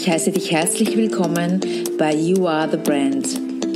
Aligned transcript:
Ich 0.00 0.08
heiße 0.08 0.30
dich 0.30 0.52
herzlich 0.52 0.96
willkommen 0.96 1.58
bei 1.98 2.14
You 2.14 2.46
Are 2.46 2.70
the 2.70 2.76
Brand, 2.76 3.26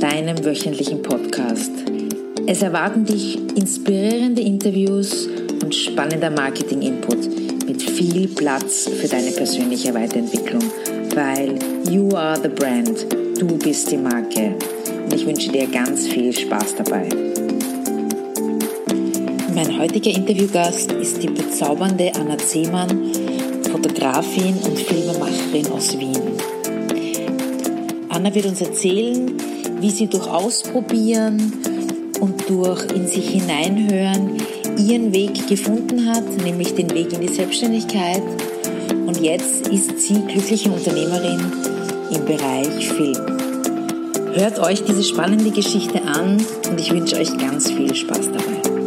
deinem 0.01 0.45
wöchentlichen 0.45 1.01
Podcast. 1.01 1.69
Es 2.47 2.61
erwarten 2.61 3.03
dich 3.03 3.37
inspirierende 3.57 4.41
Interviews 4.41 5.27
und 5.61 5.75
spannender 5.75 6.29
Marketing-Input 6.29 7.67
mit 7.67 7.83
viel 7.83 8.29
Platz 8.29 8.89
für 8.89 9.09
deine 9.09 9.31
persönliche 9.31 9.93
Weiterentwicklung, 9.93 10.63
weil 11.13 11.59
You 11.91 12.15
Are 12.15 12.39
the 12.41 12.47
Brand, 12.47 13.05
du 13.37 13.57
bist 13.57 13.91
die 13.91 13.97
Marke. 13.97 14.55
Und 15.03 15.13
ich 15.13 15.25
wünsche 15.25 15.51
dir 15.51 15.67
ganz 15.67 16.07
viel 16.07 16.31
Spaß 16.31 16.75
dabei. 16.77 17.09
Mein 19.53 19.77
heutiger 19.77 20.11
Interviewgast 20.11 20.89
ist 20.93 21.21
die 21.21 21.27
bezaubernde 21.27 22.13
Anna 22.15 22.37
Zehmann, 22.37 23.11
Fotografin 23.73 24.55
und 24.65 24.77
Filmemacherin 24.77 25.67
aus 25.71 25.97
Wien. 25.97 26.12
Anna 28.23 28.33
wird 28.33 28.45
uns 28.45 28.61
erzählen, 28.61 29.33
wie 29.81 29.89
sie 29.89 30.07
durch 30.07 30.25
Ausprobieren 30.29 31.51
und 32.21 32.49
durch 32.49 32.85
in 32.95 33.05
sich 33.05 33.31
hineinhören 33.31 34.37
ihren 34.77 35.11
Weg 35.11 35.45
gefunden 35.49 36.09
hat, 36.09 36.23
nämlich 36.41 36.73
den 36.73 36.89
Weg 36.91 37.11
in 37.11 37.19
die 37.19 37.27
Selbstständigkeit. 37.27 38.21
Und 39.05 39.19
jetzt 39.19 39.67
ist 39.67 39.99
sie 39.99 40.21
glückliche 40.25 40.71
Unternehmerin 40.71 41.51
im 42.15 42.23
Bereich 42.23 42.87
Film. 42.93 43.17
Hört 44.35 44.57
euch 44.59 44.85
diese 44.85 45.03
spannende 45.03 45.51
Geschichte 45.51 46.01
an 46.03 46.37
und 46.69 46.79
ich 46.79 46.93
wünsche 46.93 47.17
euch 47.17 47.37
ganz 47.37 47.71
viel 47.71 47.93
Spaß 47.93 48.29
dabei. 48.31 48.82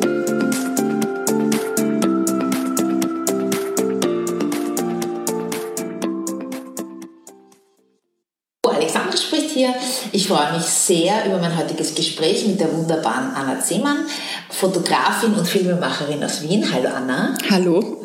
Sehr 10.86 11.26
über 11.26 11.38
mein 11.38 11.56
heutiges 11.56 11.94
Gespräch 11.94 12.46
mit 12.46 12.60
der 12.60 12.72
wunderbaren 12.72 13.34
Anna 13.34 13.60
Zehmann, 13.60 14.06
Fotografin 14.50 15.34
und 15.34 15.46
Filmemacherin 15.46 16.22
aus 16.22 16.42
Wien. 16.42 16.64
Hallo 16.72 16.88
Anna. 16.94 17.36
Hallo. 17.50 18.02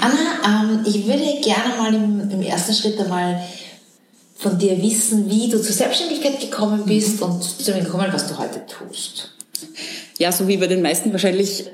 Anna, 0.00 0.72
ähm, 0.72 0.80
ich 0.84 1.06
würde 1.06 1.24
gerne 1.42 1.76
mal 1.78 1.94
im, 1.94 2.30
im, 2.30 2.42
ersten 2.42 2.74
Schritt 2.74 3.00
einmal 3.00 3.42
von 4.36 4.58
dir 4.58 4.80
wissen, 4.82 5.30
wie 5.30 5.48
du 5.48 5.60
zur 5.60 5.74
Selbstständigkeit 5.74 6.38
gekommen 6.40 6.82
bist 6.84 7.20
und 7.22 7.42
zu 7.42 7.72
dem 7.72 7.84
gekommen, 7.84 8.08
was 8.12 8.26
du 8.28 8.36
heute 8.36 8.62
tust. 8.66 9.30
Ja, 10.18 10.30
so 10.30 10.46
wie 10.48 10.58
bei 10.58 10.66
den 10.66 10.82
meisten 10.82 11.12
wahrscheinlich 11.12 11.64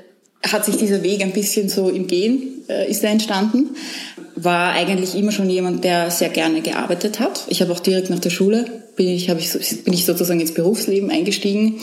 hat 0.43 0.63
sich 0.63 0.77
dieser 0.77 1.03
Weg 1.03 1.21
ein 1.21 1.33
bisschen 1.33 1.69
so 1.69 1.89
im 1.89 2.07
Gehen 2.07 2.63
äh, 2.69 2.89
ist 2.89 3.03
er 3.03 3.11
entstanden. 3.11 3.75
War 4.35 4.71
eigentlich 4.71 5.15
immer 5.15 5.31
schon 5.31 5.49
jemand, 5.49 5.83
der 5.83 6.11
sehr 6.11 6.29
gerne 6.29 6.61
gearbeitet 6.61 7.19
hat. 7.19 7.43
Ich 7.47 7.61
habe 7.61 7.73
auch 7.73 7.79
direkt 7.79 8.09
nach 8.09 8.19
der 8.19 8.29
Schule 8.29 8.84
bin 8.95 9.07
ich, 9.07 9.29
ich, 9.29 9.83
bin 9.83 9.93
ich 9.93 10.05
sozusagen 10.05 10.39
ins 10.39 10.53
Berufsleben 10.53 11.09
eingestiegen. 11.09 11.79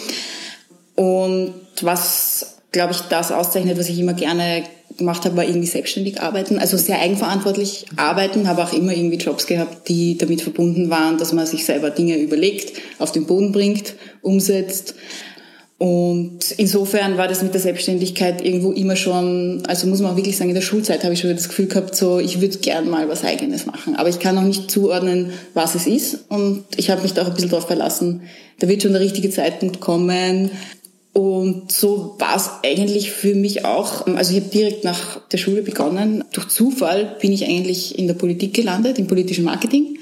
Und 0.94 1.54
was, 1.80 2.58
glaube 2.70 2.92
ich, 2.92 3.00
das 3.02 3.32
auszeichnet, 3.32 3.78
was 3.78 3.88
ich 3.88 3.98
immer 3.98 4.14
gerne 4.14 4.64
gemacht 4.96 5.24
habe, 5.24 5.36
war 5.36 5.44
irgendwie 5.44 5.66
selbstständig 5.66 6.20
arbeiten. 6.20 6.58
Also 6.58 6.76
sehr 6.76 7.00
eigenverantwortlich 7.00 7.86
arbeiten, 7.96 8.46
habe 8.48 8.62
auch 8.62 8.72
immer 8.72 8.92
irgendwie 8.92 9.16
Jobs 9.16 9.46
gehabt, 9.46 9.88
die 9.88 10.18
damit 10.18 10.42
verbunden 10.42 10.90
waren, 10.90 11.18
dass 11.18 11.32
man 11.32 11.46
sich 11.46 11.64
selber 11.64 11.90
Dinge 11.90 12.16
überlegt, 12.16 12.78
auf 12.98 13.12
den 13.12 13.26
Boden 13.26 13.52
bringt, 13.52 13.94
umsetzt. 14.20 14.94
Und 15.82 16.38
insofern 16.58 17.16
war 17.16 17.26
das 17.26 17.42
mit 17.42 17.54
der 17.54 17.60
Selbstständigkeit 17.60 18.40
irgendwo 18.46 18.70
immer 18.70 18.94
schon, 18.94 19.64
also 19.66 19.88
muss 19.88 20.00
man 20.00 20.12
auch 20.12 20.16
wirklich 20.16 20.36
sagen, 20.36 20.50
in 20.50 20.54
der 20.54 20.62
Schulzeit 20.62 21.02
habe 21.02 21.14
ich 21.14 21.18
schon 21.18 21.34
das 21.34 21.48
Gefühl 21.48 21.66
gehabt, 21.66 21.96
so 21.96 22.20
ich 22.20 22.40
würde 22.40 22.56
gern 22.58 22.88
mal 22.88 23.08
was 23.08 23.24
Eigenes 23.24 23.66
machen. 23.66 23.96
Aber 23.96 24.08
ich 24.08 24.20
kann 24.20 24.36
noch 24.36 24.44
nicht 24.44 24.70
zuordnen, 24.70 25.32
was 25.54 25.74
es 25.74 25.88
ist. 25.88 26.26
Und 26.28 26.62
ich 26.76 26.88
habe 26.88 27.02
mich 27.02 27.14
da 27.14 27.22
auch 27.22 27.26
ein 27.26 27.34
bisschen 27.34 27.50
darauf 27.50 27.66
verlassen, 27.66 28.22
da 28.60 28.68
wird 28.68 28.82
schon 28.82 28.92
der 28.92 29.00
richtige 29.00 29.30
Zeitpunkt 29.30 29.80
kommen. 29.80 30.52
Und 31.14 31.72
so 31.72 32.14
war 32.20 32.36
es 32.36 32.48
eigentlich 32.62 33.10
für 33.10 33.34
mich 33.34 33.64
auch. 33.64 34.06
Also 34.06 34.36
ich 34.36 34.40
habe 34.40 34.50
direkt 34.50 34.84
nach 34.84 35.18
der 35.30 35.38
Schule 35.38 35.62
begonnen. 35.62 36.22
Durch 36.32 36.46
Zufall 36.46 37.16
bin 37.20 37.32
ich 37.32 37.44
eigentlich 37.44 37.98
in 37.98 38.06
der 38.06 38.14
Politik 38.14 38.54
gelandet, 38.54 39.00
im 39.00 39.08
politischen 39.08 39.42
Marketing 39.42 39.98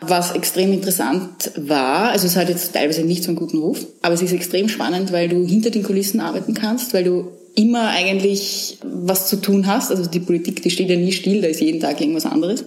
was 0.00 0.32
extrem 0.32 0.72
interessant 0.72 1.50
war, 1.56 2.10
also 2.10 2.26
es 2.26 2.36
hat 2.36 2.48
jetzt 2.48 2.72
teilweise 2.72 3.02
nicht 3.02 3.24
so 3.24 3.30
einen 3.30 3.38
guten 3.38 3.58
Ruf, 3.58 3.86
aber 4.02 4.14
es 4.14 4.22
ist 4.22 4.32
extrem 4.32 4.68
spannend, 4.68 5.12
weil 5.12 5.28
du 5.28 5.44
hinter 5.46 5.70
den 5.70 5.82
Kulissen 5.82 6.20
arbeiten 6.20 6.54
kannst, 6.54 6.94
weil 6.94 7.04
du 7.04 7.32
immer 7.54 7.88
eigentlich 7.88 8.78
was 8.84 9.28
zu 9.28 9.36
tun 9.36 9.66
hast. 9.66 9.90
Also 9.90 10.06
die 10.06 10.20
Politik, 10.20 10.62
die 10.62 10.70
steht 10.70 10.90
ja 10.90 10.96
nie 10.96 11.10
still, 11.10 11.40
da 11.42 11.48
ist 11.48 11.60
jeden 11.60 11.80
Tag 11.80 12.00
irgendwas 12.00 12.26
anderes. 12.26 12.64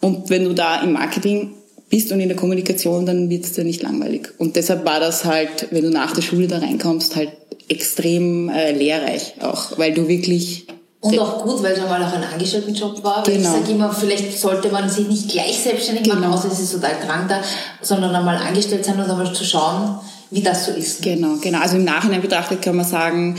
Und 0.00 0.28
wenn 0.30 0.44
du 0.44 0.54
da 0.54 0.82
im 0.82 0.92
Marketing 0.92 1.50
bist 1.88 2.10
und 2.10 2.18
in 2.18 2.28
der 2.28 2.36
Kommunikation, 2.36 3.06
dann 3.06 3.30
wird 3.30 3.44
es 3.44 3.52
dir 3.52 3.62
nicht 3.62 3.82
langweilig. 3.82 4.30
Und 4.38 4.56
deshalb 4.56 4.84
war 4.84 4.98
das 4.98 5.24
halt, 5.24 5.68
wenn 5.70 5.84
du 5.84 5.90
nach 5.90 6.12
der 6.12 6.22
Schule 6.22 6.48
da 6.48 6.58
reinkommst, 6.58 7.14
halt 7.14 7.30
extrem 7.68 8.48
äh, 8.48 8.72
lehrreich 8.72 9.34
auch, 9.40 9.78
weil 9.78 9.94
du 9.94 10.08
wirklich 10.08 10.66
und 11.04 11.18
auch 11.18 11.42
gut, 11.42 11.62
weil 11.62 11.72
es 11.72 11.80
einmal 11.80 12.02
auch 12.02 12.12
ein 12.14 12.24
Angestelltenjob 12.24 13.04
war. 13.04 13.26
Weil 13.26 13.36
genau. 13.36 13.50
ich 13.50 13.60
sage 13.60 13.72
immer, 13.72 13.92
vielleicht 13.92 14.38
sollte 14.38 14.70
man 14.70 14.88
sich 14.88 15.06
nicht 15.06 15.28
gleich 15.28 15.58
selbstständig 15.58 16.04
genau. 16.04 16.16
machen, 16.16 16.32
außer 16.32 16.50
es 16.50 16.60
ist 16.60 16.72
total 16.72 16.98
krank 16.98 17.28
da, 17.28 17.42
sondern 17.82 18.14
einmal 18.14 18.38
angestellt 18.38 18.86
sein 18.86 18.98
und 18.98 19.10
einmal 19.10 19.30
zu 19.34 19.44
schauen, 19.44 19.98
wie 20.30 20.40
das 20.40 20.64
so 20.64 20.72
ist. 20.72 21.02
Genau, 21.02 21.36
genau. 21.42 21.60
Also 21.60 21.76
im 21.76 21.84
Nachhinein 21.84 22.22
betrachtet 22.22 22.62
kann 22.62 22.76
man 22.76 22.86
sagen, 22.86 23.36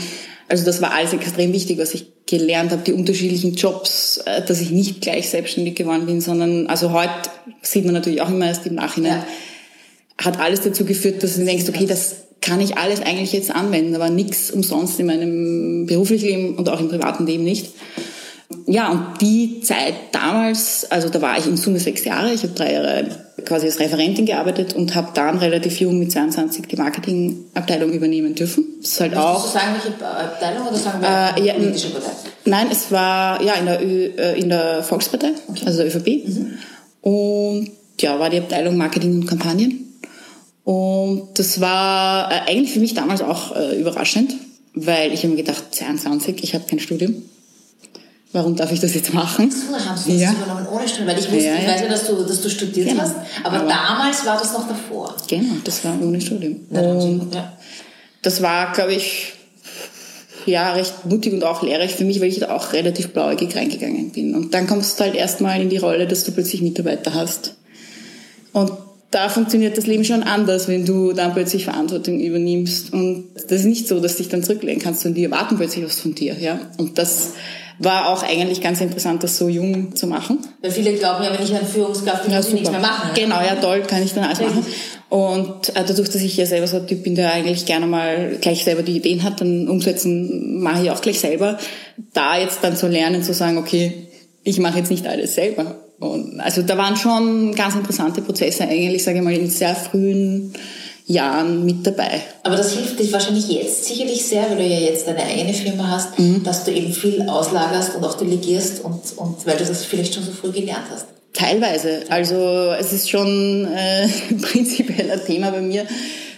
also 0.48 0.64
das 0.64 0.80
war 0.80 0.92
alles 0.92 1.12
extrem 1.12 1.52
wichtig, 1.52 1.78
was 1.78 1.92
ich 1.94 2.06
gelernt 2.26 2.70
habe, 2.70 2.82
die 2.82 2.92
unterschiedlichen 2.92 3.54
Jobs, 3.54 4.18
äh, 4.18 4.42
dass 4.42 4.60
ich 4.60 4.70
nicht 4.70 5.00
gleich 5.00 5.28
selbstständig 5.28 5.74
geworden 5.74 6.06
bin, 6.06 6.20
sondern 6.20 6.68
also 6.68 6.92
heute 6.92 7.30
sieht 7.62 7.84
man 7.84 7.94
natürlich 7.94 8.22
auch 8.22 8.28
immer 8.28 8.46
erst 8.46 8.64
im 8.66 8.76
Nachhinein, 8.76 9.24
ja. 10.18 10.24
hat 10.24 10.38
alles 10.38 10.60
dazu 10.60 10.84
geführt, 10.84 11.24
dass 11.24 11.34
du 11.34 11.44
denkst, 11.44 11.64
okay, 11.68 11.86
das 11.86 12.25
kann 12.40 12.60
ich 12.60 12.78
alles 12.78 13.00
eigentlich 13.00 13.32
jetzt 13.32 13.50
anwenden, 13.50 13.94
aber 13.94 14.10
nichts 14.10 14.50
umsonst 14.50 15.00
in 15.00 15.06
meinem 15.06 15.86
beruflichen 15.86 16.26
Leben 16.26 16.54
und 16.56 16.68
auch 16.68 16.80
im 16.80 16.88
privaten 16.88 17.26
Leben 17.26 17.44
nicht. 17.44 17.72
Ja, 18.66 18.90
und 18.90 19.20
die 19.20 19.60
Zeit 19.60 19.94
damals, 20.12 20.86
also 20.90 21.08
da 21.08 21.20
war 21.20 21.38
ich 21.38 21.46
in 21.46 21.56
Summe 21.56 21.80
sechs 21.80 22.04
Jahre, 22.04 22.32
ich 22.32 22.42
habe 22.42 22.52
drei 22.52 22.72
Jahre 22.72 23.06
quasi 23.44 23.66
als 23.66 23.80
Referentin 23.80 24.26
gearbeitet 24.26 24.74
und 24.74 24.94
habe 24.94 25.08
dann 25.14 25.38
relativ 25.38 25.80
jung 25.80 25.98
mit 25.98 26.12
22 26.12 26.66
die 26.66 26.76
Marketingabteilung 26.76 27.92
übernehmen 27.92 28.34
dürfen. 28.34 28.64
Das 28.80 28.92
ist 28.92 29.00
halt 29.00 29.12
Willst 29.12 29.24
auch. 29.24 29.44
Du 29.44 29.52
sagen, 29.52 29.74
welche 29.82 30.06
Abteilung 30.06 30.68
oder 30.68 30.76
sagen 30.76 31.00
wir 31.00 31.08
äh, 31.08 31.46
ja, 31.46 31.54
politische 31.54 31.90
Partei? 31.90 32.10
Nein, 32.44 32.68
es 32.70 32.90
war 32.92 33.42
ja 33.42 33.54
in 33.54 33.66
der, 33.66 33.82
Ö, 33.82 34.06
äh, 34.16 34.40
in 34.40 34.48
der 34.48 34.82
Volkspartei, 34.82 35.32
okay. 35.48 35.62
also 35.66 35.78
der 35.78 35.88
ÖVP. 35.88 36.06
Mhm. 36.26 36.58
Und 37.02 37.70
ja, 38.00 38.18
war 38.18 38.30
die 38.30 38.38
Abteilung 38.38 38.76
Marketing 38.76 39.14
und 39.14 39.26
Kampagnen. 39.26 39.85
Und 40.66 41.28
das 41.38 41.60
war 41.60 42.28
äh, 42.28 42.50
eigentlich 42.50 42.72
für 42.72 42.80
mich 42.80 42.92
damals 42.92 43.22
auch 43.22 43.54
äh, 43.54 43.78
überraschend, 43.78 44.34
weil 44.74 45.12
ich 45.12 45.20
habe 45.20 45.28
mir 45.28 45.36
gedacht, 45.36 45.62
22, 45.70 46.42
ich 46.42 46.54
habe 46.54 46.64
kein 46.68 46.80
Studium. 46.80 47.22
Warum 48.32 48.56
darf 48.56 48.72
ich 48.72 48.80
das 48.80 48.92
jetzt 48.92 49.14
machen? 49.14 49.48
So, 49.48 49.70
dann 49.70 49.88
haben 49.88 49.96
Sie 49.96 50.14
das 50.14 50.22
ja. 50.22 50.32
übernommen 50.32 50.66
ohne 50.66 50.88
Studium, 50.88 51.06
weil 51.06 51.20
ich 51.20 51.30
wusste, 51.30 51.44
ja, 51.44 51.54
ja. 51.54 51.58
ich 51.60 51.68
weiß 51.68 51.80
ja, 51.82 51.88
dass 51.88 52.06
du, 52.08 52.16
dass 52.24 52.42
du 52.42 52.50
studiert 52.50 52.88
genau. 52.88 53.02
hast, 53.02 53.14
aber, 53.44 53.58
aber, 53.58 53.68
damals 53.68 54.26
war 54.26 54.40
das 54.40 54.52
noch 54.54 54.66
davor. 54.66 55.14
Genau, 55.28 55.54
das 55.62 55.84
war 55.84 56.02
ohne 56.02 56.20
Studium. 56.20 56.56
Und 56.68 57.28
das 58.22 58.42
war, 58.42 58.72
glaube 58.72 58.94
ich, 58.94 59.34
ja, 60.46 60.72
recht 60.72 61.06
mutig 61.06 61.32
und 61.32 61.44
auch 61.44 61.62
lehrreich 61.62 61.94
für 61.94 62.04
mich, 62.04 62.20
weil 62.20 62.28
ich 62.28 62.40
da 62.40 62.50
auch 62.50 62.72
relativ 62.72 63.12
blauäugig 63.12 63.54
reingegangen 63.54 64.10
bin. 64.10 64.34
Und 64.34 64.52
dann 64.52 64.66
kommst 64.66 64.98
du 64.98 65.04
halt 65.04 65.14
erstmal 65.14 65.62
in 65.62 65.68
die 65.68 65.78
Rolle, 65.78 66.08
dass 66.08 66.24
du 66.24 66.32
plötzlich 66.32 66.60
Mitarbeiter 66.60 67.14
hast. 67.14 67.54
Und 68.52 68.72
da 69.10 69.28
funktioniert 69.28 69.78
das 69.78 69.86
Leben 69.86 70.04
schon 70.04 70.22
anders, 70.22 70.68
wenn 70.68 70.84
du 70.84 71.12
dann 71.12 71.32
plötzlich 71.32 71.64
Verantwortung 71.64 72.20
übernimmst. 72.20 72.92
Und 72.92 73.28
das 73.34 73.60
ist 73.60 73.66
nicht 73.66 73.88
so, 73.88 74.00
dass 74.00 74.16
du 74.16 74.18
dich 74.18 74.28
dann 74.28 74.42
zurücklehnen 74.42 74.80
kannst 74.80 75.06
und 75.06 75.14
die 75.14 75.24
erwarten 75.24 75.56
plötzlich 75.56 75.84
was 75.84 76.00
von 76.00 76.14
dir. 76.14 76.36
Ja? 76.38 76.60
Und 76.76 76.98
das 76.98 77.32
war 77.78 78.08
auch 78.08 78.22
eigentlich 78.22 78.60
ganz 78.60 78.80
interessant, 78.80 79.22
das 79.22 79.36
so 79.36 79.48
jung 79.48 79.94
zu 79.94 80.06
machen. 80.06 80.38
Weil 80.62 80.70
viele 80.70 80.94
glauben 80.94 81.22
ja, 81.22 81.32
wenn 81.32 81.44
ich 81.44 81.54
eine 81.54 81.66
Führungskraft 81.66 82.24
bin, 82.24 82.32
ja, 82.32 82.38
muss 82.38 82.48
ich 82.48 82.54
nichts 82.54 82.70
mehr 82.70 82.80
machen. 82.80 83.10
Genau, 83.14 83.40
ja 83.40 83.54
toll, 83.56 83.82
kann 83.82 84.02
ich 84.02 84.14
dann 84.14 84.24
alles 84.24 84.40
machen. 84.40 84.64
Und 85.08 85.68
äh, 85.70 85.84
dadurch, 85.86 86.08
dass 86.08 86.22
ich 86.22 86.36
ja 86.36 86.46
selber 86.46 86.66
so 86.66 86.78
ein 86.78 86.86
Typ 86.86 87.04
bin, 87.04 87.14
der 87.14 87.32
eigentlich 87.32 87.64
gerne 87.66 87.86
mal 87.86 88.38
gleich 88.40 88.64
selber 88.64 88.82
die 88.82 88.96
Ideen 88.96 89.22
hat, 89.22 89.40
dann 89.40 89.68
umsetzen 89.68 90.60
mache 90.60 90.84
ich 90.84 90.90
auch 90.90 91.00
gleich 91.00 91.20
selber. 91.20 91.58
Da 92.12 92.38
jetzt 92.38 92.58
dann 92.62 92.76
zu 92.76 92.88
lernen, 92.88 93.22
zu 93.22 93.34
sagen, 93.34 93.58
okay, 93.58 94.08
ich 94.42 94.58
mache 94.58 94.78
jetzt 94.78 94.90
nicht 94.90 95.06
alles 95.06 95.34
selber, 95.34 95.76
und 95.98 96.40
also 96.40 96.62
da 96.62 96.76
waren 96.76 96.96
schon 96.96 97.54
ganz 97.54 97.74
interessante 97.74 98.20
Prozesse 98.20 98.64
eigentlich, 98.64 99.02
sage 99.02 99.18
ich 99.18 99.24
mal, 99.24 99.32
in 99.32 99.48
sehr 99.48 99.74
frühen 99.74 100.52
Jahren 101.06 101.64
mit 101.64 101.86
dabei. 101.86 102.20
Aber 102.42 102.56
das 102.56 102.72
hilft 102.72 102.98
dich 102.98 103.12
wahrscheinlich 103.12 103.48
jetzt 103.48 103.84
sicherlich 103.84 104.24
sehr, 104.24 104.50
weil 104.50 104.56
du 104.56 104.64
ja 104.64 104.80
jetzt 104.80 105.06
deine 105.06 105.22
eigene 105.22 105.54
Firma 105.54 105.88
hast, 105.88 106.18
mhm. 106.18 106.42
dass 106.42 106.64
du 106.64 106.72
eben 106.72 106.92
viel 106.92 107.22
auslagerst 107.28 107.94
und 107.94 108.04
auch 108.04 108.14
delegierst 108.14 108.84
und, 108.84 109.00
und 109.16 109.46
weil 109.46 109.56
du 109.56 109.64
das 109.64 109.84
vielleicht 109.84 110.14
schon 110.14 110.24
so 110.24 110.32
früh 110.32 110.50
gelernt 110.50 110.86
hast. 110.90 111.06
Teilweise. 111.32 112.02
Also 112.08 112.72
es 112.78 112.92
ist 112.92 113.08
schon 113.08 113.68
äh, 113.72 114.08
prinzipiell 114.42 115.10
ein 115.12 115.24
Thema 115.24 115.50
bei 115.50 115.60
mir. 115.60 115.86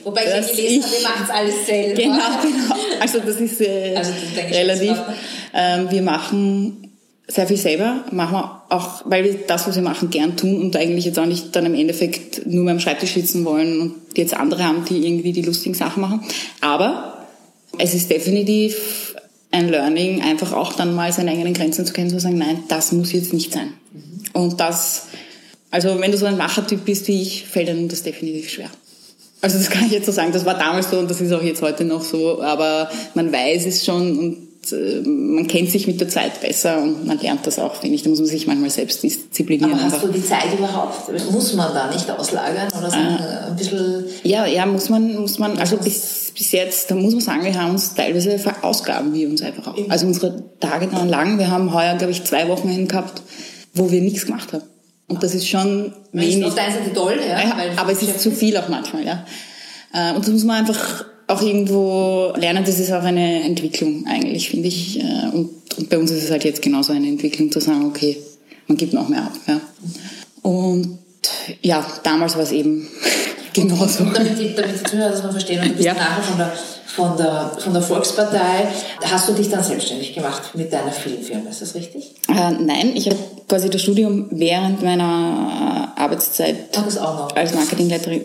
Wobei 0.04 0.24
ich 0.24 0.30
ja 0.30 0.40
gelesen 0.40 0.82
habe, 0.82 0.92
wir 0.92 1.08
machen 1.08 1.24
es 1.24 1.30
alles 1.30 1.66
selber. 1.66 2.02
Genau, 2.02 2.42
genau. 2.42 2.74
Also 3.00 3.20
das 3.20 3.36
ist 3.36 3.60
äh, 3.60 3.94
also, 3.96 4.12
das 4.36 4.54
relativ. 4.54 4.96
Ähm, 5.54 5.90
wir 5.90 6.02
machen 6.02 6.92
sehr 7.26 7.46
viel 7.46 7.56
selber, 7.56 8.04
machen 8.10 8.32
wir 8.34 8.57
auch, 8.68 9.02
weil 9.06 9.24
wir 9.24 9.34
das, 9.46 9.66
was 9.66 9.76
wir 9.76 9.82
machen, 9.82 10.10
gern 10.10 10.36
tun 10.36 10.60
und 10.60 10.76
eigentlich 10.76 11.04
jetzt 11.04 11.18
auch 11.18 11.26
nicht 11.26 11.56
dann 11.56 11.66
im 11.66 11.74
Endeffekt 11.74 12.46
nur 12.46 12.64
mehr 12.64 12.74
am 12.74 12.80
Schreibtisch 12.80 13.14
sitzen 13.14 13.44
wollen 13.44 13.80
und 13.80 13.94
jetzt 14.16 14.34
andere 14.34 14.64
haben, 14.64 14.84
die 14.84 15.06
irgendwie 15.06 15.32
die 15.32 15.42
lustigen 15.42 15.74
Sachen 15.74 16.02
machen. 16.02 16.20
Aber 16.60 17.26
es 17.78 17.94
ist 17.94 18.10
definitiv 18.10 19.16
ein 19.50 19.68
Learning, 19.68 20.22
einfach 20.22 20.52
auch 20.52 20.74
dann 20.74 20.94
mal 20.94 21.12
seine 21.12 21.30
eigenen 21.30 21.54
Grenzen 21.54 21.86
zu 21.86 21.92
kennen, 21.92 22.10
zu 22.10 22.20
sagen, 22.20 22.36
nein, 22.36 22.64
das 22.68 22.92
muss 22.92 23.12
jetzt 23.12 23.32
nicht 23.32 23.52
sein. 23.52 23.72
Und 24.34 24.60
das, 24.60 25.06
also 25.70 25.98
wenn 26.00 26.12
du 26.12 26.18
so 26.18 26.26
ein 26.26 26.36
Machertyp 26.36 26.84
bist 26.84 27.08
wie 27.08 27.22
ich, 27.22 27.44
fällt 27.44 27.70
einem 27.70 27.88
das 27.88 28.02
definitiv 28.02 28.50
schwer. 28.50 28.70
Also 29.40 29.56
das 29.56 29.70
kann 29.70 29.86
ich 29.86 29.92
jetzt 29.92 30.06
so 30.06 30.12
sagen, 30.12 30.32
das 30.32 30.44
war 30.44 30.58
damals 30.58 30.90
so 30.90 30.98
und 30.98 31.10
das 31.10 31.20
ist 31.20 31.32
auch 31.32 31.42
jetzt 31.42 31.62
heute 31.62 31.84
noch 31.84 32.02
so, 32.02 32.42
aber 32.42 32.90
man 33.14 33.32
weiß 33.32 33.66
es 33.66 33.84
schon 33.84 34.18
und 34.18 34.47
man 34.72 35.46
kennt 35.46 35.70
sich 35.70 35.86
mit 35.86 36.00
der 36.00 36.08
Zeit 36.08 36.40
besser 36.40 36.82
und 36.82 37.06
man 37.06 37.18
lernt 37.18 37.46
das 37.46 37.58
auch, 37.58 37.76
finde 37.76 37.94
ich. 37.96 38.02
Da 38.02 38.10
muss 38.10 38.18
man 38.18 38.28
sich 38.28 38.46
manchmal 38.46 38.70
selbst 38.70 39.02
disziplinieren. 39.02 39.72
Aber 39.72 39.82
hast 39.82 40.02
du 40.02 40.08
die 40.08 40.24
Zeit 40.24 40.52
überhaupt? 40.56 41.10
Muss 41.30 41.54
man 41.54 41.72
da 41.74 41.90
nicht 41.90 42.10
auslagern 42.10 42.68
oder 42.76 42.90
sagen, 42.90 43.18
ah. 43.20 43.46
ein 43.48 43.56
bisschen? 43.56 44.04
Ja, 44.22 44.46
ja, 44.46 44.66
muss 44.66 44.88
man, 44.88 45.16
muss 45.16 45.38
man, 45.38 45.58
also 45.58 45.76
bis, 45.76 46.32
bis 46.36 46.52
jetzt, 46.52 46.90
da 46.90 46.94
muss 46.94 47.12
man 47.12 47.22
sagen, 47.22 47.44
wir 47.44 47.54
haben 47.54 47.72
uns 47.72 47.94
teilweise 47.94 48.38
verausgaben 48.38 49.12
wir 49.12 49.28
uns 49.28 49.42
einfach 49.42 49.68
auch. 49.68 49.76
Also 49.88 50.06
unsere 50.06 50.42
Tage 50.60 50.90
waren 50.92 51.08
lang. 51.08 51.38
Wir 51.38 51.50
haben 51.50 51.72
heuer, 51.72 51.96
glaube 51.96 52.12
ich, 52.12 52.24
zwei 52.24 52.48
Wochen 52.48 52.68
hin 52.68 52.88
gehabt, 52.88 53.22
wo 53.74 53.90
wir 53.90 54.00
nichts 54.00 54.26
gemacht 54.26 54.52
haben. 54.52 54.64
Und 55.08 55.22
das 55.22 55.34
ist 55.34 55.48
schon 55.48 55.92
wenig. 56.12 56.44
Auf 56.44 56.54
der 56.54 56.64
einen 56.64 56.74
Seite 56.74 56.92
toll, 56.92 57.18
ja. 57.26 57.40
ja 57.40 57.56
aber 57.76 57.92
es 57.92 58.02
ist 58.02 58.20
zu 58.20 58.30
viel 58.30 58.56
auch 58.56 58.68
manchmal, 58.68 59.06
ja. 59.06 59.24
Äh, 59.92 60.14
und 60.14 60.24
das 60.24 60.32
muss 60.32 60.44
man 60.44 60.56
einfach 60.56 61.04
auch 61.28 61.42
irgendwo 61.42 62.32
lernen, 62.36 62.64
das 62.64 62.80
ist 62.80 62.90
auch 62.90 63.02
eine 63.02 63.42
Entwicklung 63.42 64.06
eigentlich, 64.06 64.48
finde 64.48 64.68
ich. 64.68 64.98
Äh, 64.98 65.28
und, 65.32 65.50
und, 65.76 65.88
bei 65.88 65.98
uns 65.98 66.10
ist 66.10 66.24
es 66.24 66.30
halt 66.30 66.44
jetzt 66.44 66.62
genauso 66.62 66.92
eine 66.92 67.06
Entwicklung 67.06 67.52
zu 67.52 67.60
sagen, 67.60 67.84
okay, 67.84 68.16
man 68.66 68.76
gibt 68.76 68.94
noch 68.94 69.08
mehr 69.08 69.24
ab. 69.24 69.34
Ja. 69.46 69.60
Und 70.42 70.98
ja, 71.62 71.86
damals 72.02 72.34
war 72.34 72.42
es 72.42 72.52
eben 72.52 72.88
genauso. 73.52 74.04
Und 74.04 74.16
damit 74.16 74.38
die, 74.38 74.54
damit 74.54 74.80
die 74.80 74.82
Zuhörer 74.84 75.10
das 75.10 75.22
noch 75.22 75.32
verstehen, 75.32 75.60
und 75.60 75.68
du 75.68 75.74
bist 75.74 75.86
ja. 75.86 75.94
nachher 75.94 76.22
von 76.22 76.38
der 76.38 76.52
von 76.98 77.16
der, 77.16 77.52
von 77.58 77.72
der 77.72 77.82
Volkspartei. 77.82 78.66
Hast 79.04 79.28
du 79.28 79.32
dich 79.32 79.48
dann 79.48 79.62
selbstständig 79.62 80.14
gemacht 80.14 80.54
mit 80.54 80.72
deiner 80.72 80.90
Filmfirma, 80.90 81.48
ist 81.48 81.62
das 81.62 81.74
richtig? 81.74 82.14
Äh, 82.28 82.50
nein, 82.60 82.92
ich 82.94 83.06
habe 83.06 83.18
quasi 83.48 83.70
das 83.70 83.82
Studium 83.82 84.26
während 84.30 84.82
meiner 84.82 85.92
äh, 85.96 86.00
Arbeitszeit 86.00 86.56
als 87.34 87.54
Marketingleiterin 87.54 88.24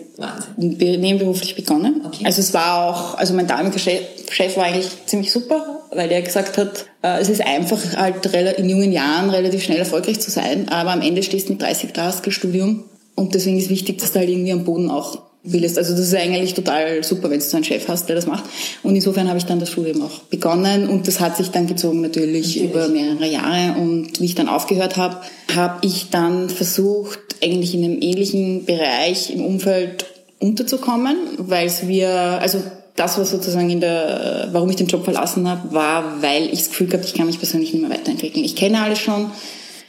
nebenberuflich 0.56 1.54
begonnen. 1.54 2.02
Okay. 2.06 2.24
Also 2.24 2.40
es 2.40 2.52
war 2.52 2.88
auch, 2.88 3.18
also 3.18 3.34
mein 3.34 3.46
damaliger 3.46 3.78
Chef 3.78 4.56
war 4.56 4.64
eigentlich 4.64 4.88
ziemlich 5.06 5.30
super, 5.30 5.82
weil 5.92 6.10
er 6.10 6.22
gesagt 6.22 6.58
hat, 6.58 6.86
äh, 7.02 7.20
es 7.20 7.28
ist 7.28 7.42
einfach 7.42 7.78
halt 7.96 8.26
in 8.58 8.68
jungen 8.68 8.90
Jahren 8.90 9.30
relativ 9.30 9.62
schnell 9.62 9.78
erfolgreich 9.78 10.20
zu 10.20 10.30
sein, 10.30 10.68
aber 10.68 10.90
am 10.90 11.02
Ende 11.02 11.22
stehst 11.22 11.48
du 11.48 11.52
mit 11.52 11.62
30 11.62 11.92
da 11.92 12.12
Studium 12.28 12.84
und 13.14 13.34
deswegen 13.34 13.58
ist 13.58 13.70
wichtig, 13.70 13.98
dass 13.98 14.12
du 14.12 14.18
halt 14.18 14.28
irgendwie 14.28 14.52
am 14.52 14.64
Boden 14.64 14.90
auch 14.90 15.18
willst. 15.44 15.76
Also 15.78 15.92
das 15.92 16.00
ist 16.00 16.14
eigentlich 16.14 16.54
total 16.54 17.04
super, 17.04 17.30
wenn 17.30 17.38
du 17.38 17.44
so 17.44 17.56
einen 17.56 17.64
Chef 17.64 17.86
hast, 17.86 18.08
der 18.08 18.16
das 18.16 18.26
macht. 18.26 18.44
Und 18.82 18.96
insofern 18.96 19.28
habe 19.28 19.38
ich 19.38 19.44
dann 19.44 19.60
das 19.60 19.70
Studium 19.70 20.02
auch 20.02 20.20
begonnen 20.30 20.88
und 20.88 21.06
das 21.06 21.20
hat 21.20 21.36
sich 21.36 21.50
dann 21.50 21.66
gezogen 21.66 22.00
natürlich, 22.00 22.56
natürlich. 22.56 22.70
über 22.70 22.88
mehrere 22.88 23.30
Jahre. 23.30 23.78
Und 23.78 24.20
wie 24.20 24.24
ich 24.24 24.34
dann 24.34 24.48
aufgehört 24.48 24.96
habe, 24.96 25.18
habe 25.54 25.86
ich 25.86 26.08
dann 26.10 26.48
versucht, 26.48 27.20
eigentlich 27.42 27.74
in 27.74 27.84
einem 27.84 28.00
ähnlichen 28.00 28.64
Bereich 28.64 29.30
im 29.30 29.44
Umfeld 29.44 30.06
unterzukommen, 30.40 31.16
weil 31.36 31.66
es 31.66 31.86
wir, 31.86 32.10
also 32.10 32.62
das, 32.96 33.18
was 33.18 33.30
sozusagen 33.30 33.68
in 33.70 33.80
der, 33.80 34.48
warum 34.52 34.70
ich 34.70 34.76
den 34.76 34.86
Job 34.86 35.04
verlassen 35.04 35.48
habe, 35.48 35.74
war, 35.74 36.22
weil 36.22 36.44
ich 36.44 36.60
das 36.60 36.68
Gefühl 36.70 36.86
gehabt, 36.86 37.04
ich 37.04 37.14
kann 37.14 37.26
mich 37.26 37.38
persönlich 37.38 37.72
nicht 37.72 37.82
mehr 37.82 37.90
weiterentwickeln. 37.90 38.44
Ich 38.44 38.56
kenne 38.56 38.80
alles 38.80 39.00
schon, 39.00 39.30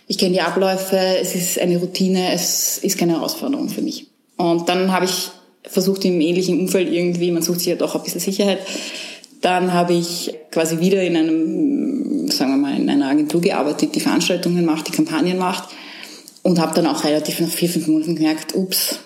ich 0.08 0.18
kenne 0.18 0.34
die 0.34 0.42
Abläufe, 0.42 0.98
es 0.98 1.36
ist 1.36 1.60
eine 1.60 1.78
Routine, 1.78 2.34
es 2.34 2.78
ist 2.78 2.98
keine 2.98 3.14
Herausforderung 3.14 3.70
für 3.70 3.82
mich. 3.82 4.08
Und 4.38 4.70
dann 4.70 4.92
habe 4.92 5.06
ich 5.06 5.32
versucht 5.64 6.06
im 6.06 6.22
ähnlichen 6.22 6.60
Umfeld 6.60 6.92
irgendwie, 6.92 7.32
man 7.32 7.42
sucht 7.42 7.60
sich 7.60 7.70
ja 7.70 7.76
doch 7.76 7.96
ein 7.96 8.04
bisschen 8.04 8.22
Sicherheit. 8.22 8.60
Dann 9.42 9.74
habe 9.74 9.94
ich 9.94 10.34
quasi 10.52 10.80
wieder 10.80 11.04
in 11.04 11.16
einem, 11.16 12.30
sagen 12.30 12.52
wir 12.52 12.58
mal, 12.58 12.80
in 12.80 12.90
einer 12.90 13.10
Agentur 13.10 13.42
gearbeitet, 13.42 13.96
die 13.96 14.00
Veranstaltungen 14.00 14.66
macht, 14.66 14.88
die 14.88 14.92
Kampagnen 14.92 15.38
macht 15.38 15.70
und 16.44 16.60
habe 16.60 16.76
dann 16.76 16.88
auch 16.88 17.04
relativ 17.04 17.40
nach 17.40 17.50
vier, 17.50 17.70
fünf 17.70 17.88
Monaten 17.88 18.16
gemerkt, 18.16 18.56
ups, 18.56 19.00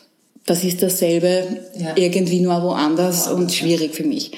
das 0.45 0.63
ist 0.63 0.81
dasselbe, 0.81 1.61
ja. 1.77 1.95
irgendwie 1.95 2.39
nur 2.41 2.61
woanders 2.63 3.27
ja. 3.27 3.33
und 3.33 3.53
schwierig 3.53 3.93
für 3.93 4.03
mich. 4.03 4.31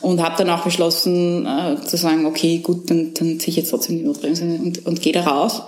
Und 0.00 0.20
habe 0.20 0.34
dann 0.36 0.50
auch 0.50 0.64
beschlossen 0.64 1.46
äh, 1.46 1.80
zu 1.86 1.96
sagen, 1.96 2.26
okay, 2.26 2.58
gut, 2.58 2.90
dann, 2.90 3.14
dann 3.14 3.38
ziehe 3.38 3.50
ich 3.50 3.56
jetzt 3.56 3.70
trotzdem 3.70 3.98
die 3.98 4.04
Notbremse 4.04 4.44
und, 4.44 4.84
und 4.84 5.00
gehe 5.00 5.12
da 5.12 5.22
raus. 5.22 5.62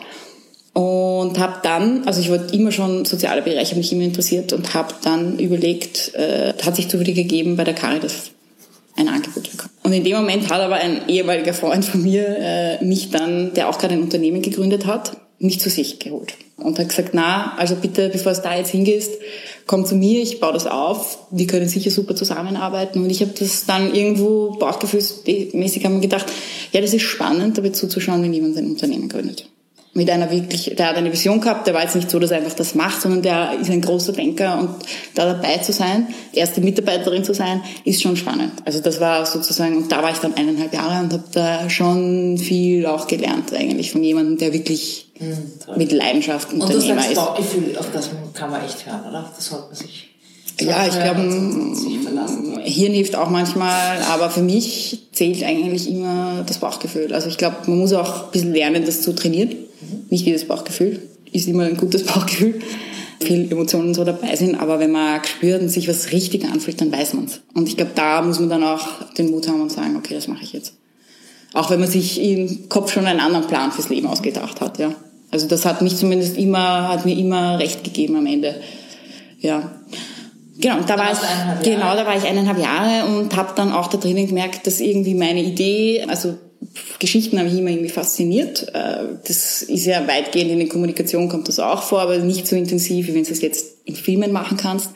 Und 0.75 1.39
habe 1.39 1.61
dann, 1.63 2.03
also 2.05 2.21
ich 2.21 2.31
wollte 2.31 2.55
immer 2.55 2.73
schon 2.73 3.05
soziale 3.05 3.43
Bereiche, 3.43 3.77
mich 3.77 3.93
immer 3.93 4.03
interessiert 4.03 4.53
und 4.53 4.75
habe 4.75 4.93
dann 5.05 5.39
überlegt, 5.39 6.13
äh, 6.15 6.53
hat 6.65 6.75
sich 6.75 6.89
zufällig 6.89 7.15
gegeben 7.15 7.57
bei 7.57 7.63
der 7.63 7.75
Caritas 7.75 8.33
ein 8.97 9.09
Angebot 9.09 9.51
bekommen. 9.51 9.71
Und 9.85 9.93
in 9.93 10.03
dem 10.03 10.17
Moment 10.17 10.51
hat 10.51 10.61
aber 10.61 10.75
ein 10.75 11.09
ehemaliger 11.09 11.55
Freund 11.55 11.85
von 11.85 12.03
mir 12.03 12.27
äh, 12.39 12.85
mich 12.85 13.11
dann, 13.11 13.55
der 13.55 13.69
auch 13.69 13.79
gerade 13.79 13.95
ein 13.95 14.03
Unternehmen 14.03 14.43
gegründet 14.43 14.85
hat, 14.87 15.17
mich 15.39 15.61
zu 15.61 15.71
sich 15.71 16.01
geholt 16.01 16.35
und 16.57 16.79
hat 16.79 16.89
gesagt, 16.89 17.11
na, 17.13 17.55
also 17.57 17.77
bitte, 17.77 18.09
bevor 18.09 18.33
es 18.33 18.43
da 18.43 18.57
jetzt 18.57 18.71
hingehst, 18.71 19.13
komm 19.67 19.85
zu 19.85 19.95
mir, 19.95 20.23
ich 20.23 20.41
baue 20.41 20.53
das 20.53 20.67
auf, 20.67 21.19
wir 21.31 21.47
können 21.47 21.69
sicher 21.69 21.91
super 21.91 22.17
zusammenarbeiten. 22.17 23.03
Und 23.03 23.11
ich 23.11 23.21
habe 23.21 23.33
das 23.39 23.65
dann 23.67 23.95
irgendwo 23.95 24.57
bauchgefühlsmäßig 24.59 25.85
haben 25.85 26.01
gedacht, 26.01 26.27
ja, 26.73 26.81
das 26.81 26.95
ist 26.95 27.03
spannend, 27.03 27.59
dabei 27.59 27.71
zuzuschauen, 27.71 28.23
wenn 28.23 28.33
jemand 28.33 28.57
ein 28.57 28.67
Unternehmen 28.67 29.09
gründet 29.09 29.49
mit 29.95 30.11
einer 30.11 30.31
wirklich, 30.31 30.75
der 30.77 30.89
hat 30.89 30.97
eine 30.97 31.13
Vision 31.13 31.41
gehabt, 31.41 31.69
der 31.69 31.75
war 31.75 31.83
jetzt 31.83 31.95
nicht 31.95 32.11
so, 32.11 32.19
dass 32.19 32.33
er 32.33 32.39
einfach 32.39 32.55
das 32.55 32.75
macht, 32.75 33.01
sondern 33.01 33.23
der 33.23 33.53
ist 33.61 33.71
ein 33.71 33.81
großer 33.81 34.13
Denker 34.13 34.59
und 34.59 34.71
da 35.15 35.33
dabei 35.33 35.59
zu 35.59 35.73
sein, 35.73 36.09
erste 36.33 36.61
Mitarbeiterin 36.61 37.25
zu 37.25 37.33
sein, 37.33 37.63
ist 37.85 38.03
schon 38.03 38.17
spannend. 38.17 38.53
Also 38.65 38.81
das 38.81 39.01
war 39.01 39.25
sozusagen, 39.25 39.77
und 39.77 39.93
da 39.93 40.03
war 40.03 40.11
ich 40.11 40.19
dann 40.19 40.35
eineinhalb 40.35 40.75
Jahre 40.75 41.05
und 41.05 41.13
habe 41.13 41.25
da 41.33 41.71
schon 41.71 42.39
viel 42.39 42.87
auch 42.87 43.07
gelernt 43.07 43.55
eigentlich 43.55 43.93
von 43.93 44.03
jemandem, 44.03 44.37
der 44.39 44.53
wirklich 44.53 45.13
mhm, 45.21 45.77
mit 45.77 45.93
Leidenschaft 45.93 46.53
Unternehmer 46.53 47.01
ist. 47.01 47.09
Und 47.09 47.17
das 47.17 47.27
Bauchgefühl, 47.27 47.79
auf 47.79 47.87
das 47.93 48.11
kann 48.35 48.51
man 48.51 48.65
echt 48.65 48.85
hören, 48.85 49.03
oder? 49.09 49.31
Das 49.37 49.47
sollte 49.47 49.67
man 49.67 49.77
sich 49.77 50.09
ja, 50.61 50.87
ich 50.87 50.95
glaube, 50.95 51.21
Hirn 52.63 52.93
hilft 52.93 53.17
auch 53.17 53.29
manchmal, 53.29 54.01
aber 54.09 54.31
für 54.31 54.41
mich 54.41 55.01
zählt 55.13 55.43
eigentlich 55.43 55.91
immer 55.91 56.45
das 56.47 56.59
Bauchgefühl. 56.59 57.13
Also 57.13 57.29
ich 57.29 57.39
glaube, 57.39 57.57
man 57.67 57.79
muss 57.79 57.93
auch 57.93 58.27
ein 58.27 58.31
bisschen 58.31 58.53
lernen, 58.53 58.85
das 58.87 59.03
zu 59.03 59.15
trainieren. 59.15 59.57
Mhm. 59.91 60.07
Nicht 60.11 60.27
jedes 60.27 60.47
Bauchgefühl 60.47 61.01
ist 61.35 61.49
immer 61.49 61.65
ein 61.65 61.77
gutes 61.77 62.05
Bauchgefühl. 62.07 62.61
Viel 63.21 63.51
Emotionen 63.51 63.95
so 63.95 64.05
dabei 64.05 64.35
sind, 64.37 64.57
aber 64.57 64.79
wenn 64.81 64.91
man 64.91 65.23
spürt 65.25 65.63
und 65.63 65.69
sich 65.69 65.89
was 65.89 66.13
richtig 66.13 66.45
anfühlt, 66.45 66.81
dann 66.81 66.93
weiß 66.93 67.15
man 67.15 67.27
es. 67.27 67.41
Und 67.55 67.69
ich 67.69 67.77
glaube, 67.77 67.93
da 67.95 68.23
muss 68.23 68.41
man 68.41 68.49
dann 68.49 68.65
auch 68.65 69.13
den 69.17 69.31
Mut 69.31 69.49
haben 69.49 69.61
und 69.61 69.71
sagen, 69.71 69.97
okay, 69.97 70.15
das 70.15 70.29
mache 70.29 70.43
ich 70.43 70.53
jetzt. 70.53 70.75
Auch 71.53 71.71
wenn 71.71 71.81
man 71.81 71.89
sich 71.89 72.21
im 72.21 72.69
Kopf 72.69 72.93
schon 72.93 73.07
einen 73.07 73.21
anderen 73.21 73.47
Plan 73.47 73.71
fürs 73.71 73.89
Leben 73.89 74.09
ausgedacht 74.09 74.61
hat, 74.61 74.79
ja. 74.79 74.95
Also 75.31 75.47
das 75.47 75.65
hat 75.65 75.83
mich 75.83 75.97
zumindest 75.97 76.37
immer, 76.37 76.89
hat 76.89 77.07
mir 77.07 77.17
immer 77.17 77.59
recht 77.59 77.83
gegeben 77.83 78.17
am 78.17 78.27
Ende. 78.27 78.57
Ja. 79.41 79.73
Genau, 80.59 80.77
da 80.87 80.99
war 80.99 81.13
ich, 81.13 81.65
genau, 81.65 81.97
da 81.97 82.07
war 82.07 82.17
ich 82.17 82.25
eineinhalb 82.25 82.59
Jahre 82.59 83.07
und 83.07 83.35
habe 83.37 83.53
dann 83.57 83.73
auch 83.73 83.89
da 83.89 83.99
drinnen 83.99 84.27
gemerkt, 84.27 84.67
dass 84.67 84.81
irgendwie 84.81 85.15
meine 85.15 85.43
Idee, 85.43 86.05
also 86.09 86.35
Geschichten 86.99 87.39
haben 87.39 87.47
mich 87.47 87.59
immer 87.59 87.71
irgendwie 87.71 87.91
fasziniert. 87.91 88.67
Äh, 88.75 89.05
das 89.27 89.63
ist 89.63 89.87
ja 89.87 90.07
weitgehend 90.07 90.51
in 90.51 90.59
der 90.59 90.69
Kommunikation 90.69 91.29
kommt 91.29 91.49
das 91.49 91.59
auch 91.59 91.83
vor, 91.83 92.01
aber 92.01 92.19
nicht 92.19 92.47
so 92.47 92.57
intensiv, 92.57 93.09
wie 93.09 93.15
wenn 93.15 93.25
du 93.25 93.33
es 93.33 93.43
jetzt 93.43 93.79
in 93.85 93.97
Filmen 93.97 94.33
machen 94.33 94.57
kannst. 94.57 94.91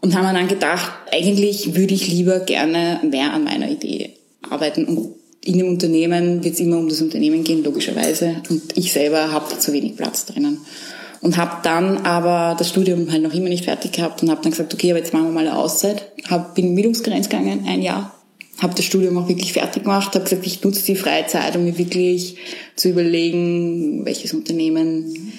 Und 0.00 0.16
haben 0.16 0.34
dann 0.34 0.48
gedacht, 0.48 0.90
eigentlich 1.12 1.76
würde 1.76 1.94
ich 1.94 2.08
lieber 2.08 2.40
gerne 2.40 3.00
mehr 3.08 3.32
an 3.32 3.44
meiner 3.44 3.70
Idee 3.70 4.10
arbeiten. 4.50 4.84
Und 4.84 5.14
in 5.44 5.58
dem 5.58 5.68
Unternehmen 5.68 6.42
wird 6.42 6.54
es 6.54 6.60
immer 6.60 6.78
um 6.78 6.88
das 6.88 7.00
Unternehmen 7.02 7.44
gehen, 7.44 7.62
logischerweise. 7.62 8.42
Und 8.48 8.76
ich 8.76 8.92
selber 8.92 9.30
habe 9.30 9.58
zu 9.58 9.72
wenig 9.72 9.96
Platz 9.96 10.26
drinnen. 10.26 10.58
Und 11.20 11.36
habe 11.36 11.58
dann 11.62 11.98
aber 11.98 12.56
das 12.58 12.68
Studium 12.68 13.12
halt 13.12 13.22
noch 13.22 13.32
immer 13.32 13.48
nicht 13.48 13.64
fertig 13.64 13.92
gehabt 13.92 14.22
und 14.24 14.30
habe 14.30 14.42
dann 14.42 14.50
gesagt, 14.50 14.74
okay, 14.74 14.90
aber 14.90 14.98
jetzt 14.98 15.12
machen 15.12 15.26
wir 15.26 15.32
mal 15.32 15.46
eine 15.46 15.56
Auszeit. 15.56 16.10
Hab, 16.28 16.56
bin 16.56 16.66
in 16.66 16.74
Bildungsgrenz 16.74 17.28
gegangen, 17.28 17.64
ein 17.68 17.80
Jahr 17.80 18.12
habe 18.62 18.74
das 18.74 18.84
Studium 18.84 19.18
auch 19.18 19.28
wirklich 19.28 19.52
fertig 19.52 19.82
gemacht, 19.82 20.14
habe 20.14 20.24
gesagt, 20.24 20.46
ich 20.46 20.62
nutze 20.62 20.84
die 20.84 20.94
freie 20.94 21.26
Zeit, 21.26 21.56
um 21.56 21.64
mir 21.64 21.76
wirklich 21.76 22.36
zu 22.76 22.88
überlegen, 22.88 24.04
welches 24.04 24.32
Unternehmen, 24.32 25.32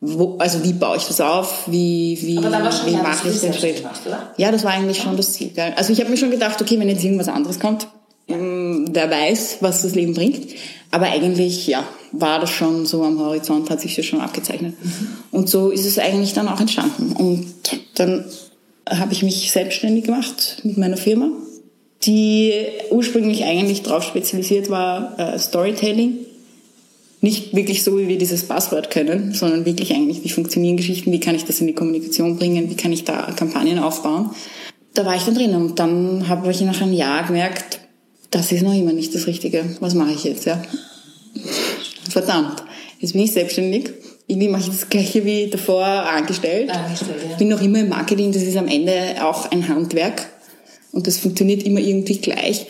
wo, 0.00 0.36
also 0.38 0.64
wie 0.64 0.72
baue 0.72 0.96
ich 0.96 1.04
das 1.04 1.20
auf, 1.20 1.64
wie, 1.66 2.18
wie, 2.22 2.38
wie 2.38 2.96
mache 2.96 3.28
ich 3.28 3.40
den 3.40 3.52
Schritt. 3.52 3.84
Ja, 4.38 4.50
das 4.50 4.64
war 4.64 4.72
eigentlich 4.72 4.98
schon 4.98 5.16
das 5.16 5.34
Ziel. 5.34 5.50
Gell? 5.54 5.74
Also 5.76 5.92
ich 5.92 6.00
habe 6.00 6.10
mir 6.10 6.16
schon 6.16 6.30
gedacht, 6.30 6.60
okay, 6.60 6.78
wenn 6.80 6.88
jetzt 6.88 7.04
irgendwas 7.04 7.28
anderes 7.28 7.60
kommt, 7.60 7.86
ähm, 8.26 8.86
wer 8.90 9.10
weiß, 9.10 9.58
was 9.60 9.82
das 9.82 9.94
Leben 9.94 10.14
bringt. 10.14 10.54
Aber 10.90 11.06
eigentlich, 11.06 11.66
ja, 11.66 11.84
war 12.12 12.40
das 12.40 12.50
schon 12.50 12.86
so 12.86 13.04
am 13.04 13.18
Horizont, 13.18 13.70
hat 13.70 13.80
sich 13.80 13.94
das 13.94 14.06
schon 14.06 14.20
abgezeichnet. 14.20 14.74
Mhm. 14.82 15.08
Und 15.30 15.48
so 15.48 15.70
ist 15.70 15.86
es 15.86 15.98
eigentlich 15.98 16.32
dann 16.32 16.48
auch 16.48 16.60
entstanden. 16.60 17.12
Und 17.12 17.46
dann 17.94 18.24
habe 18.88 19.12
ich 19.12 19.22
mich 19.22 19.52
selbstständig 19.52 20.04
gemacht 20.04 20.58
mit 20.64 20.78
meiner 20.78 20.96
Firma 20.96 21.30
die 22.04 22.52
ursprünglich 22.90 23.44
eigentlich 23.44 23.82
darauf 23.82 24.02
spezialisiert 24.02 24.70
war, 24.70 25.18
äh, 25.18 25.38
Storytelling. 25.38 26.18
nicht 27.20 27.54
wirklich 27.54 27.84
so, 27.84 27.96
wie 27.98 28.08
wir 28.08 28.18
dieses 28.18 28.42
Passwort 28.48 28.90
können, 28.90 29.32
sondern 29.32 29.64
wirklich 29.64 29.94
eigentlich, 29.94 30.24
wie 30.24 30.28
funktionieren 30.28 30.76
Geschichten, 30.76 31.12
wie 31.12 31.20
kann 31.20 31.36
ich 31.36 31.44
das 31.44 31.60
in 31.60 31.68
die 31.68 31.72
Kommunikation 31.72 32.36
bringen, 32.36 32.68
wie 32.68 32.74
kann 32.74 32.92
ich 32.92 33.04
da 33.04 33.30
Kampagnen 33.36 33.78
aufbauen. 33.78 34.30
Da 34.94 35.06
war 35.06 35.14
ich 35.14 35.22
dann 35.22 35.36
drin 35.36 35.54
und 35.54 35.78
dann 35.78 36.28
habe 36.28 36.50
ich 36.50 36.60
nach 36.62 36.80
einem 36.80 36.92
Jahr 36.92 37.24
gemerkt, 37.24 37.78
das 38.32 38.50
ist 38.50 38.62
noch 38.62 38.74
immer 38.74 38.92
nicht 38.92 39.14
das 39.14 39.28
Richtige. 39.28 39.64
Was 39.78 39.94
mache 39.94 40.10
ich 40.10 40.24
jetzt? 40.24 40.46
Ja? 40.46 40.60
Verdammt, 42.10 42.64
jetzt 42.98 43.12
bin 43.12 43.22
ich 43.22 43.32
selbstständig. 43.32 43.90
Irgendwie 44.26 44.48
mache 44.48 44.62
ich 44.62 44.68
das 44.68 44.88
Gleiche 44.88 45.24
wie 45.24 45.48
davor 45.48 45.84
angestellt. 45.84 46.70
angestellt 46.70 47.20
ja. 47.30 47.36
Bin 47.36 47.48
noch 47.48 47.62
immer 47.62 47.80
im 47.80 47.88
Marketing, 47.88 48.32
das 48.32 48.42
ist 48.42 48.56
am 48.56 48.66
Ende 48.66 49.14
auch 49.20 49.48
ein 49.52 49.68
Handwerk 49.68 50.26
und 50.92 51.06
das 51.06 51.18
funktioniert 51.18 51.62
immer 51.64 51.80
irgendwie 51.80 52.18
gleich. 52.18 52.66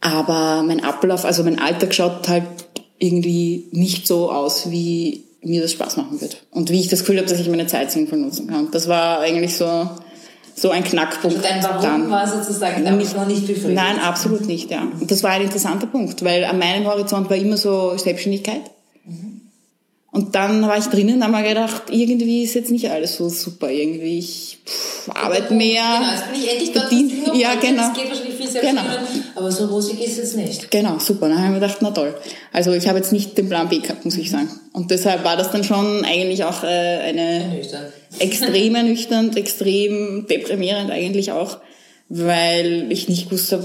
Aber 0.00 0.62
mein 0.62 0.82
Ablauf, 0.82 1.24
also 1.24 1.42
mein 1.44 1.58
Alltag 1.58 1.94
schaut 1.94 2.28
halt 2.28 2.44
irgendwie 2.98 3.68
nicht 3.72 4.06
so 4.06 4.30
aus, 4.30 4.70
wie 4.70 5.24
mir 5.42 5.62
das 5.62 5.72
Spaß 5.72 5.96
machen 5.96 6.20
wird. 6.20 6.46
Und 6.50 6.70
wie 6.70 6.80
ich 6.80 6.88
das 6.88 7.00
Gefühl 7.00 7.18
habe, 7.18 7.28
dass 7.28 7.40
ich 7.40 7.48
meine 7.48 7.66
Zeit 7.66 7.90
sinnvoll 7.90 8.18
nutzen 8.18 8.46
kann. 8.46 8.70
Das 8.70 8.88
war 8.88 9.20
eigentlich 9.20 9.56
so, 9.56 9.88
so 10.54 10.70
ein 10.70 10.84
Knackpunkt. 10.84 11.36
Und 11.36 11.44
dein 11.44 11.62
Warum 11.62 11.82
dann 11.82 12.10
war 12.10 12.26
sozusagen 12.26 12.82
nicht, 12.98 13.16
noch 13.16 13.26
nicht 13.26 13.46
befriedigt? 13.46 13.74
Nein, 13.74 13.98
absolut 13.98 14.46
nicht, 14.46 14.70
ja. 14.70 14.82
Und 14.82 15.10
das 15.10 15.22
war 15.22 15.30
ein 15.30 15.42
interessanter 15.42 15.86
Punkt, 15.86 16.22
weil 16.24 16.44
an 16.44 16.58
meinem 16.58 16.86
Horizont 16.86 17.30
war 17.30 17.36
immer 17.36 17.56
so 17.56 17.96
Selbstständigkeit. 17.96 18.62
Mhm. 19.04 19.39
Und 20.20 20.34
dann 20.34 20.60
war 20.68 20.76
ich 20.76 20.84
drinnen 20.84 21.16
und 21.16 21.22
habe 21.22 21.32
mir 21.32 21.48
gedacht, 21.48 21.84
irgendwie 21.90 22.42
ist 22.42 22.52
jetzt 22.52 22.70
nicht 22.70 22.90
alles 22.90 23.16
so 23.16 23.30
super. 23.30 23.70
Irgendwie, 23.70 24.18
ich 24.18 24.58
pff, 24.66 25.08
arbeite 25.14 25.54
mehr. 25.54 25.82
Genau, 25.82 26.12
jetzt 26.12 26.30
bin 26.30 26.42
ich 26.42 26.50
endlich 26.50 26.72
dort, 26.72 27.36
Ja, 27.38 27.54
genau. 27.54 27.88
Es 27.88 27.94
geht 27.94 28.10
wahrscheinlich 28.10 28.34
viel 28.34 28.60
genau. 28.60 28.82
aber 29.34 29.50
so 29.50 29.64
rosig 29.64 29.98
ist 29.98 30.18
es 30.18 30.36
nicht. 30.36 30.70
Genau, 30.70 30.98
super. 30.98 31.30
Dann 31.30 31.38
habe 31.38 31.46
ich 31.46 31.52
mir 31.54 31.60
gedacht, 31.60 31.78
na 31.80 31.90
toll. 31.90 32.14
Also 32.52 32.70
ich 32.72 32.86
habe 32.86 32.98
jetzt 32.98 33.12
nicht 33.12 33.38
den 33.38 33.48
Plan 33.48 33.70
B 33.70 33.78
gehabt, 33.78 34.04
muss 34.04 34.18
ich 34.18 34.30
sagen. 34.30 34.50
Und 34.74 34.90
deshalb 34.90 35.24
war 35.24 35.38
das 35.38 35.50
dann 35.52 35.64
schon 35.64 36.04
eigentlich 36.04 36.44
auch 36.44 36.64
äh, 36.64 36.66
eine 36.66 37.44
ernüchternd. 37.44 37.86
extrem 38.18 38.74
ernüchternd, 38.74 39.38
extrem 39.38 40.26
deprimierend 40.28 40.90
eigentlich 40.90 41.32
auch, 41.32 41.56
weil 42.10 42.92
ich 42.92 43.08
nicht 43.08 43.32
wusste, 43.32 43.64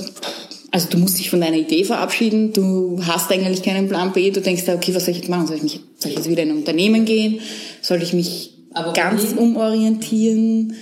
also 0.72 0.90
du 0.90 0.98
musst 0.98 1.20
dich 1.20 1.30
von 1.30 1.40
deiner 1.40 1.56
Idee 1.56 1.86
verabschieden, 1.86 2.52
du 2.52 3.00
hast 3.06 3.32
eigentlich 3.32 3.64
keinen 3.64 3.88
Plan 3.88 4.12
B, 4.12 4.32
du 4.32 4.42
denkst, 4.42 4.64
okay, 4.68 4.94
was 4.94 5.06
soll 5.06 5.14
ich 5.14 5.20
jetzt 5.20 5.30
machen? 5.30 5.48
Soll 5.48 5.56
ich, 5.56 5.64
mich, 5.64 5.80
soll 6.06 6.12
ich 6.12 6.18
jetzt 6.18 6.30
wieder 6.30 6.44
in 6.44 6.52
ein 6.52 6.58
Unternehmen 6.58 7.06
gehen? 7.06 7.40
Soll 7.82 8.02
ich 8.04 8.14
mich 8.14 8.54
Aber 8.74 8.94
ganz 8.94 9.24
wohin? 9.24 9.38
umorientieren? 9.38 10.76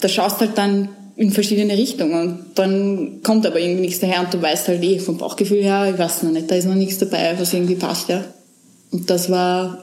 Da 0.00 0.08
schaust 0.08 0.40
halt 0.40 0.56
dann 0.56 0.88
in 1.16 1.32
verschiedene 1.32 1.76
Richtungen 1.76 2.20
und 2.20 2.46
dann 2.54 3.20
kommt 3.24 3.44
aber 3.44 3.58
irgendwie 3.58 3.80
nichts 3.80 3.98
daher 3.98 4.20
und 4.20 4.32
du 4.32 4.40
weißt 4.40 4.68
halt 4.68 4.84
eh 4.84 5.00
vom 5.00 5.18
Bauchgefühl 5.18 5.64
her, 5.64 5.90
ich 5.92 5.98
weiß 5.98 6.22
noch 6.22 6.30
nicht, 6.30 6.48
da 6.48 6.54
ist 6.54 6.66
noch 6.66 6.76
nichts 6.76 6.98
dabei, 6.98 7.34
was 7.36 7.52
irgendwie 7.52 7.74
passt, 7.74 8.08
ja. 8.08 8.22
Und 8.92 9.10
das 9.10 9.28
war, 9.28 9.82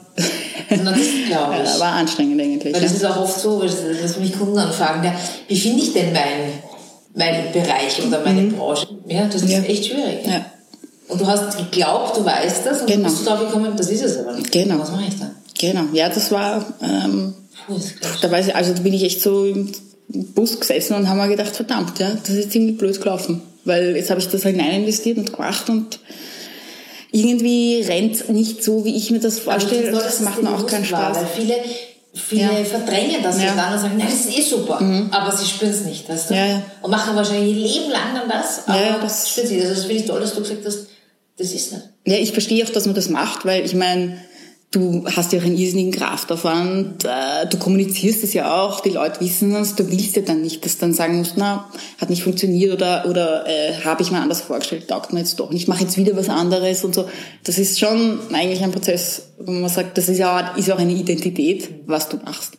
und 0.70 0.86
das 0.86 0.98
glaube 1.28 1.56
ich. 1.62 1.74
ja, 1.74 1.80
war 1.80 1.94
anstrengend 1.94 2.42
eigentlich. 2.42 2.74
Weil 2.74 2.82
das 2.82 2.94
ist 2.94 3.06
auch 3.06 3.18
oft 3.18 3.38
so, 3.38 3.62
dass 3.62 4.18
mich 4.18 4.32
Kunden 4.32 4.58
anfragen, 4.58 5.04
ja, 5.04 5.14
wie 5.50 5.60
finde 5.60 5.84
ich 5.84 5.92
denn 5.92 6.14
mein 6.14 6.54
mein 7.16 7.52
Bereich 7.54 8.06
oder 8.06 8.22
meine 8.24 8.42
mhm. 8.42 8.54
Branche. 8.54 8.88
Ja, 9.08 9.26
das 9.26 9.42
ist 9.42 9.50
ja. 9.50 9.62
echt 9.62 9.86
schwierig. 9.86 10.26
Ja. 10.26 10.46
Und 11.08 11.22
du 11.22 11.28
hast 11.28 11.58
geglaubt, 11.58 12.18
du 12.18 12.26
weißt 12.26 12.66
das 12.66 12.82
und 12.82 12.88
genau. 12.88 13.04
bist 13.04 13.22
du 13.22 13.26
drauf 13.26 13.40
gekommen, 13.40 13.74
das 13.78 13.90
ist 13.90 14.04
es 14.04 14.18
aber 14.18 14.34
nicht. 14.34 14.52
Genau. 14.52 14.80
Was 14.80 14.92
mache 14.92 15.06
ich 15.08 15.20
dann? 15.20 15.32
Genau, 15.58 15.84
ja, 15.94 16.10
das 16.10 16.32
war, 16.32 16.66
ähm, 16.82 17.34
Puh, 17.68 17.76
das 18.02 18.22
da 18.22 18.32
weiß 18.32 18.48
ich, 18.48 18.56
also 18.56 18.74
da 18.74 18.82
bin 18.82 18.94
ich 18.94 19.04
echt 19.04 19.22
so 19.22 19.46
im 19.46 19.72
Bus 20.08 20.60
gesessen 20.60 20.96
und 20.96 21.08
habe 21.08 21.22
mir 21.22 21.30
gedacht, 21.30 21.56
verdammt, 21.56 22.00
ja, 22.00 22.12
das 22.26 22.36
ist 22.36 22.52
ziemlich 22.52 22.78
blöd 22.78 23.00
gelaufen. 23.00 23.42
Weil 23.64 23.96
jetzt 23.96 24.10
habe 24.10 24.20
ich 24.20 24.28
das 24.28 24.44
hinein 24.44 24.82
investiert 24.82 25.18
und 25.18 25.32
gemacht 25.32 25.70
und 25.70 26.00
irgendwie 27.12 27.82
rennt 27.82 28.30
nicht 28.30 28.64
so, 28.64 28.84
wie 28.84 28.96
ich 28.96 29.10
mir 29.12 29.20
das 29.20 29.40
vorstelle. 29.40 29.92
Das, 29.92 30.04
das 30.04 30.20
macht 30.22 30.44
mir 30.44 30.50
auch 30.50 30.68
keinen 30.68 30.86
Spaß. 30.86 31.16
War, 31.16 31.22
weil 31.22 31.28
viele 31.36 31.56
Viele 32.16 32.44
ja. 32.44 32.64
verdrängen 32.64 33.22
das 33.22 33.42
ja. 33.42 33.54
dann 33.56 33.74
und 33.74 33.80
sagen, 33.80 33.98
nein, 33.98 34.08
das 34.10 34.26
ist 34.26 34.38
eh 34.38 34.42
super, 34.42 34.80
mhm. 34.80 35.10
aber 35.12 35.36
sie 35.36 35.46
spüren 35.46 35.72
es 35.72 35.84
nicht, 35.84 36.08
weißt 36.08 36.30
du? 36.30 36.34
Ja, 36.34 36.46
ja. 36.46 36.62
Und 36.82 36.90
machen 36.90 37.14
wahrscheinlich 37.14 37.58
ihr 37.58 37.68
Leben 37.68 37.92
lang 37.92 38.16
dann 38.16 38.30
das, 38.30 38.66
aber 38.68 38.80
ja, 38.80 38.98
das 39.00 39.30
spüren 39.30 39.48
sie. 39.48 39.62
Also 39.62 39.74
das 39.74 39.84
finde 39.84 40.02
ich 40.02 40.06
toll, 40.06 40.22
dass 40.22 40.34
du 40.34 40.40
gesagt 40.40 40.66
hast, 40.66 40.88
das 41.38 41.54
ist 41.54 41.74
nicht. 41.74 41.84
Ja, 42.06 42.18
ich 42.18 42.32
verstehe 42.32 42.64
auch, 42.66 42.70
dass 42.70 42.86
man 42.86 42.96
das 42.96 43.10
macht, 43.10 43.46
weil 43.46 43.66
ich 43.66 43.76
meine, 43.76 44.18
du 44.72 45.06
hast 45.06 45.32
ja 45.32 45.40
auch 45.40 45.46
einen 45.46 45.58
irrsinnigen 45.58 45.92
Kraftaufwand, 45.92 47.06
äh, 47.06 47.48
du 47.50 47.58
kommunizierst 47.58 48.24
es 48.24 48.34
ja 48.34 48.62
auch, 48.62 48.82
die 48.82 48.90
Leute 48.90 49.22
wissen 49.22 49.56
es, 49.56 49.76
du 49.76 49.90
willst 49.90 50.16
ja 50.16 50.22
dann 50.22 50.42
nicht, 50.42 50.66
dass 50.66 50.78
dann 50.78 50.94
sagen 50.94 51.18
musst, 51.18 51.34
na, 51.38 51.70
hat 52.00 52.10
nicht 52.10 52.24
funktioniert 52.24 52.74
oder, 52.74 53.06
oder 53.10 53.48
äh, 53.48 53.74
habe 53.84 54.02
ich 54.02 54.12
mir 54.12 54.20
anders 54.20 54.42
vorgestellt, 54.42 54.88
taugt 54.88 55.14
mir 55.14 55.20
jetzt 55.20 55.40
doch 55.40 55.52
nicht, 55.52 55.68
mache 55.68 55.84
jetzt 55.84 55.98
wieder 55.98 56.16
was 56.16 56.30
anderes 56.30 56.84
und 56.84 56.94
so. 56.94 57.08
Das 57.44 57.58
ist 57.58 57.80
schon 57.80 58.20
eigentlich 58.34 58.64
ein 58.64 58.72
Prozess, 58.72 59.30
wo 59.40 59.52
man 59.52 59.70
sagt, 59.70 59.98
das 59.98 60.10
ist 60.10 60.18
ja 60.18 60.56
ist 60.56 60.72
auch 60.72 60.80
eine 60.80 60.94
Identität, 60.94 61.70
was 61.86 62.10
du 62.10 62.18
machst. 62.18 62.58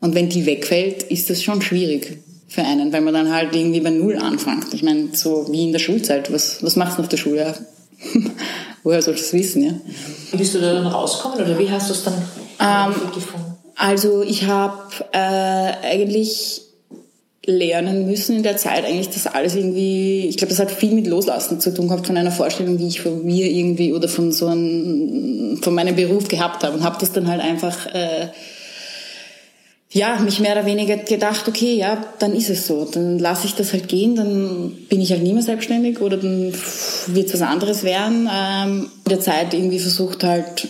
Und 0.00 0.14
wenn 0.14 0.28
die 0.28 0.46
wegfällt, 0.46 1.02
ist 1.04 1.30
das 1.30 1.42
schon 1.42 1.62
schwierig 1.62 2.18
für 2.46 2.62
einen, 2.62 2.92
weil 2.92 3.00
man 3.00 3.14
dann 3.14 3.32
halt 3.32 3.54
irgendwie 3.54 3.80
bei 3.80 3.90
Null 3.90 4.16
anfängt. 4.16 4.72
Ich 4.72 4.82
meine, 4.82 5.08
so 5.12 5.46
wie 5.50 5.64
in 5.64 5.72
der 5.72 5.80
Schulzeit, 5.80 6.32
was, 6.32 6.62
was 6.62 6.76
machst 6.76 6.98
du 6.98 7.02
nach 7.02 7.08
der 7.08 7.16
Schule? 7.16 7.54
Woher 8.82 9.02
sollst 9.02 9.20
du 9.20 9.26
es 9.26 9.32
wissen, 9.32 9.62
ja? 9.64 9.72
Wie 10.30 10.36
bist 10.36 10.54
du 10.54 10.60
da 10.60 10.74
dann 10.74 10.86
rausgekommen 10.86 11.40
oder 11.44 11.58
wie 11.58 11.70
hast 11.70 11.88
du 11.88 11.94
es 11.94 12.04
dann 12.04 12.14
ähm, 12.60 12.94
gefunden? 13.12 13.56
Also 13.76 14.22
ich 14.22 14.46
habe 14.46 14.82
äh, 15.12 15.86
eigentlich 15.86 16.62
lernen 17.48 18.06
müssen 18.06 18.36
in 18.36 18.42
der 18.42 18.58
Zeit 18.58 18.84
eigentlich 18.84 19.08
das 19.08 19.26
alles 19.26 19.54
irgendwie, 19.54 20.26
ich 20.28 20.36
glaube, 20.36 20.50
das 20.50 20.58
hat 20.58 20.70
viel 20.70 20.92
mit 20.92 21.06
Loslassen 21.06 21.60
zu 21.60 21.72
tun 21.72 21.88
gehabt 21.88 22.06
von 22.06 22.16
einer 22.16 22.30
Vorstellung, 22.30 22.76
die 22.76 22.88
ich 22.88 23.00
von 23.00 23.24
mir 23.24 23.46
irgendwie 23.46 23.94
oder 23.94 24.08
von 24.08 24.32
so 24.32 24.48
einem, 24.48 25.58
von 25.62 25.74
meinem 25.74 25.96
Beruf 25.96 26.28
gehabt 26.28 26.62
habe 26.62 26.76
und 26.76 26.84
habe 26.84 26.98
das 27.00 27.12
dann 27.12 27.26
halt 27.26 27.40
einfach 27.40 27.86
äh, 27.86 28.28
ja, 29.90 30.18
mich 30.20 30.38
mehr 30.40 30.52
oder 30.52 30.66
weniger 30.66 30.98
gedacht, 30.98 31.48
okay, 31.48 31.74
ja, 31.74 32.04
dann 32.18 32.34
ist 32.34 32.50
es 32.50 32.66
so. 32.66 32.84
Dann 32.84 33.18
lasse 33.18 33.46
ich 33.46 33.54
das 33.54 33.72
halt 33.72 33.88
gehen, 33.88 34.16
dann 34.16 34.72
bin 34.88 35.00
ich 35.00 35.10
halt 35.10 35.22
nie 35.22 35.32
mehr 35.32 35.42
selbstständig 35.42 36.00
oder 36.00 36.18
dann 36.18 36.52
wird 37.06 37.26
es 37.26 37.34
was 37.34 37.42
anderes 37.42 37.84
werden. 37.84 38.28
Ähm, 38.30 38.90
in 39.04 39.10
der 39.10 39.20
Zeit 39.20 39.54
irgendwie 39.54 39.78
versucht 39.78 40.24
halt 40.24 40.68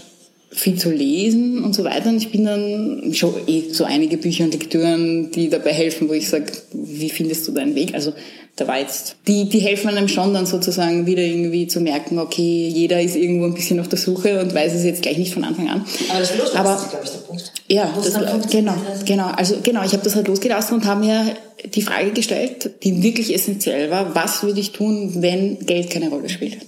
viel 0.51 0.77
zu 0.77 0.91
lesen 0.91 1.65
und 1.65 1.75
so 1.75 1.83
weiter. 1.83 2.11
Und 2.11 2.19
ich 2.19 2.31
bin 2.31 2.45
dann 2.45 3.13
schon 3.13 3.35
eh 3.49 3.73
so 3.73 3.85
einige 3.85 4.19
Bücher 4.19 4.45
und 4.45 4.53
Lektüren, 4.53 5.33
die 5.33 5.49
dabei 5.49 5.73
helfen, 5.73 6.09
wo 6.09 6.13
ich 6.13 6.29
sage, 6.29 6.53
wie 6.73 7.11
findest 7.11 7.47
du 7.49 7.53
deinen 7.53 7.75
Weg? 7.75 7.95
Also 7.95 8.13
da 8.59 8.67
war 8.67 8.79
jetzt, 8.79 9.17
die, 9.29 9.49
die 9.49 9.61
helfen 9.61 9.89
einem 9.89 10.09
schon 10.09 10.35
dann 10.35 10.45
sozusagen 10.45 11.07
wieder 11.07 11.23
irgendwie 11.23 11.69
zu 11.69 11.81
merken, 11.81 12.19
okay, 12.19 12.69
jeder 12.69 13.01
ist 13.01 13.15
irgendwo 13.15 13.47
ein 13.47 13.55
bisschen 13.55 13.79
auf 13.79 13.87
der 13.87 13.99
Suche 13.99 14.41
und 14.41 14.53
weiß 14.53 14.75
es 14.75 14.85
jetzt 14.85 15.03
gleich 15.03 15.17
nicht 15.17 15.33
von 15.33 15.45
Anfang 15.45 15.69
an. 15.69 15.85
Aber 16.09 16.19
das 16.19 16.37
Loslassen 16.37 16.57
Aber, 16.57 16.75
ist, 16.75 16.91
glaube 16.91 17.05
ich, 17.05 17.11
der 17.11 17.19
Punkt. 17.19 17.53
Ja, 17.69 17.95
das, 17.95 18.51
genau, 18.51 18.75
genau. 19.05 19.27
Also 19.29 19.59
genau, 19.63 19.85
ich 19.85 19.93
habe 19.93 20.03
das 20.03 20.17
halt 20.17 20.27
losgelassen 20.27 20.75
und 20.75 20.87
habe 20.87 21.05
mir 21.05 21.37
die 21.73 21.83
Frage 21.83 22.11
gestellt, 22.11 22.71
die 22.83 23.03
wirklich 23.03 23.33
essentiell 23.33 23.91
war, 23.91 24.15
was 24.17 24.43
würde 24.43 24.59
ich 24.59 24.73
tun, 24.73 25.23
wenn 25.23 25.61
Geld 25.61 25.91
keine 25.91 26.09
Rolle 26.09 26.29
spielt? 26.29 26.59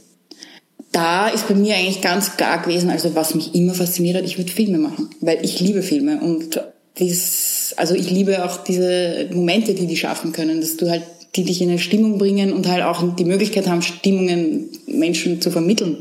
Da 0.92 1.28
ist 1.28 1.48
bei 1.48 1.54
mir 1.54 1.74
eigentlich 1.74 2.02
ganz 2.02 2.36
klar 2.36 2.62
gewesen, 2.62 2.90
also 2.90 3.14
was 3.14 3.34
mich 3.34 3.54
immer 3.54 3.74
fasziniert 3.74 4.16
hat, 4.16 4.24
ich 4.24 4.38
würde 4.38 4.52
Filme 4.52 4.78
machen, 4.78 5.10
weil 5.20 5.44
ich 5.44 5.60
liebe 5.60 5.82
Filme 5.82 6.20
und 6.20 6.60
dies, 6.98 7.74
also 7.76 7.94
ich 7.94 8.10
liebe 8.10 8.44
auch 8.44 8.62
diese 8.64 9.28
Momente, 9.32 9.74
die 9.74 9.86
die 9.86 9.96
schaffen 9.96 10.32
können, 10.32 10.60
dass 10.60 10.76
du 10.76 10.90
halt 10.90 11.02
die 11.36 11.44
dich 11.44 11.62
in 11.62 11.68
eine 11.68 11.78
Stimmung 11.78 12.18
bringen 12.18 12.52
und 12.52 12.68
halt 12.68 12.82
auch 12.82 13.02
die 13.16 13.24
Möglichkeit 13.24 13.68
haben, 13.68 13.82
Stimmungen 13.82 14.68
Menschen 14.86 15.40
zu 15.40 15.50
vermitteln. 15.50 15.98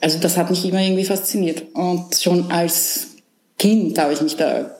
Also 0.00 0.18
das 0.18 0.36
hat 0.36 0.50
mich 0.50 0.64
immer 0.64 0.82
irgendwie 0.82 1.04
fasziniert. 1.04 1.64
Und 1.74 2.14
schon 2.14 2.50
als 2.50 3.08
Kind 3.58 3.98
habe 3.98 4.12
ich 4.12 4.20
mich 4.20 4.36
da, 4.36 4.70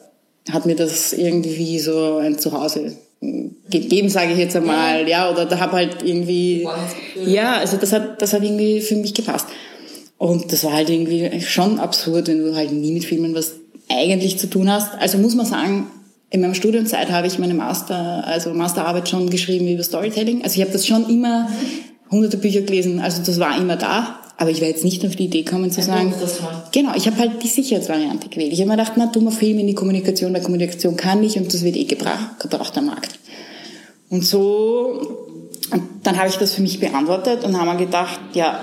hat 0.50 0.66
mir 0.66 0.76
das 0.76 1.12
irgendwie 1.12 1.78
so 1.78 2.18
ein 2.18 2.38
Zuhause 2.38 2.96
gegeben, 3.20 4.08
sage 4.08 4.32
ich 4.32 4.38
jetzt 4.38 4.54
einmal, 4.54 5.08
ja, 5.08 5.30
oder 5.30 5.44
da 5.44 5.58
habe 5.58 5.72
halt 5.72 6.02
irgendwie, 6.04 6.68
ja, 7.24 7.54
also 7.54 7.76
das 7.76 7.92
hat, 7.92 8.22
das 8.22 8.32
hat 8.32 8.42
irgendwie 8.42 8.80
für 8.80 8.94
mich 8.96 9.14
gepasst. 9.14 9.46
Und 10.18 10.52
das 10.52 10.64
war 10.64 10.72
halt 10.72 10.90
irgendwie 10.90 11.40
schon 11.40 11.78
absurd, 11.78 12.28
wenn 12.28 12.38
du 12.38 12.54
halt 12.54 12.72
nie 12.72 12.92
mit 12.92 13.04
Filmen 13.04 13.34
was 13.34 13.54
eigentlich 13.88 14.38
zu 14.38 14.48
tun 14.48 14.70
hast. 14.70 14.94
Also 14.98 15.18
muss 15.18 15.34
man 15.34 15.46
sagen, 15.46 15.86
in 16.30 16.40
meiner 16.40 16.54
Studienzeit 16.54 17.10
habe 17.10 17.26
ich 17.26 17.38
meine 17.38 17.54
Master, 17.54 18.26
also 18.26 18.50
Masterarbeit 18.50 19.08
schon 19.08 19.30
geschrieben 19.30 19.66
über 19.68 19.82
Storytelling. 19.82 20.42
Also 20.42 20.56
ich 20.56 20.60
habe 20.60 20.72
das 20.72 20.86
schon 20.86 21.08
immer 21.08 21.48
hunderte 22.10 22.36
Bücher 22.36 22.62
gelesen, 22.62 23.00
also 23.00 23.22
das 23.24 23.38
war 23.38 23.56
immer 23.58 23.76
da. 23.76 24.20
Aber 24.40 24.50
ich 24.50 24.60
wäre 24.60 24.70
jetzt 24.70 24.84
nicht 24.84 25.04
auf 25.04 25.16
die 25.16 25.24
Idee 25.24 25.42
gekommen 25.42 25.72
zu 25.72 25.82
sagen, 25.82 26.14
genau, 26.70 26.92
ich 26.94 27.08
habe 27.08 27.18
halt 27.18 27.42
die 27.42 27.48
Sicherheitsvariante 27.48 28.28
gewählt. 28.28 28.52
Ich 28.52 28.60
habe 28.60 28.70
mir 28.70 28.76
gedacht, 28.76 28.92
na, 28.94 29.06
tu 29.06 29.20
mal 29.20 29.32
Film 29.32 29.58
in 29.58 29.66
die 29.66 29.74
Kommunikation, 29.74 30.32
der 30.32 30.42
Kommunikation 30.42 30.96
kann 30.96 31.24
ich 31.24 31.36
und 31.36 31.52
das 31.52 31.64
wird 31.64 31.76
eh 31.76 31.84
gebraucht, 31.84 32.38
gebraucht 32.38 32.78
am 32.78 32.86
Markt. 32.86 33.18
Und 34.10 34.24
so, 34.24 35.26
und 35.72 35.82
dann 36.04 36.16
habe 36.18 36.28
ich 36.28 36.36
das 36.36 36.54
für 36.54 36.62
mich 36.62 36.78
beantwortet 36.78 37.42
und 37.42 37.58
habe 37.58 37.72
mir 37.72 37.84
gedacht, 37.84 38.20
ja, 38.34 38.60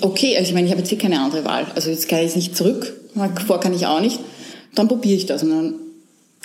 okay, 0.00 0.38
also 0.38 0.48
ich 0.48 0.54
meine, 0.54 0.66
ich 0.66 0.72
habe 0.72 0.80
jetzt 0.80 0.88
hier 0.88 0.96
keine 0.98 1.20
andere 1.20 1.44
Wahl. 1.44 1.66
Also 1.74 1.90
jetzt 1.90 2.08
kann 2.08 2.20
ich 2.20 2.34
nicht 2.34 2.56
zurück, 2.56 2.90
vor 3.46 3.60
kann 3.60 3.74
ich 3.74 3.86
auch 3.86 4.00
nicht. 4.00 4.20
Dann 4.74 4.88
probiere 4.88 5.16
ich 5.16 5.26
das. 5.26 5.42
Und 5.42 5.50
dann, 5.50 5.74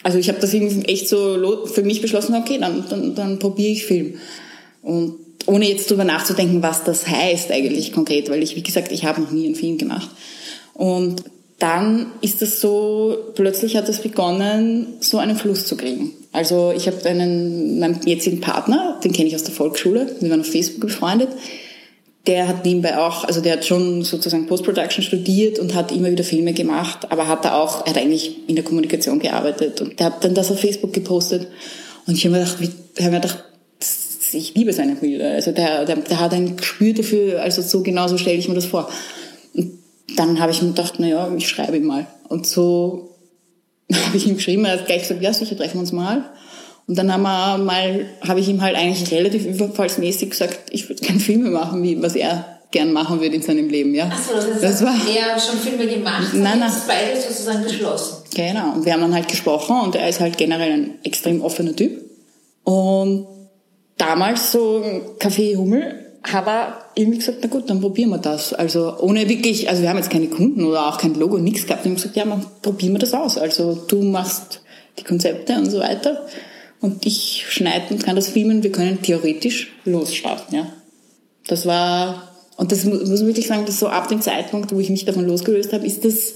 also 0.06 0.20
ich 0.20 0.30
habe 0.30 0.40
das 0.40 0.54
irgendwie 0.54 0.88
echt 0.88 1.10
so 1.10 1.66
für 1.66 1.82
mich 1.82 2.00
beschlossen, 2.00 2.36
okay, 2.36 2.60
dann, 2.62 2.86
dann, 2.88 3.16
dann 3.16 3.40
probiere 3.40 3.72
ich 3.72 3.86
Film. 3.86 4.20
Und 4.84 5.16
ohne 5.48 5.68
jetzt 5.68 5.90
drüber 5.90 6.04
nachzudenken, 6.04 6.62
was 6.62 6.84
das 6.84 7.08
heißt 7.08 7.52
eigentlich 7.52 7.92
konkret, 7.92 8.30
weil 8.30 8.44
ich, 8.44 8.56
wie 8.56 8.62
gesagt, 8.62 8.92
ich 8.92 9.04
habe 9.04 9.22
noch 9.22 9.32
nie 9.32 9.48
einen 9.48 9.56
Film 9.56 9.80
gemacht. 9.80 10.08
Und 10.76 11.24
dann 11.58 12.12
ist 12.22 12.44
es 12.44 12.62
so, 12.62 13.18
plötzlich 13.34 13.78
hat 13.78 13.90
es 13.90 13.98
begonnen, 13.98 14.94
so 15.00 15.18
einen 15.18 15.38
Fluss 15.38 15.66
zu 15.66 15.76
kriegen. 15.76 16.12
Also 16.32 16.72
ich 16.78 16.86
habe 16.86 17.04
einen, 17.10 17.80
meinen 17.80 18.00
jetzigen 18.06 18.42
Partner, 18.42 19.00
den 19.04 19.12
kenne 19.12 19.30
ich 19.30 19.34
aus 19.34 19.44
der 19.44 19.56
Volksschule, 19.56 20.18
wir 20.20 20.30
waren 20.30 20.42
auf 20.42 20.52
Facebook 20.52 20.82
befreundet. 20.82 21.30
Der 22.27 22.48
hat 22.48 22.65
nebenbei 22.65 22.98
auch, 22.98 23.24
also 23.24 23.39
der 23.39 23.53
hat 23.53 23.65
schon 23.65 24.03
sozusagen 24.03 24.48
Post-Production 24.48 25.03
studiert 25.03 25.60
und 25.60 25.75
hat 25.75 25.91
immer 25.91 26.10
wieder 26.10 26.24
Filme 26.24 26.53
gemacht, 26.53 27.12
aber 27.12 27.27
hat 27.27 27.46
da 27.46 27.62
auch, 27.62 27.86
er 27.86 27.91
hat 27.91 27.98
eigentlich 27.98 28.50
in 28.50 28.55
der 28.55 28.65
Kommunikation 28.65 29.20
gearbeitet 29.20 29.82
und 29.82 30.00
der 30.00 30.08
hat 30.08 30.24
dann 30.24 30.34
das 30.34 30.51
auf 30.51 30.60
Facebook 30.60 30.91
gepostet. 30.91 31.48
Und 32.08 32.15
ich 32.15 32.25
habe 32.25 32.38
mir 32.38 32.44
gedacht, 32.44 32.62
wie, 32.62 33.03
hab 33.03 33.12
mir 33.12 33.20
gedacht, 33.20 33.44
ich 34.34 34.53
liebe 34.55 34.74
seine 34.74 34.96
Bilder. 34.96 35.32
Also 35.32 35.51
der, 35.51 35.86
der, 35.86 35.98
der 35.98 36.20
hat 36.20 36.34
ein 36.34 36.58
Gespür 36.58 36.94
dafür, 36.94 37.41
also 37.41 37.62
so 37.62 37.84
genau 37.84 38.08
so 38.08 38.17
stelle 38.17 38.38
ich 38.38 38.48
mir 38.48 38.55
das 38.55 38.65
vor. 38.65 38.89
Und 39.53 39.79
dann 40.15 40.39
habe 40.39 40.51
ich 40.51 40.62
mir 40.62 40.70
gedacht, 40.70 40.96
na 40.98 41.08
ja, 41.08 41.34
ich 41.36 41.48
schreibe 41.48 41.77
ihm 41.77 41.86
mal. 41.86 42.08
Und 42.27 42.46
so 42.48 43.15
habe 43.94 44.17
ich 44.17 44.27
ihm 44.27 44.36
geschrieben, 44.36 44.65
er 44.65 44.74
hat 44.74 44.86
gleich 44.86 45.03
gesagt, 45.03 45.22
ja 45.22 45.34
sicher, 45.34 45.55
treffen 45.58 45.75
wir 45.75 45.82
uns 45.82 45.91
mal. 45.91 46.32
Und 46.88 46.98
dann 46.98 47.12
haben 47.12 47.24
wir 47.24 47.58
mal, 47.58 48.06
habe 48.27 48.39
ich 48.39 48.48
ihm 48.48 48.62
halt 48.62 48.75
eigentlich 48.75 49.12
relativ 49.12 49.46
überfallsmäßig 49.46 50.30
gesagt, 50.30 50.60
ich 50.70 50.88
würde 50.88 51.01
gerne 51.01 51.20
Filme 51.20 51.50
machen, 51.50 51.82
wie 51.82 52.01
was 52.01 52.15
er 52.15 52.60
gern 52.72 52.92
machen 52.92 53.22
würde 53.22 53.36
in 53.36 53.42
seinem 53.42 53.70
Leben, 53.70 53.96
ja. 53.96 54.10
Ach 54.12 54.22
so, 54.22 54.36
das, 54.36 54.62
das 54.62 54.84
war 54.84 54.94
er 54.94 55.39
schon 55.39 55.60
Filme 55.60 55.88
gemacht, 55.88 56.34
nein, 56.34 56.60
nein. 56.60 56.72
beide 56.88 57.20
sozusagen 57.20 57.63
beschlossen. 57.63 58.18
Genau. 58.36 58.74
Und 58.74 58.86
wir 58.86 58.94
haben 58.94 59.01
dann 59.01 59.15
halt 59.15 59.30
gesprochen 59.30 59.80
und 59.80 59.96
er 59.96 60.10
ist 60.10 60.20
halt 60.20 60.38
generell 60.38 60.72
ein 60.72 60.94
extrem 61.04 61.42
offener 61.42 61.75
Typ. 61.75 62.01
Und 62.63 63.27
damals 63.98 64.51
so 64.51 64.84
Kaffee 65.20 65.56
Hummel 65.56 66.06
habe 66.24 66.74
irgendwie 66.96 67.20
gesagt, 67.20 67.38
na 67.42 67.48
gut, 67.48 67.70
dann 67.70 67.80
probieren 67.80 68.10
wir 68.10 68.18
das. 68.18 68.54
Also 68.54 68.98
ohne 69.00 69.30
wirklich, 69.30 69.70
also 69.70 69.82
wir 69.82 69.89
haben 69.89 69.98
jetzt 69.98 70.10
keine 70.10 70.27
Kunden 70.27 70.65
oder 70.65 70.88
auch 70.88 70.98
kein 70.98 71.13
Logo, 71.13 71.38
nichts 71.38 71.65
gehabt. 71.65 71.86
Wir 71.86 71.92
haben 71.92 71.96
gesagt, 71.96 72.15
ja, 72.15 72.25
man, 72.25 72.46
probieren 72.62 72.94
wir 72.94 73.00
das 73.00 73.13
aus. 73.13 73.38
Also 73.38 73.75
du 73.88 74.01
machst 74.01 74.62
die 75.00 75.04
Konzepte 75.04 75.54
und 75.54 75.70
so 75.70 75.80
weiter 75.80 76.25
und 76.86 77.06
ich 77.06 77.46
schneide 77.50 77.86
und 77.89 78.04
kann 78.04 78.15
das 78.15 78.30
filmen. 78.30 78.62
Wir 78.63 78.72
können 78.72 79.01
theoretisch 79.01 79.74
losstarten, 79.86 80.56
ja. 80.56 80.68
Das 81.48 81.65
war, 81.65 82.32
und 82.58 82.72
das 82.72 82.86
muss 82.86 83.22
ich 83.22 83.25
wirklich 83.25 83.48
sagen, 83.48 83.65
dass 83.65 83.80
so 83.80 83.88
ab 83.88 84.08
dem 84.08 84.22
Zeitpunkt, 84.22 84.74
wo 84.74 84.80
ich 84.80 84.89
mich 84.89 85.06
davon 85.06 85.27
losgelöst 85.27 85.74
habe, 85.74 85.86
ist 85.86 86.06
das 86.06 86.34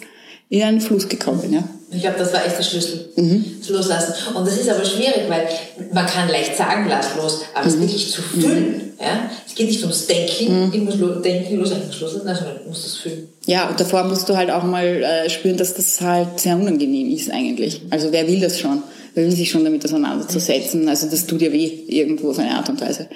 in 0.50 0.64
einen 0.64 0.82
Fluss 0.82 1.08
gekommen. 1.08 1.54
Ja. 1.54 1.64
Ich 1.92 2.02
glaube, 2.02 2.18
das 2.18 2.34
war 2.34 2.46
echt 2.46 2.58
der 2.58 2.64
Schlüssel. 2.64 3.10
Mhm. 3.16 3.46
Das 3.60 3.70
Loslassen. 3.70 4.36
Und 4.36 4.48
das 4.48 4.58
ist 4.58 4.70
aber 4.70 4.84
schwierig, 4.84 5.28
weil 5.28 5.48
man 5.94 6.06
kann 6.06 6.28
leicht 6.28 6.56
sagen, 6.56 6.88
lass 6.90 7.16
los, 7.16 7.42
aber 7.54 7.66
mhm. 7.68 7.74
es 7.74 7.80
wirklich 7.80 8.12
zu 8.12 8.22
füllen. 8.22 8.72
Mhm. 8.72 8.82
Ja? 9.00 9.30
Es 9.48 9.56
geht 9.56 9.68
nicht 9.68 9.82
ums 9.82 10.08
Denken, 10.08 10.68
mhm. 10.68 10.74
ich 10.74 10.82
muss 10.82 11.22
denken, 11.22 11.56
los, 11.58 11.72
ich 11.72 11.86
muss 11.86 12.02
loslassen, 12.02 12.26
sondern 12.26 12.64
du 12.64 12.70
musst 12.70 12.86
das 12.86 12.96
füllen. 12.98 13.28
Ja, 13.46 13.70
und 13.70 13.80
davor 13.80 14.04
musst 14.04 14.28
du 14.28 14.36
halt 14.36 14.50
auch 14.50 14.64
mal 14.64 14.86
äh, 14.86 15.30
spüren, 15.30 15.58
dass 15.58 15.76
das 15.76 16.02
halt 16.02 16.40
sehr 16.40 16.56
unangenehm 16.56 17.12
ist 17.16 17.32
eigentlich. 17.32 17.82
Also 17.92 18.12
wer 18.12 18.28
will 18.28 18.40
das 18.40 18.60
schon? 18.60 18.82
Will 19.16 19.32
sich 19.32 19.50
schon 19.50 19.64
damit 19.64 19.84
auseinanderzusetzen? 19.86 20.88
Also 20.88 21.10
das 21.10 21.26
tut 21.26 21.42
ja 21.42 21.52
weh 21.52 21.66
irgendwo 21.88 22.30
auf 22.30 22.40
eine 22.40 22.52
Art 22.52 22.70
und 22.70 22.82
Weise. 22.82 23.08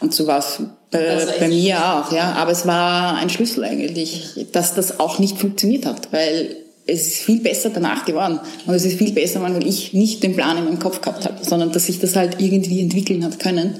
Und 0.00 0.14
so 0.14 0.26
war 0.26 0.38
es 0.38 0.60
bei, 0.90 1.26
bei 1.40 1.48
mir 1.48 1.76
auch, 1.76 2.12
ja. 2.12 2.32
Aber 2.34 2.52
es 2.52 2.66
war 2.66 3.16
ein 3.16 3.30
Schlüssel 3.30 3.64
eigentlich, 3.64 4.46
dass 4.52 4.74
das 4.74 5.00
auch 5.00 5.18
nicht 5.18 5.38
funktioniert 5.38 5.86
hat, 5.86 6.12
weil 6.12 6.56
es 6.86 7.06
ist 7.06 7.16
viel 7.18 7.40
besser 7.40 7.70
danach 7.70 8.04
geworden. 8.04 8.40
Und 8.66 8.74
es 8.74 8.84
ist 8.84 8.98
viel 8.98 9.12
besser, 9.12 9.42
weil 9.42 9.66
ich 9.66 9.92
nicht 9.92 10.22
den 10.22 10.34
Plan 10.34 10.56
in 10.56 10.64
meinem 10.64 10.78
Kopf 10.78 11.00
gehabt 11.00 11.24
habe, 11.24 11.44
sondern 11.44 11.72
dass 11.72 11.86
sich 11.86 11.98
das 11.98 12.16
halt 12.16 12.40
irgendwie 12.40 12.80
entwickeln 12.80 13.24
hat 13.24 13.38
können. 13.38 13.74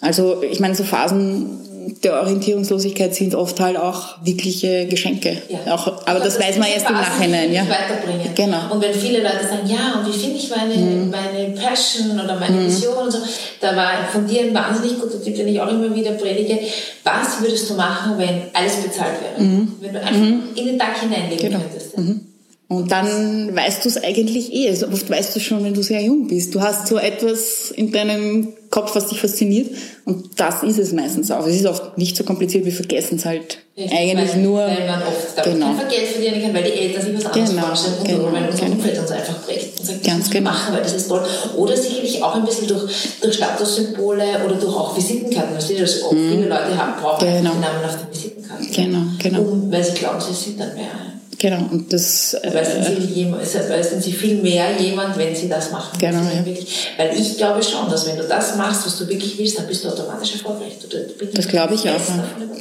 Also 0.00 0.42
ich 0.42 0.60
meine, 0.60 0.74
so 0.74 0.84
Phasen 0.84 1.58
der 2.02 2.20
Orientierungslosigkeit 2.20 3.14
sind 3.14 3.34
oft 3.34 3.60
halt 3.60 3.76
auch 3.76 4.16
wirkliche 4.24 4.86
Geschenke. 4.86 5.40
Ja. 5.48 5.74
Auch, 5.74 5.86
aber 6.06 6.18
das, 6.18 6.36
das, 6.36 6.40
weiß 6.40 6.58
man 6.58 6.68
erst 6.68 6.88
im 6.88 6.94
Nachhinein. 6.94 7.52
Ja. 7.52 7.62
Weiterbringen. 7.62 8.34
Genau. 8.34 8.72
Und 8.72 8.82
wenn 8.82 8.92
viele 8.92 9.22
Leute 9.22 9.46
sagen, 9.48 9.68
ja, 9.68 10.00
und 10.00 10.12
wie 10.12 10.18
finde 10.18 10.36
ich 10.36 10.50
meine, 10.50 10.74
mhm. 10.74 11.10
meine 11.10 11.50
Passion 11.50 12.18
oder 12.18 12.38
meine 12.38 12.56
mhm. 12.56 12.66
Vision 12.66 12.96
und 12.96 13.10
so, 13.10 13.18
da 13.60 13.76
war 13.76 13.92
von 14.10 14.26
dir 14.26 14.42
ein 14.42 14.54
wahnsinnig 14.54 14.98
guter 15.00 15.22
Tipp, 15.22 15.36
den 15.36 15.48
ich 15.48 15.60
auch 15.60 15.70
immer 15.70 15.94
wieder 15.94 16.12
predige. 16.12 16.58
Was 17.04 17.40
würdest 17.40 17.70
du 17.70 17.74
machen, 17.74 18.18
wenn 18.18 18.42
alles 18.52 18.76
bezahlt 18.76 19.14
wäre? 19.22 19.48
Mhm. 19.48 19.72
Wenn 19.80 19.92
du 19.92 20.00
einfach 20.00 20.16
mhm. 20.16 20.42
in 20.56 20.66
den 20.66 20.78
Tag 20.78 21.00
hineinleben 21.00 21.50
genau. 21.50 21.60
könntest? 21.60 21.96
Mhm. 21.96 22.20
Und 22.66 22.90
dann 22.90 23.54
weißt 23.54 23.84
du 23.84 23.88
es 23.90 24.02
eigentlich 24.02 24.52
eh. 24.52 24.70
Also 24.70 24.88
oft 24.88 25.08
weißt 25.08 25.36
du 25.36 25.40
schon, 25.40 25.62
wenn 25.62 25.74
du 25.74 25.82
sehr 25.82 26.00
jung 26.00 26.26
bist. 26.26 26.54
Du 26.54 26.62
hast 26.62 26.88
so 26.88 26.96
etwas 26.98 27.70
in 27.70 27.92
deinem 27.92 28.48
Kopf, 28.72 28.94
was 28.94 29.06
dich 29.08 29.20
fasziniert. 29.20 29.68
Und 30.06 30.40
das 30.40 30.62
ist 30.62 30.78
es 30.78 30.92
meistens 30.92 31.30
auch. 31.30 31.46
Es 31.46 31.56
ist 31.56 31.66
oft 31.66 31.98
nicht 31.98 32.16
so 32.16 32.24
kompliziert, 32.24 32.64
wir 32.64 32.72
vergessen 32.72 33.16
es 33.16 33.26
halt 33.26 33.58
ja, 33.76 33.84
eigentlich 33.84 34.32
weil, 34.32 34.40
nur. 34.40 34.60
Weil 34.60 34.86
man 34.86 35.02
oft 35.02 35.36
damit 35.36 35.52
genau. 35.52 35.74
verdienen 35.74 36.42
kann, 36.42 36.54
weil 36.54 36.64
die 36.64 36.72
Eltern 36.72 37.02
sich 37.02 37.14
was 37.14 37.26
anderes 37.26 37.50
genau, 37.50 37.66
vorstellen 37.66 37.98
und 37.98 38.08
genau, 38.08 38.32
weil 38.32 38.48
unser 38.48 38.64
genau. 38.64 38.76
Umfeld 38.76 38.98
uns 38.98 39.10
einfach 39.10 39.46
prägt 39.46 39.78
und 39.78 39.86
sagt, 39.86 40.04
Ganz 40.04 40.30
genau. 40.30 40.50
machen, 40.50 40.74
weil 40.74 40.82
das 40.82 40.94
ist 40.94 41.08
toll. 41.08 41.22
Oder 41.54 41.76
sicherlich 41.76 42.22
auch 42.22 42.34
ein 42.34 42.46
bisschen 42.46 42.66
durch, 42.66 42.82
durch 43.20 43.34
Statussymbole 43.34 44.24
oder 44.42 44.54
durch 44.54 44.74
auch 44.74 44.96
Visitenkarten. 44.96 45.54
Weißt 45.54 45.68
du, 45.68 45.76
dass 45.76 46.02
oft 46.04 46.14
mhm. 46.14 46.30
viele 46.30 46.48
Leute 46.48 46.76
haben, 46.76 46.98
brauchen 46.98 47.26
genau. 47.26 47.52
den 47.52 47.60
Namen 47.60 47.84
auf 47.84 47.98
den 47.98 48.10
Visitenkarten. 48.10 48.72
Genau, 48.72 49.02
genau. 49.18 49.52
Um, 49.52 49.70
weil 49.70 49.84
sie 49.84 49.92
glauben, 49.92 50.18
sie 50.18 50.32
sind 50.32 50.58
dann 50.58 50.72
mehr. 50.74 51.11
Genau, 51.38 51.68
und 51.70 51.92
das. 51.92 52.34
Äh, 52.34 52.50
sind, 52.64 53.02
sie, 53.02 53.32
weil 53.68 53.82
sind 53.82 54.02
sie 54.02 54.12
viel 54.12 54.36
mehr 54.42 54.76
jemand, 54.78 55.16
wenn 55.16 55.34
sie 55.34 55.48
das 55.48 55.70
machen. 55.72 55.98
Genau, 55.98 56.22
ja. 56.22 56.44
Wirklich, 56.44 56.90
weil 56.96 57.18
ich 57.18 57.36
glaube 57.36 57.62
schon, 57.62 57.90
dass 57.90 58.06
wenn 58.06 58.16
du 58.16 58.24
das 58.24 58.56
machst, 58.56 58.86
was 58.86 58.98
du 58.98 59.08
wirklich 59.08 59.38
willst, 59.38 59.58
dann 59.58 59.66
bist 59.66 59.84
du 59.84 59.88
automatisch 59.88 60.34
erfolgreich. 60.34 60.74
Du, 60.80 60.88
du, 60.88 61.26
das 61.26 61.48
glaube 61.48 61.74
ich 61.74 61.88
auch. 61.88 62.00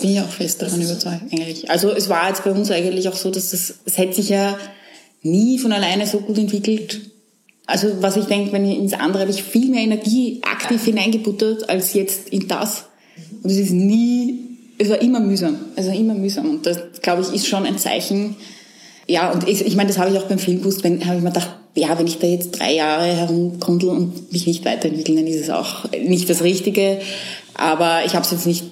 Bin 0.01 0.11
ich 0.11 0.19
auch 0.19 0.29
fest 0.29 0.61
davon 0.61 0.81
überzeugt, 0.81 1.21
eigentlich. 1.31 1.69
Also 1.69 1.91
es 1.91 2.09
war 2.09 2.29
jetzt 2.29 2.43
bei 2.43 2.51
uns 2.51 2.71
eigentlich 2.71 3.07
auch 3.07 3.15
so, 3.15 3.29
dass 3.29 3.51
das, 3.51 3.75
es 3.85 3.97
hätte 3.97 4.15
sich 4.15 4.29
ja 4.29 4.57
nie 5.21 5.59
von 5.59 5.71
alleine 5.71 6.07
so 6.07 6.19
gut 6.19 6.37
entwickelt. 6.37 7.01
Also 7.67 8.01
was 8.01 8.17
ich 8.17 8.25
denke, 8.25 8.51
wenn 8.51 8.65
ich 8.65 8.77
ins 8.77 8.93
andere 8.93 9.21
habe 9.21 9.31
ich 9.31 9.43
viel 9.43 9.69
mehr 9.69 9.81
Energie 9.81 10.41
aktiv 10.43 10.79
ja. 10.81 10.93
hineingebuttert 10.93 11.69
als 11.69 11.93
jetzt 11.93 12.29
in 12.29 12.47
das. 12.47 12.85
Und 13.43 13.49
es 13.49 13.57
ist 13.57 13.71
nie, 13.71 14.39
es 14.77 14.89
war 14.89 15.01
immer 15.01 15.19
mühsam. 15.19 15.57
Also 15.75 15.91
immer 15.91 16.13
mühsam. 16.13 16.49
Und 16.49 16.65
das, 16.65 16.79
glaube 17.01 17.21
ich, 17.21 17.33
ist 17.33 17.47
schon 17.47 17.65
ein 17.65 17.77
Zeichen, 17.77 18.35
ja, 19.11 19.31
und 19.31 19.47
ich, 19.47 19.65
ich 19.65 19.75
meine, 19.75 19.89
das 19.89 19.97
habe 19.97 20.09
ich 20.09 20.17
auch 20.17 20.27
beim 20.27 20.39
Film 20.39 20.59
gewusst, 20.59 20.83
wenn, 20.83 21.05
habe 21.05 21.17
ich 21.17 21.23
mir 21.23 21.31
gedacht, 21.31 21.49
ja, 21.75 21.97
wenn 21.97 22.07
ich 22.07 22.19
da 22.19 22.27
jetzt 22.27 22.51
drei 22.51 22.73
Jahre 22.73 23.05
herumgrundel 23.05 23.89
und 23.89 24.31
mich 24.31 24.47
nicht 24.47 24.63
weiterentwickeln, 24.65 25.17
dann 25.17 25.27
ist 25.27 25.41
es 25.41 25.49
auch 25.49 25.89
nicht 25.91 26.29
das 26.29 26.43
Richtige. 26.43 26.99
Aber 27.53 28.05
ich 28.05 28.15
habe 28.15 28.25
es 28.25 28.31
jetzt 28.31 28.47
nicht, 28.47 28.65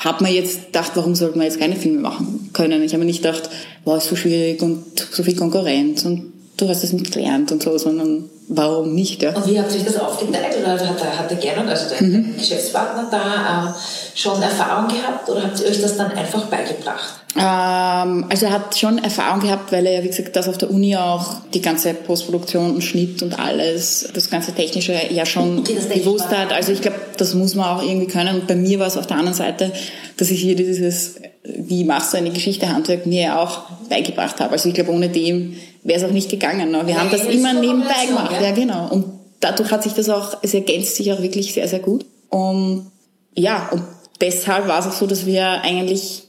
habe 0.00 0.24
mir 0.24 0.32
jetzt 0.32 0.66
gedacht, 0.66 0.92
warum 0.94 1.14
sollten 1.14 1.38
wir 1.38 1.46
jetzt 1.46 1.60
keine 1.60 1.76
Filme 1.76 2.00
machen 2.00 2.50
können? 2.52 2.82
Ich 2.82 2.92
habe 2.92 3.00
mir 3.00 3.06
nicht 3.06 3.22
gedacht, 3.22 3.48
wow, 3.84 3.98
ist 3.98 4.08
so 4.08 4.16
schwierig 4.16 4.60
und 4.62 4.84
so 4.98 5.22
viel 5.22 5.36
Konkurrenz 5.36 6.04
und 6.04 6.32
du 6.56 6.68
hast 6.68 6.82
das 6.82 6.92
nicht 6.92 7.12
gelernt 7.12 7.52
und 7.52 7.62
so, 7.62 7.78
sondern 7.78 8.28
warum 8.48 8.94
nicht? 8.94 9.22
Ja? 9.22 9.34
Und 9.34 9.46
wie 9.46 9.58
habt 9.58 9.72
ihr 9.72 9.78
euch 9.78 9.86
das 9.86 9.98
aufgeteilt? 9.98 10.56
Oder 10.60 10.72
hat 10.72 11.00
der, 11.00 11.18
hat 11.18 11.30
der 11.30 11.38
Gernot, 11.38 11.68
also 11.68 11.88
der 11.88 12.02
mhm. 12.02 12.36
Geschäftspartner 12.36 13.06
da, 13.10 13.68
äh, 13.68 14.18
schon 14.18 14.40
Erfahrung 14.42 14.88
gehabt 14.88 15.28
oder 15.28 15.42
habt 15.44 15.60
ihr 15.60 15.66
euch 15.66 15.80
das 15.80 15.96
dann 15.96 16.12
einfach 16.12 16.44
beigebracht? 16.46 17.20
Ähm, 17.36 18.26
also 18.28 18.46
er 18.46 18.52
hat 18.52 18.76
schon 18.78 19.02
Erfahrung 19.02 19.40
gehabt, 19.40 19.72
weil 19.72 19.86
er 19.86 19.92
ja, 19.92 20.04
wie 20.04 20.08
gesagt, 20.08 20.36
das 20.36 20.48
auf 20.48 20.58
der 20.58 20.70
Uni 20.70 20.96
auch 20.96 21.36
die 21.52 21.60
ganze 21.60 21.94
Postproduktion 21.94 22.74
und 22.74 22.82
Schnitt 22.82 23.22
und 23.22 23.38
alles, 23.38 24.08
das 24.14 24.30
ganze 24.30 24.52
Technische 24.52 24.94
ja 25.10 25.26
schon 25.26 25.60
okay, 25.60 25.76
gewusst 25.94 26.28
hat. 26.28 26.52
Also 26.52 26.72
ich 26.72 26.80
glaube, 26.80 26.98
das 27.16 27.34
muss 27.34 27.54
man 27.54 27.66
auch 27.66 27.82
irgendwie 27.82 28.06
können. 28.06 28.40
Und 28.40 28.46
bei 28.46 28.56
mir 28.56 28.78
war 28.78 28.86
es 28.86 28.96
auf 28.96 29.06
der 29.06 29.16
anderen 29.16 29.34
Seite, 29.34 29.72
dass 30.16 30.30
ich 30.30 30.40
hier 30.40 30.54
dieses, 30.54 31.16
wie 31.42 31.84
machst 31.84 32.12
du 32.12 32.18
eine 32.18 32.30
Geschichte 32.30 32.68
Handwerk, 32.68 33.06
mir 33.06 33.38
auch 33.38 33.62
beigebracht 33.88 34.40
habe. 34.40 34.52
Also 34.52 34.68
ich 34.68 34.74
glaube, 34.74 34.92
ohne 34.92 35.08
dem 35.08 35.56
wäre 35.84 36.00
es 36.00 36.04
auch 36.04 36.12
nicht 36.12 36.30
gegangen. 36.30 36.70
Ne? 36.70 36.82
Wir 36.86 36.94
ja, 36.94 37.00
haben 37.00 37.10
das 37.10 37.26
immer 37.26 37.52
nebenbei 37.52 38.06
gemacht. 38.06 38.32
Ja. 38.32 38.48
ja, 38.48 38.50
genau. 38.50 38.88
Und 38.88 39.04
dadurch 39.40 39.70
hat 39.70 39.82
sich 39.82 39.92
das 39.92 40.08
auch, 40.08 40.38
es 40.42 40.54
ergänzt 40.54 40.96
sich 40.96 41.12
auch 41.12 41.22
wirklich 41.22 41.52
sehr, 41.52 41.68
sehr 41.68 41.78
gut. 41.78 42.04
Und 42.30 42.90
ja, 43.34 43.68
und 43.70 43.82
deshalb 44.20 44.66
war 44.66 44.80
es 44.80 44.86
auch 44.86 44.92
so, 44.92 45.06
dass 45.06 45.26
wir 45.26 45.62
eigentlich 45.62 46.24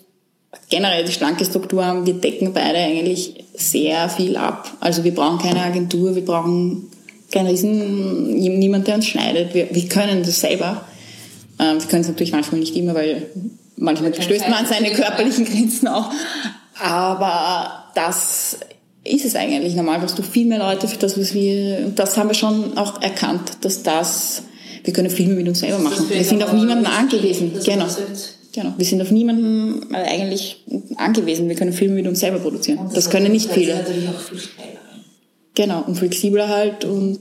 generell 0.70 1.06
die 1.06 1.12
schlanke 1.12 1.46
Struktur 1.46 1.86
haben, 1.86 2.06
wir 2.06 2.15
decken 2.15 2.54
beide 2.54 2.78
eigentlich 2.78 3.46
sehr 3.54 4.10
viel 4.10 4.36
ab. 4.38 4.72
Also 4.80 5.04
wir 5.04 5.13
brauchen 5.13 5.39
keine 5.39 5.62
Agentur, 5.62 6.15
wir 6.15 6.26
brauchen 6.26 6.91
keinen 7.32 7.48
Riesen, 7.48 8.36
niemand, 8.36 8.88
der 8.88 8.96
uns 8.96 9.08
schneidet. 9.08 9.54
Wir, 9.54 9.74
wir 9.74 9.88
können 9.88 10.24
das 10.24 10.41
selber. 10.41 10.86
Ähm, 11.60 11.80
wir 11.80 11.88
können 11.88 12.02
es 12.02 12.08
natürlich 12.08 12.32
manchmal 12.32 12.60
nicht 12.60 12.76
immer, 12.76 12.96
weil 12.96 13.28
manchmal 13.78 14.13
stößt 14.13 14.50
man 14.50 14.54
an 14.54 14.65
seine 14.65 14.91
körperlichen 14.91 15.46
Grenzen 15.46 15.88
auch. 15.88 16.12
Aber 16.82 17.86
das 17.96 18.60
ist 19.06 19.24
es 19.24 19.36
eigentlich. 19.36 19.76
Normal 19.76 20.00
brauchst 20.00 20.18
du 20.18 20.24
viel 20.24 20.46
mehr 20.46 20.60
Leute 20.60 20.88
für 20.88 20.98
das, 20.98 21.18
was 21.18 21.34
wir, 21.34 21.91
das 21.96 22.18
haben 22.18 22.30
wir 22.30 22.34
schon 22.34 22.78
auch 22.78 23.02
erkannt, 23.02 23.58
dass 23.62 23.84
das, 23.84 24.44
wir 24.84 24.94
können 24.94 25.10
viel 25.10 25.28
mehr 25.28 25.38
mit 25.38 25.48
uns 25.48 25.60
selber 25.60 25.80
machen. 25.80 26.10
Wir 26.10 26.24
sind 26.24 26.44
auf 26.44 26.52
niemanden 26.52 26.86
angewiesen. 26.86 27.52
Genau. 27.63 27.86
Genau. 28.52 28.74
Wir 28.78 28.86
sind 28.86 29.02
auf 29.02 29.12
niemanden 29.12 29.94
äh, 29.94 29.98
eigentlich 29.98 30.63
angewiesen. 30.96 31.50
Wir 31.50 31.56
können 31.56 31.74
Filme 31.74 31.96
mit 31.96 32.08
uns 32.08 32.22
selber 32.22 32.39
produzieren. 32.39 32.80
Das, 32.86 32.94
das 32.94 33.10
können 33.10 33.32
nicht 33.32 33.52
viele. 33.52 33.86
viel. 33.86 34.10
Genau, 35.56 35.84
und 35.86 35.96
flexibler 35.96 36.48
halt. 36.48 36.86
Und 36.86 37.20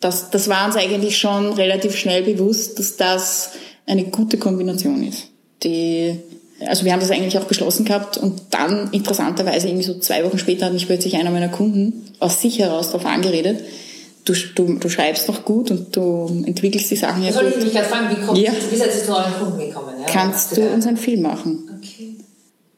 das, 0.00 0.30
das 0.30 0.48
war 0.48 0.66
uns 0.66 0.76
eigentlich 0.76 1.16
schon 1.16 1.52
relativ 1.52 1.96
schnell 1.96 2.24
bewusst, 2.24 2.78
dass 2.78 2.96
das 2.96 3.50
eine 3.86 4.04
gute 4.04 4.36
Kombination 4.36 5.06
ist. 5.06 5.28
Die 5.62 6.16
Also 6.60 6.84
wir 6.84 6.92
haben 6.92 7.00
das 7.00 7.10
eigentlich 7.10 7.36
auch 7.38 7.44
beschlossen 7.44 7.84
gehabt 7.84 8.16
und 8.16 8.40
dann 8.50 8.90
interessanterweise 8.92 9.68
irgendwie 9.68 9.84
so 9.84 9.98
zwei 9.98 10.24
Wochen 10.24 10.38
später 10.38 10.66
hat 10.66 10.72
mich 10.72 10.86
plötzlich 10.86 11.16
einer 11.16 11.30
meiner 11.30 11.48
Kunden 11.48 12.12
aus 12.20 12.40
sich 12.40 12.58
heraus 12.58 12.90
darauf 12.90 13.06
angeredet, 13.06 13.60
du, 14.24 14.32
du, 14.54 14.74
du 14.74 14.88
schreibst 14.88 15.28
noch 15.28 15.44
gut 15.44 15.70
und 15.70 15.94
du 15.96 16.44
entwickelst 16.46 16.90
die 16.90 16.96
Sachen 16.96 17.22
ja 17.22 17.32
Soll 17.32 17.44
gut. 17.46 17.56
ich 17.58 17.64
mich 17.64 17.72
gerade 17.74 17.86
fragen, 17.86 18.16
wie, 18.16 18.26
kommt, 18.26 18.38
ja. 18.38 18.52
wie 18.70 18.76
seid 18.76 18.94
ihr 18.94 19.04
zu 19.04 19.12
euren 19.14 19.34
Kunden 19.34 19.58
gekommen? 19.58 19.94
Ja? 20.00 20.06
Kannst 20.06 20.56
du 20.56 20.62
uns 20.68 20.86
einen 20.86 20.96
Film 20.96 21.22
machen? 21.22 21.68
Okay. 21.78 22.16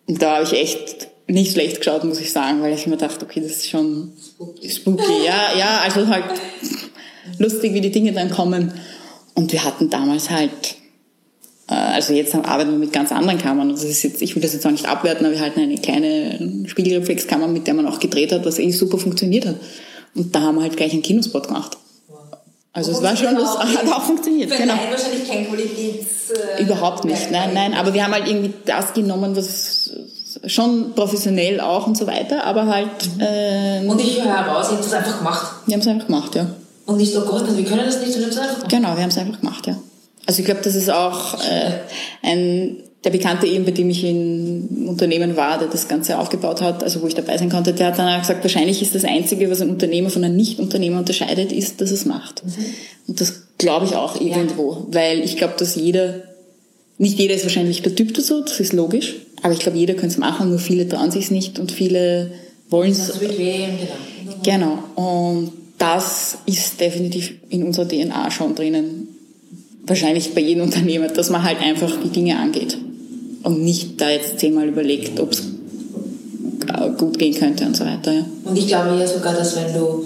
Und 0.06 0.20
da 0.20 0.36
habe 0.36 0.44
ich 0.44 0.52
echt 0.52 1.08
nicht 1.28 1.52
schlecht 1.52 1.78
geschaut, 1.78 2.04
muss 2.04 2.20
ich 2.20 2.32
sagen, 2.32 2.62
weil 2.62 2.72
ich 2.72 2.86
mir 2.86 2.96
dachte, 2.96 3.24
okay, 3.24 3.40
das 3.40 3.52
ist 3.52 3.68
schon 3.68 4.12
spooky. 4.24 4.70
spooky. 4.70 5.24
Ja, 5.24 5.58
ja, 5.58 5.80
also 5.82 6.06
halt 6.08 6.24
lustig, 7.38 7.74
wie 7.74 7.80
die 7.80 7.90
Dinge 7.90 8.12
dann 8.12 8.30
kommen. 8.30 8.72
Und 9.34 9.52
wir 9.52 9.64
hatten 9.64 9.90
damals 9.90 10.30
halt, 10.30 10.76
also 11.74 12.12
jetzt 12.12 12.34
arbeiten 12.34 12.70
wir 12.70 12.78
mit 12.78 12.92
ganz 12.92 13.10
anderen 13.10 13.38
Kammern. 13.38 13.70
Also 13.70 13.82
das 13.82 13.96
ist 13.96 14.02
jetzt, 14.04 14.22
ich 14.22 14.34
will 14.34 14.42
das 14.42 14.52
jetzt 14.52 14.66
auch 14.66 14.70
nicht 14.70 14.86
abwerten, 14.88 15.26
aber 15.26 15.34
wir 15.34 15.44
hatten 15.44 15.60
eine 15.60 15.76
kleine 15.76 16.64
Spiegelreflexkammer, 16.66 17.48
mit 17.48 17.66
der 17.66 17.74
man 17.74 17.86
auch 17.86 17.98
gedreht 17.98 18.32
hat, 18.32 18.44
was 18.44 18.58
eh 18.58 18.70
super 18.70 18.98
funktioniert 18.98 19.46
hat. 19.46 19.56
Und 20.14 20.34
da 20.34 20.42
haben 20.42 20.56
wir 20.56 20.62
halt 20.62 20.76
gleich 20.76 20.92
einen 20.92 21.02
Kinospot 21.02 21.48
gemacht. 21.48 21.76
Also 22.72 22.92
es 22.92 23.02
war 23.02 23.16
schon, 23.16 23.34
das 23.34 23.58
hat 23.58 23.92
auch 23.92 24.02
funktioniert. 24.02 24.50
Genau. 24.50 24.74
Nein, 24.74 24.90
wahrscheinlich 24.90 25.28
kein 25.28 25.48
Qualitäts... 25.48 26.30
Äh, 26.58 26.62
Überhaupt 26.62 27.04
nicht, 27.04 27.30
nein, 27.30 27.50
nein. 27.54 27.74
Aber 27.74 27.94
wir 27.94 28.04
haben 28.04 28.12
halt 28.12 28.28
irgendwie 28.28 28.52
das 28.64 28.92
genommen, 28.92 29.34
was 29.34 29.90
schon 30.46 30.92
professionell 30.94 31.60
auch 31.60 31.86
und 31.86 31.96
so 31.96 32.06
weiter, 32.06 32.44
aber 32.44 32.66
halt, 32.66 32.90
äh, 33.18 33.86
Und 33.86 34.00
ich 34.00 34.22
höre 34.22 34.36
heraus, 34.36 34.66
ihr 34.70 34.76
habt 34.76 34.84
das 34.84 34.92
einfach 34.92 35.18
gemacht. 35.18 35.46
wir 35.66 35.72
haben 35.74 35.80
es 35.80 35.86
einfach 35.86 36.06
gemacht, 36.06 36.34
ja. 36.34 36.46
Und 36.84 36.98
nicht, 36.98 37.16
oh 37.16 37.22
Gott, 37.22 37.44
wir 37.56 37.64
können 37.64 37.86
das 37.86 38.00
nicht, 38.00 38.16
ihr 38.16 38.22
habt 38.22 38.32
es 38.32 38.38
einfach 38.38 38.56
gemacht. 38.56 38.70
Genau, 38.70 38.94
wir 38.94 39.02
haben 39.02 39.10
es 39.10 39.18
einfach 39.18 39.40
gemacht, 39.40 39.66
ja. 39.66 39.76
Also 40.26 40.40
ich 40.40 40.44
glaube, 40.44 40.60
das 40.62 40.74
ist 40.74 40.90
auch 40.90 41.34
äh, 41.34 41.70
ein 42.22 42.76
der 43.06 43.12
Bekannte 43.12 43.46
eben, 43.46 43.64
bei 43.64 43.70
dem 43.70 43.88
ich 43.88 44.02
in 44.02 44.88
Unternehmen 44.88 45.36
war, 45.36 45.60
der 45.60 45.68
das 45.68 45.86
Ganze 45.86 46.18
aufgebaut 46.18 46.60
hat, 46.60 46.82
also 46.82 47.02
wo 47.02 47.06
ich 47.06 47.14
dabei 47.14 47.38
sein 47.38 47.50
konnte, 47.50 47.72
der 47.72 47.86
hat 47.86 47.98
dann 48.00 48.12
auch 48.12 48.20
gesagt, 48.20 48.42
wahrscheinlich 48.42 48.82
ist 48.82 48.96
das 48.96 49.04
Einzige, 49.04 49.48
was 49.48 49.60
ein 49.60 49.70
Unternehmer 49.70 50.10
von 50.10 50.24
einem 50.24 50.34
Nicht-Unternehmer 50.34 50.98
unterscheidet, 50.98 51.52
ist, 51.52 51.80
dass 51.80 51.92
es 51.92 52.04
macht. 52.04 52.42
Und 53.06 53.20
das 53.20 53.42
glaube 53.58 53.86
ich 53.86 53.94
auch 53.94 54.20
irgendwo, 54.20 54.88
weil 54.90 55.20
ich 55.20 55.36
glaube, 55.36 55.54
dass 55.56 55.76
jeder, 55.76 56.22
nicht 56.98 57.16
jeder 57.16 57.36
ist 57.36 57.44
wahrscheinlich 57.44 57.82
der 57.82 57.94
Typ 57.94 58.12
dazu, 58.12 58.40
das 58.40 58.58
ist 58.58 58.72
logisch, 58.72 59.14
aber 59.40 59.52
ich 59.52 59.60
glaube, 59.60 59.78
jeder 59.78 59.94
könnte 59.94 60.08
es 60.14 60.18
machen, 60.18 60.50
nur 60.50 60.58
viele 60.58 60.88
trauen 60.88 61.12
sich 61.12 61.30
nicht 61.30 61.60
und 61.60 61.70
viele 61.70 62.32
wollen 62.70 62.90
es 62.90 63.12
genau. 64.42 64.42
Genau. 64.42 64.78
Und 64.96 65.52
das 65.78 66.38
ist 66.46 66.80
definitiv 66.80 67.34
in 67.50 67.62
unserer 67.62 67.86
DNA 67.86 68.32
schon 68.32 68.56
drinnen. 68.56 69.15
Wahrscheinlich 69.86 70.34
bei 70.34 70.40
jedem 70.40 70.64
Unternehmer, 70.64 71.08
dass 71.08 71.30
man 71.30 71.42
halt 71.42 71.60
einfach 71.60 71.92
die 72.02 72.08
Dinge 72.10 72.36
angeht. 72.38 72.76
Und 73.42 73.62
nicht 73.62 74.00
da 74.00 74.10
jetzt 74.10 74.38
zehnmal 74.40 74.66
überlegt, 74.68 75.20
ob 75.20 75.32
es 75.32 75.42
gut 76.98 77.18
gehen 77.18 77.34
könnte 77.34 77.64
und 77.64 77.76
so 77.76 77.84
weiter. 77.84 78.12
Ja. 78.12 78.24
Und 78.44 78.56
ich 78.58 78.66
glaube 78.66 78.96
ja 78.98 79.06
sogar, 79.06 79.34
dass 79.34 79.54
wenn 79.56 79.72
du, 79.72 80.04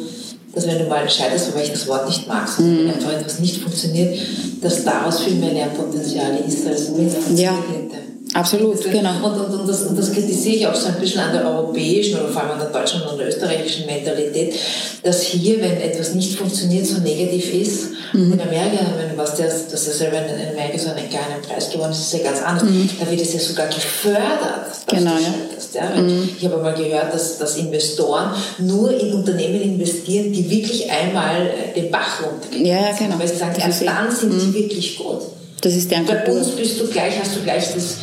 dass 0.54 0.66
wenn 0.66 0.78
du 0.78 0.84
mal 0.84 1.08
scheiterst, 1.08 1.54
weil 1.54 1.64
ich 1.64 1.70
das 1.72 1.86
Wort 1.88 2.06
nicht 2.08 2.26
mag, 2.28 2.46
Mhm. 2.58 2.90
wenn 3.04 3.16
etwas 3.18 3.40
nicht 3.40 3.56
funktioniert, 3.58 4.18
dass 4.60 4.84
daraus 4.84 5.20
viel 5.20 5.34
mehr 5.36 5.52
Lernpotenzial 5.52 6.38
ist, 6.46 6.66
als 6.66 6.94
wenn 6.96 7.06
es 7.06 7.14
funktioniert 7.14 7.44
Ja. 7.52 7.52
hätte. 7.56 7.79
Absolut, 8.34 8.80
genau. 8.90 9.10
Und, 9.26 9.40
und, 9.40 9.60
und, 9.60 9.68
das, 9.68 9.82
und 9.82 9.98
das 9.98 10.12
kritisiere 10.12 10.56
ich 10.56 10.66
auch 10.66 10.74
so 10.74 10.88
ein 10.88 10.94
bisschen 11.00 11.20
an 11.20 11.32
der 11.32 11.44
europäischen 11.46 12.18
oder 12.20 12.28
vor 12.28 12.42
allem 12.42 12.52
an 12.52 12.58
der 12.60 12.68
deutschen 12.68 13.02
und 13.02 13.18
der 13.18 13.28
österreichischen 13.28 13.86
Mentalität, 13.86 14.54
dass 15.02 15.22
hier, 15.22 15.60
wenn 15.60 15.80
etwas 15.80 16.14
nicht 16.14 16.36
funktioniert, 16.38 16.86
so 16.86 16.98
negativ 17.00 17.52
ist. 17.54 17.88
Mhm. 18.12 18.32
In 18.34 18.40
Amerika, 18.40 18.84
wenn 18.98 19.16
was, 19.18 19.36
das, 19.36 19.68
das 19.68 19.86
ist 19.88 20.00
ja, 20.00 20.12
wenn 20.12 20.24
in 20.24 20.48
Amerika 20.56 20.78
so 20.78 20.90
einen 20.90 21.08
kleinen 21.08 21.42
Preis 21.46 21.70
gewonnen 21.70 21.92
ist, 21.92 22.00
ist 22.02 22.12
ja 22.12 22.18
ganz 22.30 22.40
anders. 22.42 22.68
Da 23.00 23.10
wird 23.10 23.20
es 23.20 23.32
ja 23.32 23.40
sogar 23.40 23.66
gefördert, 23.66 24.66
dass 24.86 25.00
Mhm. 25.00 25.04
Genau, 25.04 25.16
du 25.16 25.22
ja. 25.22 25.28
Mhm. 25.28 25.34
scheiterst. 25.48 25.74
Ja? 25.74 25.82
Weil 25.94 26.28
Ich 26.38 26.44
habe 26.44 26.56
mal 26.58 26.74
gehört, 26.74 27.12
dass, 27.14 27.38
dass 27.38 27.56
Investoren 27.56 28.30
nur 28.58 28.90
in 28.98 29.12
Unternehmen 29.12 29.60
investieren, 29.60 30.32
die 30.32 30.48
wirklich 30.50 30.90
einmal 30.90 31.50
den 31.74 31.90
Bach 31.90 32.22
runtergehen. 32.24 32.64
Ja, 32.66 32.76
ja, 32.76 32.92
genau. 32.96 33.18
Weil 33.18 33.28
sie 33.28 33.36
sagen, 33.36 33.52
Das 33.56 33.64
erst 33.64 33.76
ist 33.82 33.82
eh- 33.82 33.86
dann 33.86 34.10
sind 34.14 34.40
sie 34.40 34.54
wirklich 34.54 34.98
gut. 34.98 35.22
Das 35.60 35.74
ist 35.74 35.90
deren 35.90 36.06
Bei 36.06 36.14
Kultur. 36.16 36.36
uns 36.40 36.50
bist 36.56 36.80
du 36.80 36.86
gleich, 36.86 37.14
hast 37.20 37.36
du 37.36 37.40
gleich 37.42 37.64
das, 37.74 37.96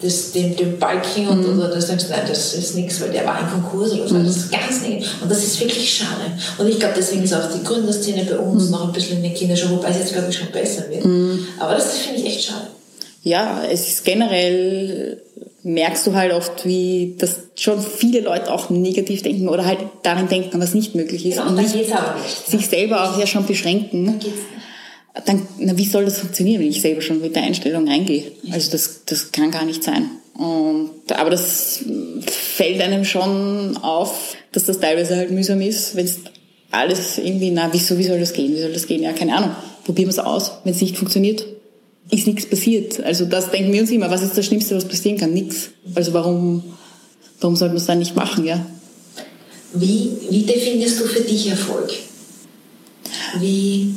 das, 0.00 0.32
den, 0.32 0.56
den 0.56 0.78
Balking 0.78 1.28
und, 1.28 1.40
Mhm. 1.46 1.58
oder 1.58 1.68
das 1.68 1.86
du, 1.88 1.94
nein, 1.94 2.22
das 2.26 2.54
ist 2.54 2.74
nichts, 2.74 3.00
weil 3.00 3.10
der 3.10 3.24
war 3.26 3.36
ein 3.38 3.50
Konkurs 3.50 3.92
oder 3.92 4.08
so. 4.08 4.18
Das 4.18 4.36
ist 4.36 4.50
ganz 4.52 4.80
negativ. 4.82 5.22
Und 5.22 5.30
das 5.30 5.44
ist 5.44 5.60
wirklich 5.60 5.90
schade. 5.94 6.32
Und 6.58 6.68
ich 6.68 6.78
glaube, 6.78 6.94
deswegen 6.96 7.22
ist 7.22 7.34
auch 7.34 7.52
die 7.54 7.62
Gründerszene 7.62 8.24
bei 8.24 8.38
uns 8.38 8.64
Mhm. 8.66 8.70
noch 8.70 8.86
ein 8.86 8.92
bisschen 8.92 9.18
in 9.18 9.22
den 9.24 9.34
Kinderschuhen, 9.34 9.72
wobei 9.76 9.88
es 9.90 9.98
jetzt, 9.98 10.12
glaube 10.14 10.28
ich, 10.30 10.36
schon 10.38 10.50
besser 10.50 10.88
wird. 10.90 11.04
Aber 11.60 11.74
das 11.74 11.98
finde 11.98 12.20
ich 12.20 12.26
echt 12.26 12.44
schade. 12.44 12.68
Ja, 13.24 13.62
es 13.70 13.88
ist 13.88 14.04
generell, 14.04 15.22
merkst 15.62 16.06
du 16.08 16.14
halt 16.14 16.32
oft, 16.32 16.64
wie 16.66 17.14
das 17.18 17.36
schon 17.54 17.80
viele 17.80 18.20
Leute 18.20 18.50
auch 18.52 18.68
negativ 18.70 19.22
denken 19.22 19.48
oder 19.48 19.64
halt 19.64 19.78
darin 20.02 20.26
denken, 20.28 20.60
was 20.60 20.74
nicht 20.74 20.96
möglich 20.96 21.24
ist. 21.26 21.36
Genau, 21.36 21.50
und 21.50 21.56
dann 21.56 21.64
nicht 21.64 21.74
geht's 21.76 21.92
aber 21.92 22.16
nicht. 22.20 22.48
sich 22.50 22.68
selber 22.68 23.04
auch 23.08 23.18
ja 23.20 23.26
schon 23.28 23.46
beschränken. 23.46 24.06
Geht's 24.18 24.24
nicht. 24.24 24.38
Dann, 25.26 25.46
na, 25.58 25.76
wie 25.76 25.86
soll 25.86 26.04
das 26.04 26.18
funktionieren, 26.20 26.60
wenn 26.60 26.68
ich 26.68 26.80
selber 26.80 27.02
schon 27.02 27.20
mit 27.20 27.36
der 27.36 27.42
Einstellung 27.42 27.86
reingehe? 27.86 28.32
Also 28.50 28.70
das, 28.70 29.02
das 29.06 29.30
kann 29.32 29.50
gar 29.50 29.64
nicht 29.64 29.84
sein. 29.84 30.10
Und, 30.34 30.90
aber 31.12 31.30
das 31.30 31.80
fällt 32.26 32.80
einem 32.80 33.04
schon 33.04 33.76
auf, 33.76 34.34
dass 34.52 34.64
das 34.64 34.80
teilweise 34.80 35.16
halt 35.16 35.30
mühsam 35.30 35.60
ist, 35.60 35.94
wenn 35.94 36.06
es 36.06 36.18
alles 36.70 37.18
irgendwie, 37.18 37.50
na, 37.50 37.68
wieso, 37.72 37.98
wie 37.98 38.04
soll 38.04 38.18
das 38.18 38.32
gehen? 38.32 38.54
Wie 38.54 38.60
soll 38.60 38.72
das 38.72 38.86
gehen? 38.86 39.02
Ja, 39.02 39.12
keine 39.12 39.36
Ahnung. 39.36 39.50
Probieren 39.84 40.08
wir 40.08 40.12
es 40.12 40.18
aus. 40.18 40.52
Wenn 40.64 40.72
es 40.72 40.80
nicht 40.80 40.96
funktioniert, 40.96 41.44
ist 42.10 42.26
nichts 42.26 42.46
passiert. 42.46 43.00
Also 43.02 43.26
das 43.26 43.50
denken 43.50 43.72
wir 43.72 43.82
uns 43.82 43.90
immer. 43.90 44.10
Was 44.10 44.22
ist 44.22 44.36
das 44.36 44.46
Schlimmste, 44.46 44.74
was 44.74 44.86
passieren 44.86 45.18
kann? 45.18 45.34
Nichts. 45.34 45.70
Also 45.94 46.14
warum, 46.14 46.62
warum 47.40 47.56
sollte 47.56 47.74
man 47.74 47.80
es 47.80 47.86
dann 47.86 47.98
nicht 47.98 48.16
machen, 48.16 48.46
ja? 48.46 48.64
Wie, 49.74 50.10
wie 50.30 50.42
definierst 50.42 51.00
du 51.00 51.04
für 51.04 51.20
dich 51.20 51.48
Erfolg? 51.48 51.90
Wie 53.38 53.94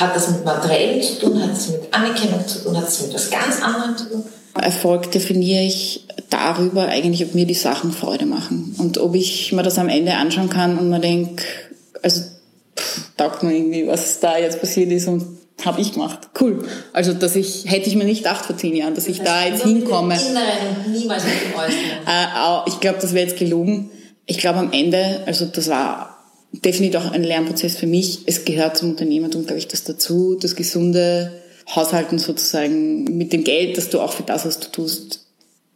hat 0.00 0.16
das 0.16 0.30
mit 0.30 0.44
Materiellen 0.44 1.02
zu 1.02 1.18
tun? 1.20 1.42
Hat 1.42 1.52
es 1.52 1.68
mit 1.68 1.82
Anerkennung 1.92 2.46
zu 2.46 2.64
tun? 2.64 2.76
Hat 2.76 2.88
es 2.88 3.02
mit 3.02 3.14
was 3.14 3.30
ganz 3.30 3.62
anderem 3.62 3.96
zu 3.96 4.08
tun? 4.08 4.24
Erfolg 4.54 5.10
definiere 5.10 5.62
ich 5.62 6.06
darüber 6.30 6.86
eigentlich, 6.86 7.24
ob 7.24 7.34
mir 7.34 7.46
die 7.46 7.54
Sachen 7.54 7.92
Freude 7.92 8.26
machen 8.26 8.74
und 8.78 8.98
ob 8.98 9.14
ich 9.14 9.52
mir 9.52 9.62
das 9.62 9.78
am 9.78 9.88
Ende 9.88 10.14
anschauen 10.14 10.50
kann 10.50 10.78
und 10.78 10.90
mir 10.90 11.00
denke, 11.00 11.42
also 12.02 12.22
pff, 12.78 13.16
taugt 13.16 13.42
mir 13.42 13.54
irgendwie, 13.54 13.86
was 13.86 14.20
da 14.20 14.36
jetzt 14.38 14.60
passiert 14.60 14.90
ist 14.92 15.08
und 15.08 15.24
habe 15.64 15.80
ich 15.80 15.92
gemacht. 15.92 16.28
Cool. 16.40 16.66
Also 16.92 17.12
dass 17.14 17.36
ich 17.36 17.64
hätte 17.66 17.88
ich 17.88 17.96
mir 17.96 18.04
nicht 18.04 18.24
gedacht 18.24 18.44
vor 18.44 18.56
zehn 18.56 18.74
Jahren, 18.74 18.94
dass 18.94 19.08
ich 19.08 19.20
da 19.20 19.44
jetzt 19.44 19.64
Nur 19.64 19.74
mit 19.74 19.82
dem 19.82 19.86
hinkomme. 19.86 20.14
Inneren 20.14 20.86
und 20.86 20.92
niemals 20.92 21.24
mit 21.24 21.34
dem 21.34 21.58
Äußeren. 21.58 22.06
Äh, 22.06 22.68
ich 22.68 22.80
glaube, 22.80 22.98
das 23.00 23.14
wäre 23.14 23.26
jetzt 23.26 23.38
gelogen. 23.38 23.90
Ich 24.26 24.38
glaube 24.38 24.58
am 24.58 24.72
Ende, 24.72 25.22
also 25.26 25.46
das 25.46 25.68
war 25.68 26.11
definitiv 26.52 27.00
auch 27.00 27.10
ein 27.10 27.24
Lernprozess 27.24 27.76
für 27.76 27.86
mich. 27.86 28.20
Es 28.26 28.44
gehört 28.44 28.76
zum 28.76 28.90
Unternehmertum, 28.90 29.46
glaube 29.46 29.58
ich, 29.58 29.68
das 29.68 29.84
dazu, 29.84 30.36
das 30.36 30.54
gesunde 30.54 31.32
Haushalten 31.74 32.18
sozusagen 32.18 33.04
mit 33.16 33.32
dem 33.32 33.44
Geld, 33.44 33.76
dass 33.76 33.88
du 33.88 34.00
auch 34.00 34.12
für 34.12 34.22
das, 34.22 34.44
was 34.44 34.60
du 34.60 34.68
tust, 34.70 35.20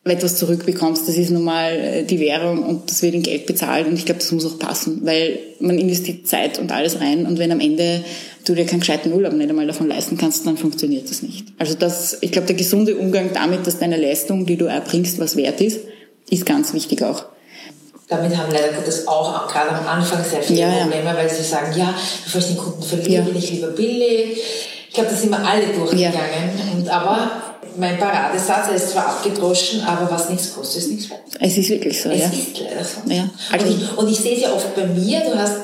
etwas 0.04 0.36
zurückbekommst. 0.36 1.08
Das 1.08 1.16
ist 1.16 1.30
nun 1.30 1.44
mal 1.44 1.72
äh, 1.72 2.04
die 2.04 2.20
Währung 2.20 2.62
und 2.62 2.90
das 2.90 3.02
wird 3.02 3.14
in 3.14 3.22
Geld 3.22 3.46
bezahlt 3.46 3.86
und 3.86 3.94
ich 3.94 4.04
glaube, 4.04 4.20
das 4.20 4.30
muss 4.32 4.46
auch 4.46 4.58
passen, 4.58 5.00
weil 5.04 5.38
man 5.58 5.78
investiert 5.78 6.26
Zeit 6.28 6.58
und 6.58 6.70
alles 6.72 7.00
rein 7.00 7.26
und 7.26 7.38
wenn 7.38 7.50
am 7.50 7.60
Ende 7.60 8.04
du 8.44 8.54
dir 8.54 8.66
keinen 8.66 8.80
gescheiten 8.80 9.12
Urlaub 9.12 9.32
nicht 9.32 9.50
einmal 9.50 9.66
davon 9.66 9.88
leisten 9.88 10.16
kannst, 10.16 10.46
dann 10.46 10.56
funktioniert 10.56 11.10
das 11.10 11.22
nicht. 11.22 11.46
Also 11.58 11.74
das, 11.74 12.18
ich 12.20 12.30
glaube, 12.30 12.46
der 12.46 12.56
gesunde 12.56 12.96
Umgang 12.96 13.30
damit, 13.34 13.66
dass 13.66 13.78
deine 13.78 13.96
Leistung, 13.96 14.46
die 14.46 14.56
du 14.56 14.66
erbringst, 14.66 15.18
was 15.18 15.36
wert 15.36 15.60
ist, 15.60 15.80
ist 16.30 16.46
ganz 16.46 16.72
wichtig 16.72 17.02
auch. 17.02 17.24
Damit 18.08 18.36
haben 18.36 18.52
leider 18.52 18.72
Gottes 18.72 19.08
auch, 19.08 19.48
gerade 19.48 19.70
am 19.70 19.86
Anfang 19.86 20.22
sehr 20.24 20.40
viele 20.42 20.60
Ja, 20.60 20.68
ja. 20.68 20.82
Probleme, 20.84 21.12
weil 21.16 21.28
sie 21.28 21.42
sagen, 21.42 21.76
ja, 21.76 21.92
bevor 22.24 22.40
ich 22.40 22.46
den 22.46 22.56
Kunden 22.56 22.82
verliere, 22.82 23.22
Ja. 23.22 23.26
will 23.26 23.36
ich 23.36 23.50
lieber 23.50 23.68
billig. 23.68 24.38
Ich 24.88 24.94
glaube, 24.94 25.10
da 25.10 25.16
sind 25.16 25.30
wir 25.30 25.44
alle 25.44 25.66
durchgegangen. 25.66 26.50
Und, 26.76 26.88
aber 26.88 27.30
mein 27.76 27.98
Paradesatz, 27.98 28.68
er 28.68 28.76
ist 28.76 28.90
zwar 28.92 29.08
abgedroschen, 29.08 29.82
aber 29.84 30.08
was 30.10 30.30
nichts 30.30 30.54
kostet, 30.54 30.82
ist 30.82 30.90
nichts 30.92 31.10
wert. 31.10 31.20
Es 31.40 31.58
ist 31.58 31.68
wirklich 31.68 32.00
so, 32.00 32.08
Es 32.10 32.20
ja. 32.20 32.26
ist 32.26 32.60
leider 32.60 32.84
so. 32.84 33.12
Ja, 33.12 33.28
also- 33.52 33.66
und, 33.66 33.72
ich, 33.82 33.98
und 33.98 34.08
ich 34.10 34.18
sehe 34.20 34.36
es 34.36 34.42
ja 34.42 34.52
oft 34.52 34.74
bei 34.76 34.86
mir, 34.86 35.20
du 35.20 35.36
hast 35.36 35.56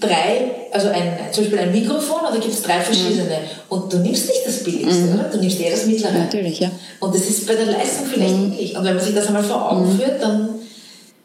drei, 0.00 0.50
also 0.72 0.88
ein, 0.88 1.18
zum 1.32 1.44
Beispiel 1.44 1.58
ein 1.60 1.70
Mikrofon, 1.72 2.20
oder 2.30 2.40
gibt 2.40 2.54
es 2.54 2.62
drei 2.62 2.80
verschiedene. 2.80 3.38
Und 3.68 3.92
du 3.92 3.98
nimmst 3.98 4.26
nicht 4.28 4.40
das 4.46 4.64
billigste, 4.64 5.04
oder? 5.12 5.24
Du 5.24 5.38
nimmst 5.38 5.60
eher 5.60 5.70
das 5.72 5.84
mittlere. 5.84 6.12
Mhm. 6.12 6.18
Natürlich, 6.20 6.60
ja. 6.60 6.70
Und 7.00 7.14
das 7.14 7.22
ist 7.22 7.46
bei 7.46 7.54
der 7.54 7.66
Leistung 7.66 8.06
vielleicht 8.10 8.34
Mhm. 8.34 8.44
ähnlich. 8.52 8.74
Und 8.76 8.84
wenn 8.84 8.96
man 8.96 9.04
sich 9.04 9.14
das 9.14 9.26
einmal 9.26 9.44
vor 9.44 9.70
Augen 9.70 9.98
führt, 9.98 10.22
dann 10.22 10.48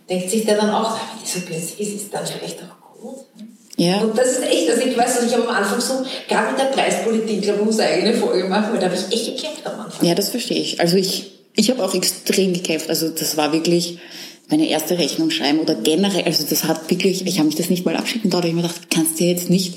denkt 0.09 0.29
sich 0.29 0.45
der 0.45 0.57
dann 0.57 0.69
auch, 0.69 0.89
"Ah, 0.91 1.01
wenn 1.13 1.23
die 1.23 1.29
so 1.29 1.39
günstig 1.45 1.79
ist, 1.79 1.95
ist 2.03 2.13
dann 2.13 2.25
vielleicht 2.25 2.57
auch 2.59 2.99
gut. 3.01 3.25
Ja. 3.77 4.01
Und 4.01 4.17
das 4.17 4.31
ist 4.31 4.43
echt, 4.43 4.69
also 4.69 4.81
ich 4.81 4.97
weiß, 4.97 5.17
also 5.21 5.27
ich 5.27 5.35
am 5.35 5.47
Anfang 5.47 5.79
so, 5.79 6.03
gerade 6.27 6.51
mit 6.51 6.59
der 6.59 6.65
Preispolitik, 6.65 7.37
ich 7.37 7.41
glaube, 7.43 7.59
man 7.59 7.67
muss 7.67 7.79
eine 7.79 7.91
eigene 7.91 8.13
Folge 8.13 8.47
machen, 8.49 8.73
weil 8.73 8.79
da 8.79 8.87
habe 8.87 8.95
ich 8.95 9.13
echt 9.15 9.37
gekämpft 9.37 9.65
am 9.65 9.79
Anfang. 9.79 10.05
Ja, 10.05 10.15
das 10.15 10.29
verstehe 10.29 10.59
ich. 10.59 10.81
Also 10.81 10.97
ich, 10.97 11.31
ich 11.55 11.69
habe 11.69 11.83
auch 11.83 11.93
extrem 11.93 12.53
gekämpft. 12.53 12.89
Also 12.89 13.09
das 13.09 13.37
war 13.37 13.53
wirklich 13.53 13.99
meine 14.49 14.67
erste 14.67 14.97
Rechnung 14.97 15.29
schreiben 15.31 15.59
oder 15.59 15.75
generell, 15.75 16.23
also 16.23 16.43
das 16.49 16.65
hat 16.65 16.89
wirklich, 16.89 17.25
ich 17.25 17.37
habe 17.37 17.47
mich 17.47 17.55
das 17.55 17.69
nicht 17.69 17.85
mal 17.85 17.95
abschicken, 17.95 18.33
habe 18.33 18.47
ich 18.47 18.53
mir 18.53 18.63
gedacht, 18.63 18.89
kannst 18.93 19.19
du 19.19 19.23
jetzt 19.23 19.49
nicht 19.49 19.75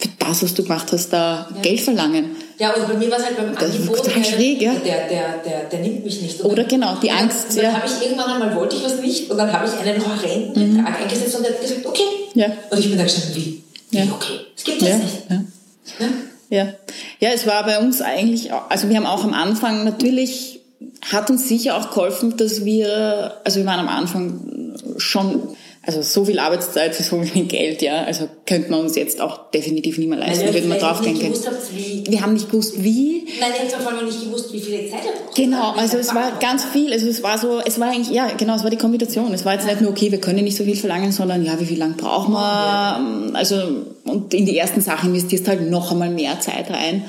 für 0.00 0.08
das, 0.18 0.42
was 0.42 0.54
du 0.54 0.62
gemacht 0.62 0.92
hast, 0.92 1.12
da 1.12 1.48
Geld 1.62 1.80
verlangen. 1.80 2.36
Ja, 2.58 2.72
und 2.74 2.86
bei 2.88 2.94
mir 2.94 3.10
war 3.10 3.18
es 3.18 3.24
halt 3.24 3.36
beim 3.36 3.54
Das 3.54 3.64
Angebot, 3.74 3.96
total 4.04 4.24
schräg, 4.24 4.60
ja. 4.62 4.74
der, 4.74 5.08
der, 5.08 5.38
der, 5.44 5.64
der 5.70 5.78
nimmt 5.80 6.04
mich 6.04 6.20
nicht. 6.22 6.44
Oder 6.44 6.56
dann- 6.62 6.68
genau, 6.68 6.96
die 7.02 7.08
dann- 7.08 7.18
Angst, 7.18 7.56
dann 7.56 7.64
ja. 7.64 7.72
habe 7.72 7.86
ich 7.86 8.06
irgendwann 8.06 8.30
einmal, 8.32 8.54
wollte 8.56 8.76
ich 8.76 8.84
was 8.84 9.00
nicht, 9.00 9.30
und 9.30 9.36
dann 9.38 9.52
habe 9.52 9.66
ich 9.68 9.72
einen 9.78 10.04
horrenden 10.04 10.76
Betrag 10.76 11.00
eingesetzt 11.02 11.36
und 11.36 11.44
der 11.44 11.52
hat 11.54 11.60
gesagt, 11.60 11.86
okay. 11.86 12.02
Mhm. 12.34 12.40
Ja. 12.40 12.46
Und 12.70 12.78
ich 12.78 12.88
bin 12.88 12.96
dann 12.98 13.06
gestanden, 13.06 13.34
wie? 13.36 13.62
Ja. 13.90 14.04
Wie, 14.04 14.10
okay? 14.10 14.38
Das 14.54 14.64
gibt 14.64 14.82
es 14.82 14.88
Ja, 14.88 14.96
nicht. 14.96 15.14
ja. 15.30 15.36
Ne? 16.00 16.12
Ja. 16.50 16.68
ja, 17.20 17.28
es 17.34 17.46
war 17.46 17.64
bei 17.64 17.78
uns 17.78 18.00
eigentlich, 18.00 18.50
also 18.52 18.88
wir 18.88 18.96
haben 18.96 19.06
auch 19.06 19.22
am 19.24 19.34
Anfang 19.34 19.84
natürlich, 19.84 20.60
hat 21.12 21.28
uns 21.30 21.46
sicher 21.48 21.76
auch 21.76 21.90
geholfen, 21.90 22.36
dass 22.36 22.64
wir, 22.64 23.34
also 23.44 23.58
wir 23.60 23.66
waren 23.66 23.80
am 23.80 23.88
Anfang 23.88 24.74
schon, 24.96 25.42
also 25.88 26.02
so 26.02 26.26
viel 26.26 26.38
Arbeitszeit 26.38 26.94
für 26.94 27.02
so 27.02 27.18
wenig 27.18 27.48
Geld, 27.48 27.80
ja, 27.80 28.02
also 28.02 28.28
könnte 28.44 28.70
man 28.70 28.80
uns 28.80 28.94
jetzt 28.94 29.22
auch 29.22 29.50
definitiv 29.50 29.96
nicht 29.96 30.08
mehr 30.10 30.18
leisten, 30.18 30.44
würden 30.52 30.68
wir 30.68 30.76
vielleicht 30.76 30.82
drauf 30.82 31.00
wie... 31.02 32.04
Wir 32.06 32.20
haben 32.20 32.34
nicht 32.34 32.50
gewusst, 32.50 32.84
wie, 32.84 33.26
Nein, 33.40 33.52
habt 33.58 33.82
vor 33.82 33.92
allem 33.92 34.04
nicht 34.04 34.22
gewusst, 34.22 34.52
wie 34.52 34.60
viel 34.60 34.90
Zeit 34.90 35.06
ihr 35.06 35.12
braucht. 35.12 35.34
Genau, 35.34 35.72
also 35.72 35.96
es 35.96 36.14
war 36.14 36.24
Backen. 36.24 36.40
ganz 36.40 36.66
viel. 36.66 36.92
Also 36.92 37.08
es 37.08 37.22
war 37.22 37.38
so, 37.38 37.62
es 37.64 37.80
war 37.80 37.88
eigentlich, 37.88 38.14
ja, 38.14 38.30
genau, 38.36 38.54
es 38.56 38.64
war 38.64 38.70
die 38.70 38.76
Kombination. 38.76 39.32
Es 39.32 39.46
war 39.46 39.54
jetzt 39.54 39.64
nicht 39.64 39.80
nur, 39.80 39.92
okay, 39.92 40.12
wir 40.12 40.20
können 40.20 40.44
nicht 40.44 40.58
so 40.58 40.64
viel 40.64 40.76
verlangen, 40.76 41.10
sondern 41.10 41.42
ja, 41.42 41.58
wie 41.58 41.64
viel 41.64 41.78
lang 41.78 41.96
brauchen 41.96 42.34
wir? 42.34 43.32
Also, 43.32 43.56
und 44.04 44.34
in 44.34 44.44
die 44.44 44.58
ersten 44.58 44.82
Sachen 44.82 45.08
investierst 45.08 45.46
du 45.46 45.52
halt 45.52 45.70
noch 45.70 45.90
einmal 45.90 46.10
mehr 46.10 46.38
Zeit 46.38 46.68
rein. 46.68 47.06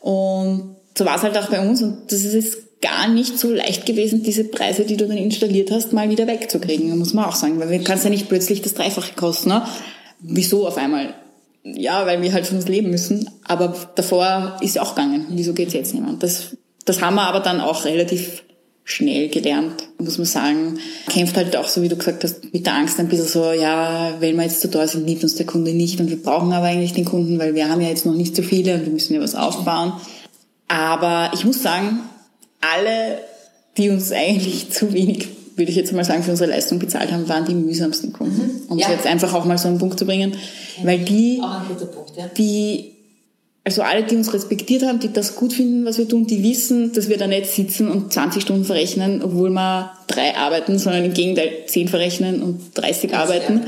Und 0.00 0.76
so 0.98 1.06
war 1.06 1.16
es 1.16 1.22
halt 1.22 1.38
auch 1.38 1.48
bei 1.48 1.66
uns. 1.66 1.80
Und 1.80 2.12
das 2.12 2.24
ist 2.24 2.58
gar 2.82 3.08
nicht 3.08 3.38
so 3.38 3.50
leicht 3.50 3.86
gewesen, 3.86 4.22
diese 4.22 4.44
Preise, 4.44 4.84
die 4.84 4.96
du 4.96 5.06
dann 5.06 5.16
installiert 5.16 5.70
hast, 5.70 5.92
mal 5.92 6.10
wieder 6.10 6.26
wegzukriegen, 6.26 6.96
muss 6.98 7.14
man 7.14 7.24
auch 7.24 7.34
sagen. 7.34 7.58
Weil 7.58 7.70
wir 7.70 7.82
kannst 7.82 8.04
ja 8.04 8.10
nicht 8.10 8.28
plötzlich 8.28 8.60
das 8.60 8.74
Dreifache 8.74 9.14
kosten. 9.14 9.48
Ne? 9.48 9.62
Wieso 10.20 10.66
auf 10.66 10.76
einmal? 10.76 11.14
Ja, 11.64 12.04
weil 12.06 12.20
wir 12.20 12.32
halt 12.32 12.46
von 12.46 12.56
uns 12.56 12.68
leben 12.68 12.90
müssen. 12.90 13.30
Aber 13.44 13.74
davor 13.94 14.58
ist 14.60 14.74
ja 14.74 14.82
auch 14.82 14.94
gegangen. 14.94 15.26
Wieso 15.30 15.54
geht's 15.54 15.72
jetzt 15.72 15.94
nicht 15.94 16.04
mehr? 16.04 16.16
Das, 16.18 16.56
das 16.84 17.00
haben 17.00 17.14
wir 17.14 17.22
aber 17.22 17.40
dann 17.40 17.60
auch 17.60 17.84
relativ 17.84 18.42
schnell 18.84 19.28
gelernt, 19.28 19.88
muss 19.98 20.18
man 20.18 20.26
sagen. 20.26 20.78
Kämpft 21.08 21.36
halt 21.36 21.56
auch, 21.56 21.68
so 21.68 21.82
wie 21.82 21.88
du 21.88 21.96
gesagt 21.96 22.24
hast, 22.24 22.52
mit 22.52 22.66
der 22.66 22.74
Angst 22.74 22.98
ein 22.98 23.08
bisschen 23.08 23.28
so, 23.28 23.52
ja, 23.52 24.16
wenn 24.18 24.34
wir 24.34 24.42
jetzt 24.42 24.60
zu 24.60 24.68
teuer 24.68 24.88
sind, 24.88 25.06
liebt 25.06 25.22
uns 25.22 25.36
der 25.36 25.46
Kunde 25.46 25.72
nicht 25.72 26.00
und 26.00 26.10
wir 26.10 26.20
brauchen 26.20 26.52
aber 26.52 26.66
eigentlich 26.66 26.92
den 26.92 27.04
Kunden, 27.04 27.38
weil 27.38 27.54
wir 27.54 27.68
haben 27.68 27.80
ja 27.80 27.88
jetzt 27.88 28.06
noch 28.06 28.14
nicht 28.14 28.34
so 28.34 28.42
viele 28.42 28.74
und 28.74 28.84
wir 28.84 28.92
müssen 28.92 29.14
ja 29.14 29.20
was 29.20 29.36
aufbauen. 29.36 29.92
Aber 30.66 31.30
ich 31.32 31.44
muss 31.44 31.62
sagen, 31.62 32.00
alle, 32.62 33.18
die 33.76 33.90
uns 33.90 34.10
eigentlich 34.12 34.70
zu 34.70 34.92
wenig, 34.92 35.28
würde 35.56 35.70
ich 35.70 35.76
jetzt 35.76 35.92
mal 35.92 36.04
sagen, 36.04 36.22
für 36.22 36.30
unsere 36.30 36.50
Leistung 36.50 36.78
bezahlt 36.78 37.12
haben, 37.12 37.28
waren 37.28 37.44
die 37.44 37.54
mühsamsten 37.54 38.12
Kunden. 38.12 38.62
Um 38.68 38.78
es 38.78 38.84
Ja. 38.86 38.92
jetzt 38.92 39.06
einfach 39.06 39.34
auch 39.34 39.44
mal 39.44 39.58
so 39.58 39.68
einen 39.68 39.78
Punkt 39.78 39.98
zu 39.98 40.06
bringen. 40.06 40.34
Weil 40.82 41.00
die, 41.00 41.40
Auch 41.42 41.60
ein 41.60 41.68
guter 41.68 41.86
Punkt, 41.86 42.12
ja. 42.16 42.26
die, 42.38 42.92
also 43.64 43.82
alle, 43.82 44.02
die 44.04 44.16
uns 44.16 44.32
respektiert 44.32 44.82
haben, 44.82 44.98
die 44.98 45.12
das 45.12 45.36
gut 45.36 45.52
finden, 45.52 45.84
was 45.84 45.98
wir 45.98 46.08
tun, 46.08 46.26
die 46.26 46.42
wissen, 46.42 46.92
dass 46.94 47.08
wir 47.08 47.18
da 47.18 47.26
nicht 47.26 47.46
sitzen 47.46 47.88
und 47.90 48.12
20 48.12 48.42
Stunden 48.42 48.64
verrechnen, 48.64 49.22
obwohl 49.22 49.50
wir 49.50 49.92
drei 50.08 50.34
arbeiten, 50.36 50.78
sondern 50.78 51.04
im 51.04 51.12
Gegenteil 51.14 51.50
10 51.66 51.88
verrechnen 51.88 52.42
und 52.42 52.60
30 52.74 53.14
arbeiten. 53.14 53.60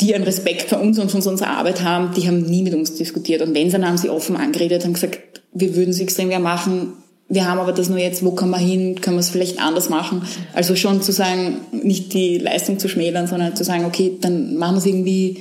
Die 0.00 0.14
einen 0.14 0.24
Respekt 0.24 0.68
vor 0.68 0.80
uns 0.80 0.98
und 0.98 1.10
von 1.10 1.22
unserer 1.22 1.50
Arbeit 1.50 1.82
haben, 1.82 2.12
die 2.16 2.26
haben 2.26 2.42
nie 2.42 2.62
mit 2.62 2.74
uns 2.74 2.94
diskutiert. 2.94 3.40
Und 3.42 3.54
wenn 3.54 3.66
sie, 3.68 3.72
dann 3.72 3.86
haben 3.86 3.98
sie 3.98 4.08
offen 4.08 4.36
angeredet, 4.36 4.84
haben 4.84 4.94
gesagt, 4.94 5.20
wir 5.52 5.74
würden 5.76 5.90
es 5.90 6.00
extrem 6.00 6.28
gerne 6.28 6.42
machen, 6.44 6.94
wir 7.30 7.48
haben 7.48 7.60
aber 7.60 7.72
das 7.72 7.88
nur 7.88 7.98
jetzt, 7.98 8.24
wo 8.24 8.32
kommen 8.32 8.50
wir 8.50 8.58
hin, 8.58 9.00
können 9.00 9.16
wir 9.16 9.20
es 9.20 9.30
vielleicht 9.30 9.60
anders 9.60 9.88
machen. 9.88 10.22
Also 10.52 10.74
schon 10.74 11.00
zu 11.00 11.12
sagen, 11.12 11.60
nicht 11.70 12.12
die 12.12 12.38
Leistung 12.38 12.78
zu 12.80 12.88
schmälern, 12.88 13.28
sondern 13.28 13.54
zu 13.54 13.62
sagen, 13.64 13.84
okay, 13.84 14.18
dann 14.20 14.56
machen 14.56 14.74
wir 14.74 14.78
es 14.78 14.86
irgendwie 14.86 15.38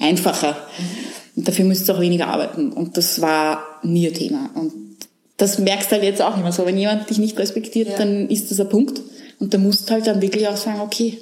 einfacher. 0.00 0.56
Und 1.34 1.48
dafür 1.48 1.64
müsst 1.64 1.88
ihr 1.88 1.96
auch 1.96 2.00
weniger 2.00 2.28
arbeiten. 2.28 2.72
Und 2.72 2.96
das 2.96 3.20
war 3.20 3.64
nie 3.82 4.06
ein 4.06 4.14
Thema. 4.14 4.50
Und 4.54 4.72
das 5.36 5.58
merkst 5.58 5.90
du 5.90 5.96
halt 5.96 6.04
jetzt 6.04 6.22
auch 6.22 6.36
immer 6.38 6.52
so. 6.52 6.64
Wenn 6.64 6.78
jemand 6.78 7.10
dich 7.10 7.18
nicht 7.18 7.36
respektiert, 7.38 7.88
Ja. 7.88 7.96
dann 7.98 8.28
ist 8.28 8.50
das 8.52 8.60
ein 8.60 8.68
Punkt. 8.68 9.00
Und 9.40 9.52
da 9.52 9.58
musst 9.58 9.88
du 9.90 9.94
halt 9.94 10.06
dann 10.06 10.22
wirklich 10.22 10.46
auch 10.46 10.56
sagen, 10.56 10.80
okay, 10.80 11.18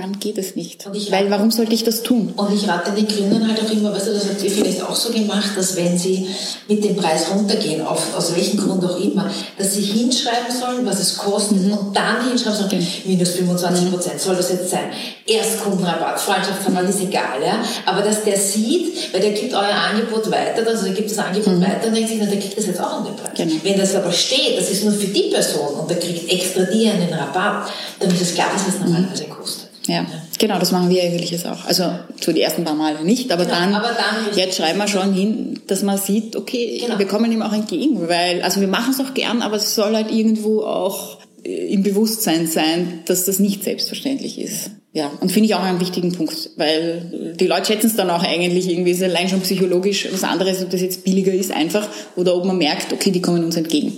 dann 0.00 0.18
geht 0.18 0.38
es 0.38 0.56
nicht. 0.56 0.86
Weil 1.10 1.30
warum 1.30 1.50
sollte 1.50 1.74
ich 1.74 1.84
das 1.84 2.02
tun? 2.02 2.32
Und 2.36 2.52
ich 2.52 2.68
rate 2.68 2.92
den 2.92 3.08
Gründern 3.08 3.48
halt 3.48 3.60
auch 3.64 3.70
immer, 3.70 3.92
weißt 3.92 4.08
du, 4.08 4.12
das 4.12 4.28
habt 4.28 4.42
ihr 4.42 4.50
vielleicht 4.50 4.82
auch 4.82 4.94
so 4.94 5.12
gemacht, 5.12 5.50
dass 5.56 5.76
wenn 5.76 5.98
sie 5.98 6.28
mit 6.68 6.84
dem 6.84 6.96
Preis 6.96 7.26
runtergehen, 7.32 7.86
auf, 7.86 8.14
aus 8.14 8.34
welchem 8.34 8.58
Grund 8.58 8.84
auch 8.84 9.00
immer, 9.00 9.30
dass 9.58 9.74
sie 9.74 9.82
hinschreiben 9.82 10.54
sollen, 10.54 10.86
was 10.86 11.00
es 11.00 11.16
kostet 11.16 11.58
und 11.58 11.96
dann 11.96 12.28
hinschreiben 12.28 12.58
sollen, 12.58 12.86
minus 13.04 13.30
25 13.30 13.90
Prozent 13.90 14.20
soll 14.20 14.36
das 14.36 14.50
jetzt 14.50 14.70
sein. 14.70 14.90
Erstkundenrabatt, 15.26 16.20
Freundschaftsrabatt, 16.20 16.88
ist 16.88 17.00
egal, 17.00 17.42
ja. 17.44 17.58
Aber 17.84 18.02
dass 18.02 18.22
der 18.24 18.36
sieht, 18.36 19.12
weil 19.12 19.20
der 19.20 19.32
gibt 19.32 19.52
euer 19.54 19.74
Angebot 19.90 20.30
weiter, 20.30 20.66
also 20.66 20.84
der 20.84 20.94
gibt 20.94 21.10
das 21.10 21.18
Angebot 21.18 21.60
weiter 21.60 21.88
und 21.88 21.94
denkt 21.94 22.10
sich, 22.10 22.18
na, 22.20 22.26
der 22.26 22.38
kriegt 22.38 22.56
das 22.56 22.66
jetzt 22.66 22.80
auch 22.80 22.98
an 22.98 23.04
den 23.04 23.16
Preis. 23.16 23.32
Genau. 23.34 23.54
Wenn 23.62 23.78
das 23.78 23.94
aber 23.94 24.12
steht, 24.12 24.58
das 24.58 24.70
ist 24.70 24.84
nur 24.84 24.92
für 24.92 25.08
die 25.08 25.30
Person 25.30 25.80
und 25.80 25.90
der 25.90 25.98
kriegt 25.98 26.30
extra 26.30 26.62
die 26.62 26.88
einen 26.88 27.12
Rabatt, 27.12 27.70
dann 27.98 28.10
ist 28.10 28.22
es 28.22 28.34
klar, 28.34 28.48
dass 28.52 28.68
es 28.68 28.80
normalerweise 28.80 29.24
kostet. 29.24 29.65
Ja, 29.86 30.04
genau, 30.38 30.58
das 30.58 30.72
machen 30.72 30.90
wir 30.90 31.02
eigentlich 31.02 31.30
jetzt 31.30 31.46
auch. 31.46 31.64
Also 31.64 31.84
so 32.20 32.32
die 32.32 32.40
ersten 32.40 32.64
paar 32.64 32.74
Male 32.74 33.04
nicht, 33.04 33.30
aber 33.30 33.44
Genau, 33.44 33.56
dann, 33.56 33.74
aber 33.74 33.88
dann- 33.88 34.36
jetzt 34.36 34.56
schreiben 34.56 34.78
wir 34.78 34.88
schon 34.88 35.12
hin, 35.12 35.60
dass 35.68 35.82
man 35.82 35.96
sieht, 35.98 36.34
okay, 36.36 36.80
Genau. 36.84 36.98
wir 36.98 37.06
kommen 37.06 37.30
ihm 37.30 37.42
auch 37.42 37.52
entgegen, 37.52 38.08
weil, 38.08 38.42
also 38.42 38.60
wir 38.60 38.68
machen 38.68 38.92
es 38.92 39.00
auch 39.04 39.14
gern, 39.14 39.42
aber 39.42 39.56
es 39.56 39.74
soll 39.74 39.94
halt 39.94 40.10
irgendwo 40.10 40.62
auch 40.62 41.18
äh, 41.44 41.72
im 41.72 41.82
Bewusstsein 41.84 42.46
sein, 42.48 43.00
dass 43.06 43.24
das 43.26 43.38
nicht 43.38 43.62
selbstverständlich 43.64 44.40
ist. 44.40 44.70
Ja, 44.92 45.10
und 45.20 45.30
finde 45.30 45.48
ich 45.48 45.54
auch 45.54 45.62
einen 45.62 45.78
wichtigen 45.78 46.10
Punkt, 46.12 46.50
weil 46.56 47.34
die 47.38 47.46
Leute 47.46 47.66
schätzen 47.66 47.88
es 47.88 47.96
dann 47.96 48.08
auch 48.08 48.22
eigentlich 48.22 48.68
irgendwie, 48.68 48.92
ist 48.92 49.02
allein 49.02 49.28
schon 49.28 49.42
psychologisch 49.42 50.08
was 50.10 50.24
anderes, 50.24 50.62
ob 50.62 50.70
das 50.70 50.80
jetzt 50.80 51.04
billiger 51.04 51.34
ist 51.34 51.52
einfach 51.52 51.86
oder 52.16 52.34
ob 52.34 52.46
man 52.46 52.56
merkt, 52.56 52.92
okay, 52.94 53.10
die 53.10 53.20
kommen 53.20 53.44
uns 53.44 53.56
entgegen. 53.56 53.92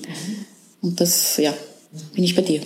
Und 0.83 1.01
das, 1.01 1.37
ja, 1.37 1.55
bin 2.14 2.24
ich 2.24 2.35
bei 2.35 2.42
dir. 2.42 2.61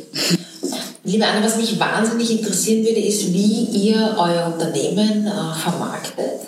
Liebe 1.05 1.27
Anna, 1.27 1.45
was 1.45 1.57
mich 1.57 1.79
wahnsinnig 1.81 2.31
interessieren 2.31 2.85
würde, 2.85 3.01
ist, 3.01 3.33
wie 3.33 3.65
ihr 3.65 4.17
euer 4.17 4.53
Unternehmen 4.55 5.27
äh, 5.27 5.55
vermarktet. 5.61 6.43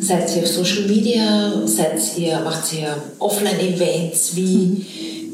Seid 0.00 0.36
ihr 0.36 0.42
auf 0.42 0.48
Social 0.48 0.86
Media? 0.88 1.66
Seid 1.66 2.00
ihr, 2.16 2.40
macht 2.40 2.72
ihr 2.72 2.96
Offline-Events? 3.18 4.36
Wie, 4.36 4.84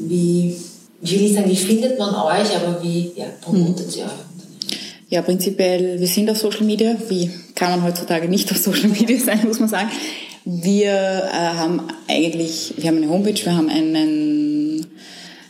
wie, 0.01 0.55
ich 1.01 1.11
will 1.11 1.21
nicht 1.21 1.35
sagen, 1.35 1.49
wie 1.49 1.55
findet 1.55 1.97
man 1.97 2.13
euch, 2.13 2.55
aber 2.55 2.81
wie 2.81 3.11
ja, 3.15 3.25
promotet 3.41 3.95
ihr 3.95 4.03
euer 4.03 4.11
Unternehmen? 4.11 4.73
Ja, 5.09 5.21
prinzipiell, 5.21 5.99
wir 5.99 6.07
sind 6.07 6.29
auf 6.29 6.37
Social 6.37 6.65
Media. 6.65 6.95
Wie 7.07 7.31
kann 7.55 7.71
man 7.71 7.83
heutzutage 7.83 8.27
nicht 8.27 8.51
auf 8.51 8.57
Social 8.57 8.89
Media 8.89 9.19
sein, 9.19 9.45
muss 9.47 9.59
man 9.59 9.69
sagen. 9.69 9.89
Wir 10.45 10.91
äh, 10.91 11.31
haben 11.31 11.81
eigentlich, 12.07 12.73
wir 12.77 12.89
haben 12.89 12.97
eine 12.97 13.09
Homepage, 13.09 13.43
wir 13.43 13.55
haben 13.55 13.69
einen 13.69 14.87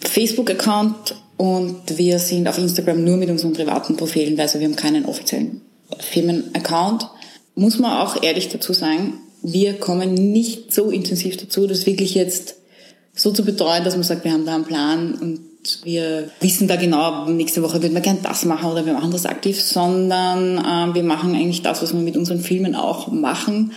Facebook-Account 0.01 1.15
und 1.39 1.97
wir 1.97 2.19
sind 2.19 2.49
auf 2.49 2.57
Instagram 2.57 3.01
nur 3.01 3.15
mit 3.15 3.29
unseren 3.29 3.53
privaten 3.53 3.95
Profilen, 3.95 4.37
also 4.37 4.59
wir 4.59 4.67
haben 4.67 4.75
keinen 4.75 5.05
offiziellen 5.05 5.61
Firmen-Account. 5.97 7.07
Muss 7.55 7.79
man 7.79 7.97
auch 7.97 8.21
ehrlich 8.21 8.49
dazu 8.49 8.73
sagen, 8.73 9.13
wir 9.41 9.75
kommen 9.75 10.15
nicht 10.15 10.73
so 10.73 10.89
intensiv 10.89 11.37
dazu, 11.37 11.65
das 11.65 11.85
wirklich 11.85 12.13
jetzt 12.13 12.55
so 13.15 13.31
zu 13.31 13.45
betreuen, 13.45 13.85
dass 13.85 13.95
man 13.95 14.03
sagt, 14.03 14.25
wir 14.25 14.33
haben 14.33 14.45
da 14.45 14.53
einen 14.53 14.65
Plan 14.65 15.13
und 15.13 15.39
wir 15.85 16.29
wissen 16.41 16.67
da 16.67 16.75
genau, 16.75 17.29
nächste 17.29 17.63
Woche 17.63 17.81
würden 17.81 17.93
wir 17.93 18.01
gern 18.01 18.19
das 18.21 18.43
machen 18.43 18.69
oder 18.69 18.85
wir 18.85 18.91
machen 18.91 19.11
das 19.11 19.25
aktiv, 19.25 19.61
sondern 19.61 20.57
äh, 20.57 20.93
wir 20.93 21.03
machen 21.03 21.35
eigentlich 21.35 21.61
das, 21.61 21.81
was 21.81 21.93
wir 21.93 22.01
mit 22.01 22.17
unseren 22.17 22.41
Filmen 22.41 22.75
auch 22.75 23.07
machen. 23.13 23.71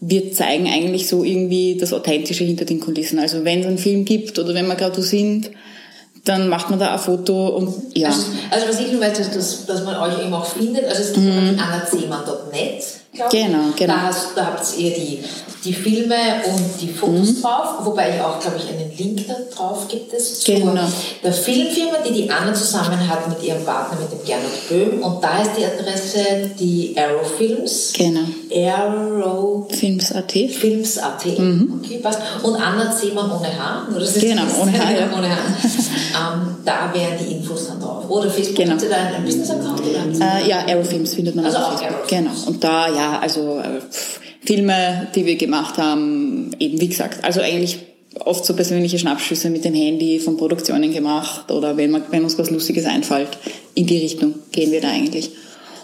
Wir 0.00 0.32
zeigen 0.32 0.68
eigentlich 0.68 1.08
so 1.08 1.24
irgendwie 1.24 1.76
das 1.76 1.92
Authentische 1.92 2.44
hinter 2.44 2.66
den 2.66 2.78
Kulissen. 2.78 3.18
Also 3.18 3.44
wenn 3.44 3.60
es 3.60 3.66
einen 3.66 3.78
Film 3.78 4.04
gibt 4.04 4.38
oder 4.38 4.54
wenn 4.54 4.68
wir 4.68 4.76
gerade 4.76 4.96
wo 4.96 5.02
sind, 5.02 5.50
dann 6.24 6.48
macht 6.48 6.70
man 6.70 6.78
da 6.78 6.92
ein 6.92 6.98
Foto 6.98 7.48
und 7.48 7.96
ja. 7.96 8.08
Also, 8.08 8.26
also 8.50 8.68
was 8.68 8.80
ich 8.80 8.92
nur 8.92 9.00
weiß, 9.00 9.18
ist, 9.18 9.34
dass, 9.34 9.66
dass 9.66 9.84
man 9.84 9.96
euch 9.96 10.22
eben 10.22 10.32
auch 10.34 10.44
findet. 10.44 10.84
Also 10.84 11.02
es 11.02 11.12
gibt 11.12 11.26
mhm. 11.26 11.58
annazeman.net, 11.58 12.84
glaube 13.28 13.36
ich. 13.36 13.44
Genau, 13.46 13.64
genau. 13.76 13.94
Da, 13.94 14.00
hast, 14.02 14.28
da 14.36 14.46
habt 14.46 14.78
ihr 14.78 14.90
die, 14.94 15.18
die 15.64 15.72
Filme 15.74 16.14
und 16.46 16.80
die 16.80 16.88
Fotos 16.88 17.32
Mhm. 17.36 17.42
drauf, 17.42 17.68
wobei 17.84 18.14
ich 18.16 18.20
auch, 18.22 18.40
glaube 18.40 18.56
ich, 18.58 18.68
einen 18.68 18.90
Link 18.96 19.26
da 19.28 19.34
drauf 19.54 19.86
gibt 19.88 20.12
es 20.14 20.40
zu 20.40 20.52
Genau. 20.54 20.74
der 21.22 21.32
Filmfirma, 21.32 21.98
die 22.06 22.12
die 22.12 22.30
Anna 22.30 22.52
zusammen 22.54 23.06
hat 23.08 23.28
mit 23.28 23.42
ihrem 23.42 23.62
Partner, 23.64 23.98
mit 24.00 24.10
dem 24.10 24.24
Gernot 24.26 24.68
Böhm. 24.68 25.02
Und 25.02 25.22
da 25.22 25.42
ist 25.42 25.50
die 25.58 25.64
Adresse 25.64 26.50
die 26.58 26.94
Arrow 26.98 27.26
Films. 27.36 27.92
Genau. 27.94 28.20
Arrow 28.54 29.66
Films.at. 29.70 30.32
Films.at. 30.32 31.26
Okay, 31.26 31.98
passt. 32.02 32.20
Und 32.42 32.56
Anna 32.56 32.90
Zehmann 32.96 33.30
ohne 33.30 33.48
H. 33.48 33.86
Mhm. 33.90 34.20
Genau, 34.20 34.42
ohne 34.62 34.72
H, 34.72 34.90
ja. 34.92 35.08
ohne 35.16 35.28
H. 35.28 35.36
ähm, 35.36 36.56
da 36.64 36.90
wären 36.92 37.18
die 37.18 37.34
Infos 37.36 37.68
dann 37.68 37.80
drauf. 37.80 38.08
Oder 38.08 38.30
Facebook, 38.30 38.56
Genau. 38.56 38.72
habt 38.72 38.82
ihr 38.82 38.88
da 38.88 38.96
einen 38.96 39.24
Business-Account? 39.24 39.80
Äh, 40.20 40.48
ja, 40.48 40.58
Aerofilms 40.66 41.14
findet 41.14 41.34
man 41.36 41.44
Also 41.44 41.58
auch. 41.58 41.80
Genau. 42.08 42.30
Und 42.46 42.62
da, 42.64 42.88
ja, 42.88 43.09
also 43.18 43.58
äh, 43.58 43.80
Filme, 44.44 45.08
die 45.14 45.26
wir 45.26 45.36
gemacht 45.36 45.78
haben, 45.78 46.52
eben 46.58 46.80
wie 46.80 46.88
gesagt, 46.88 47.24
also 47.24 47.40
eigentlich 47.40 47.78
oft 48.18 48.44
so 48.44 48.54
persönliche 48.54 48.98
Schnappschüsse 48.98 49.50
mit 49.50 49.64
dem 49.64 49.74
Handy 49.74 50.18
von 50.18 50.36
Produktionen 50.36 50.92
gemacht 50.92 51.50
oder 51.50 51.76
wenn, 51.76 51.90
man, 51.90 52.02
wenn 52.10 52.24
uns 52.24 52.38
was 52.38 52.50
Lustiges 52.50 52.84
einfällt, 52.84 53.28
in 53.74 53.86
die 53.86 53.98
Richtung 53.98 54.34
gehen 54.52 54.72
wir 54.72 54.80
da 54.80 54.90
eigentlich. 54.90 55.30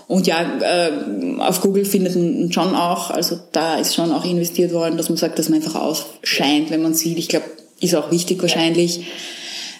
Und 0.08 0.26
ja, 0.26 0.58
äh, 0.60 0.92
auf 1.38 1.60
Google 1.60 1.84
findet 1.84 2.14
man 2.14 2.52
schon 2.52 2.74
auch, 2.74 3.10
also 3.10 3.38
da 3.52 3.76
ist 3.76 3.94
schon 3.94 4.12
auch 4.12 4.24
investiert 4.24 4.72
worden, 4.72 4.96
dass 4.96 5.08
man 5.08 5.18
sagt, 5.18 5.38
dass 5.38 5.48
man 5.48 5.60
einfach 5.60 5.80
ausscheint, 5.80 6.70
wenn 6.70 6.82
man 6.82 6.94
sieht. 6.94 7.18
Ich 7.18 7.28
glaube, 7.28 7.46
ist 7.80 7.94
auch 7.94 8.10
wichtig 8.10 8.40
wahrscheinlich, 8.40 9.00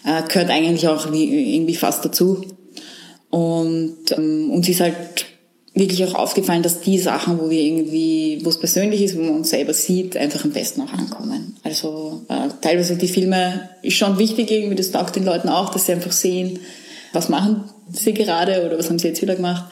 äh, 0.05 0.23
gehört 0.29 0.51
eigentlich 0.51 0.89
auch 0.89 1.13
wie, 1.13 1.55
irgendwie 1.55 1.77
fast 1.77 2.05
dazu. 2.05 2.45
Und 3.31 3.97
ähm, 4.17 4.51
uns 4.51 4.69
ist 4.69 4.81
halt 4.81 5.26
wirklich 5.77 6.05
auch 6.07 6.15
aufgefallen, 6.15 6.63
dass 6.63 6.81
die 6.81 6.99
Sachen, 6.99 7.39
wo 7.39 7.51
wir 7.51 7.61
irgendwie, 7.61 8.41
wo 8.43 8.49
es 8.49 8.59
persönlich 8.59 9.03
ist, 9.03 9.17
wo 9.17 9.21
man 9.21 9.37
uns 9.37 9.51
selber 9.51 9.75
sieht, 9.75 10.17
einfach 10.17 10.45
am 10.45 10.51
besten 10.51 10.81
auch 10.81 10.93
ankommen. 10.93 11.57
Also 11.63 12.23
äh, 12.29 12.49
teilweise 12.61 12.97
die 12.97 13.09
Filme 13.09 13.69
ist 13.83 13.97
schon 13.97 14.19
wichtig 14.19 14.51
irgendwie, 14.51 14.75
das 14.75 14.91
taugt 14.91 15.17
den 15.17 15.25
Leuten 15.25 15.49
auch, 15.49 15.71
dass 15.71 15.87
sie 15.87 15.93
einfach 15.93 16.13
sehen, 16.13 16.59
was 17.13 17.29
machen 17.29 17.65
sie 17.93 18.15
gerade 18.15 18.67
oder 18.67 18.79
was 18.79 18.89
haben 18.89 18.99
sie 18.99 19.09
jetzt 19.09 19.23
wieder 19.23 19.37
gemacht. 19.37 19.65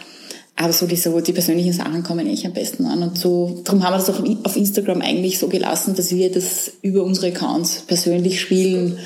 Aber 0.56 0.72
so 0.72 0.86
die, 0.86 0.96
so 0.96 1.18
die 1.20 1.32
persönlichen 1.32 1.72
Sachen 1.72 2.04
kommen 2.04 2.20
eigentlich 2.20 2.46
am 2.46 2.52
besten 2.52 2.86
an. 2.86 3.02
Und 3.02 3.18
so, 3.18 3.62
darum 3.64 3.82
haben 3.82 3.94
wir 3.94 3.98
das 3.98 4.10
auch 4.10 4.22
auf 4.44 4.56
Instagram 4.56 5.00
eigentlich 5.00 5.38
so 5.40 5.48
gelassen, 5.48 5.96
dass 5.96 6.12
wir 6.12 6.30
das 6.30 6.70
über 6.82 7.02
unsere 7.02 7.28
Accounts 7.28 7.82
persönlich 7.86 8.40
spielen 8.40 8.98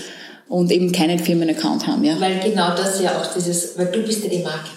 und 0.48 0.70
eben 0.70 0.92
keinen 0.92 1.18
Firmen-Account 1.18 1.86
haben, 1.86 2.04
ja. 2.04 2.20
Weil 2.20 2.40
genau 2.40 2.74
das 2.74 3.00
ja 3.00 3.18
auch 3.18 3.34
dieses, 3.34 3.78
weil 3.78 3.86
du 3.86 4.02
bist 4.02 4.24
ja 4.24 4.30
die 4.30 4.42
Marke. 4.42 4.68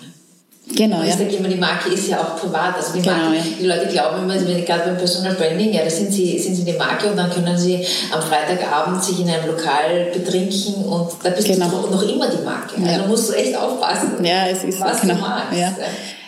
Genau, 0.76 1.02
ja. 1.02 1.10
Ich 1.10 1.16
sage 1.16 1.36
immer, 1.36 1.48
die 1.48 1.56
Marke 1.56 1.90
ist 1.90 2.08
ja 2.08 2.20
auch 2.20 2.38
privat. 2.38 2.76
Also 2.76 2.94
die, 2.94 3.02
genau, 3.02 3.16
Marke, 3.16 3.38
ja. 3.38 3.44
die 3.60 3.66
Leute 3.66 3.88
glauben 3.88 4.24
immer, 4.24 4.38
gerade 4.38 4.84
beim 4.86 4.98
Personal 4.98 5.34
Branding, 5.36 5.74
ja, 5.74 5.84
da 5.84 5.90
sind 5.90 6.12
sie, 6.12 6.38
sind 6.40 6.56
sie 6.56 6.64
die 6.64 6.74
Marke 6.74 7.08
und 7.08 7.18
dann 7.18 7.30
können 7.30 7.58
sie 7.58 7.86
am 8.12 8.22
Freitagabend 8.22 9.04
sich 9.04 9.20
in 9.20 9.30
einem 9.30 9.48
Lokal 9.48 10.12
betrinken 10.14 10.86
und 10.86 11.12
da 11.24 11.30
bist 11.32 11.48
genau. 11.48 11.70
du 11.70 11.90
noch 11.90 12.04
immer 12.04 12.28
die 12.30 12.44
Marke. 12.44 12.76
Also 12.78 13.02
ja. 13.02 13.08
musst 13.08 13.30
du 13.30 13.34
echt 13.34 13.56
aufpassen, 13.56 14.24
ja, 14.24 14.48
es 14.48 14.64
ist 14.64 14.80
was 14.80 15.02
genau. 15.02 15.16
du 15.16 15.20
magst. 15.22 15.60
Ja. 15.60 15.74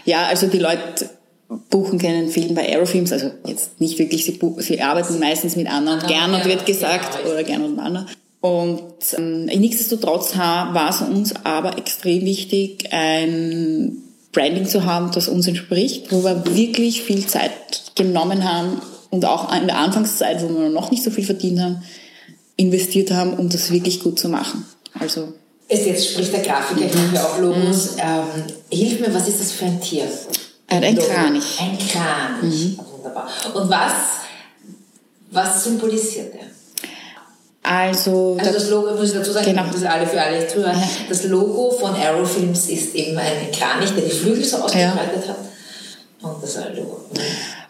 Ja, 0.05 0.25
also 0.27 0.47
die 0.47 0.59
Leute 0.59 1.09
buchen 1.69 1.99
keinen 1.99 2.29
Film 2.29 2.55
bei 2.55 2.67
Aerofilms, 2.67 3.11
also 3.11 3.31
jetzt 3.45 3.79
nicht 3.79 3.99
wirklich, 3.99 4.25
sie, 4.25 4.39
sie 4.57 4.81
arbeiten 4.81 5.19
meistens 5.19 5.55
mit 5.55 5.67
Anna 5.67 5.93
und 5.95 6.07
Gern 6.07 6.33
und 6.33 6.45
wird 6.45 6.65
gesagt, 6.65 7.17
genau. 7.17 7.33
oder 7.33 7.43
Gern 7.43 7.63
und 7.63 7.79
Anna. 7.79 8.05
Und 8.41 8.83
ähm, 9.17 9.45
nichtsdestotrotz 9.45 10.35
war 10.35 10.89
es 10.89 10.99
uns 10.99 11.33
aber 11.45 11.77
extrem 11.77 12.25
wichtig, 12.25 12.91
ein 12.91 14.02
Branding 14.33 14.65
zu 14.65 14.83
haben, 14.85 15.11
das 15.11 15.29
uns 15.29 15.47
entspricht, 15.47 16.11
wo 16.11 16.23
wir 16.23 16.43
wirklich 16.55 17.03
viel 17.03 17.25
Zeit 17.25 17.51
genommen 17.95 18.43
haben 18.43 18.81
und 19.09 19.25
auch 19.25 19.55
in 19.55 19.67
der 19.67 19.77
Anfangszeit, 19.77 20.41
wo 20.43 20.49
wir 20.49 20.69
noch 20.69 20.91
nicht 20.91 21.03
so 21.03 21.11
viel 21.11 21.23
verdient 21.23 21.61
haben, 21.61 21.83
investiert 22.57 23.11
haben, 23.11 23.33
um 23.35 23.49
das 23.49 23.71
wirklich 23.71 24.01
gut 24.01 24.19
zu 24.19 24.27
machen. 24.27 24.65
Also 24.99 25.33
ist 25.69 25.85
jetzt 25.85 26.11
spricht 26.11 26.33
der 26.33 26.41
Grafiker, 26.41 26.85
ich 26.85 26.93
mache 26.93 27.25
auch 27.25 27.39
Logos. 27.39 27.95
Mhm. 27.95 28.01
Ähm, 28.01 28.43
hilf 28.71 28.99
mir, 28.99 29.13
was 29.13 29.27
ist 29.27 29.39
das 29.39 29.51
für 29.51 29.65
ein 29.65 29.79
Tier? 29.79 30.07
Ein, 30.67 30.83
ein 30.83 30.97
Kranich. 30.97 31.59
Ein 31.59 31.77
Kranich. 31.77 32.77
Mhm. 32.77 32.79
Wunderbar. 32.91 33.29
Und 33.53 33.69
was, 33.69 33.93
was 35.31 35.63
symbolisiert 35.63 36.33
er? 36.35 36.52
Also, 37.63 38.35
also 38.37 38.51
das 38.51 38.69
Logo, 38.69 38.91
muss 38.91 39.09
ich 39.09 39.13
dazu 39.13 39.31
sagen, 39.31 39.45
genau. 39.45 39.63
das 39.71 39.83
alle 39.85 40.05
für 40.05 40.21
alle 40.21 40.45
Zuhörer. 40.45 40.73
Ja. 40.73 40.87
Das 41.07 41.23
Logo 41.23 41.71
von 41.71 41.95
Arrow 41.95 42.29
Films 42.29 42.67
ist 42.67 42.93
eben 42.93 43.17
ein 43.17 43.51
Kranich, 43.53 43.91
der 43.91 44.03
die 44.03 44.11
Flügel 44.11 44.43
so 44.43 44.57
ausgebreitet 44.57 45.23
ja. 45.25 45.29
hat. 45.29 45.37
Und 46.21 46.43
das 46.43 46.57
Logo. 46.75 47.05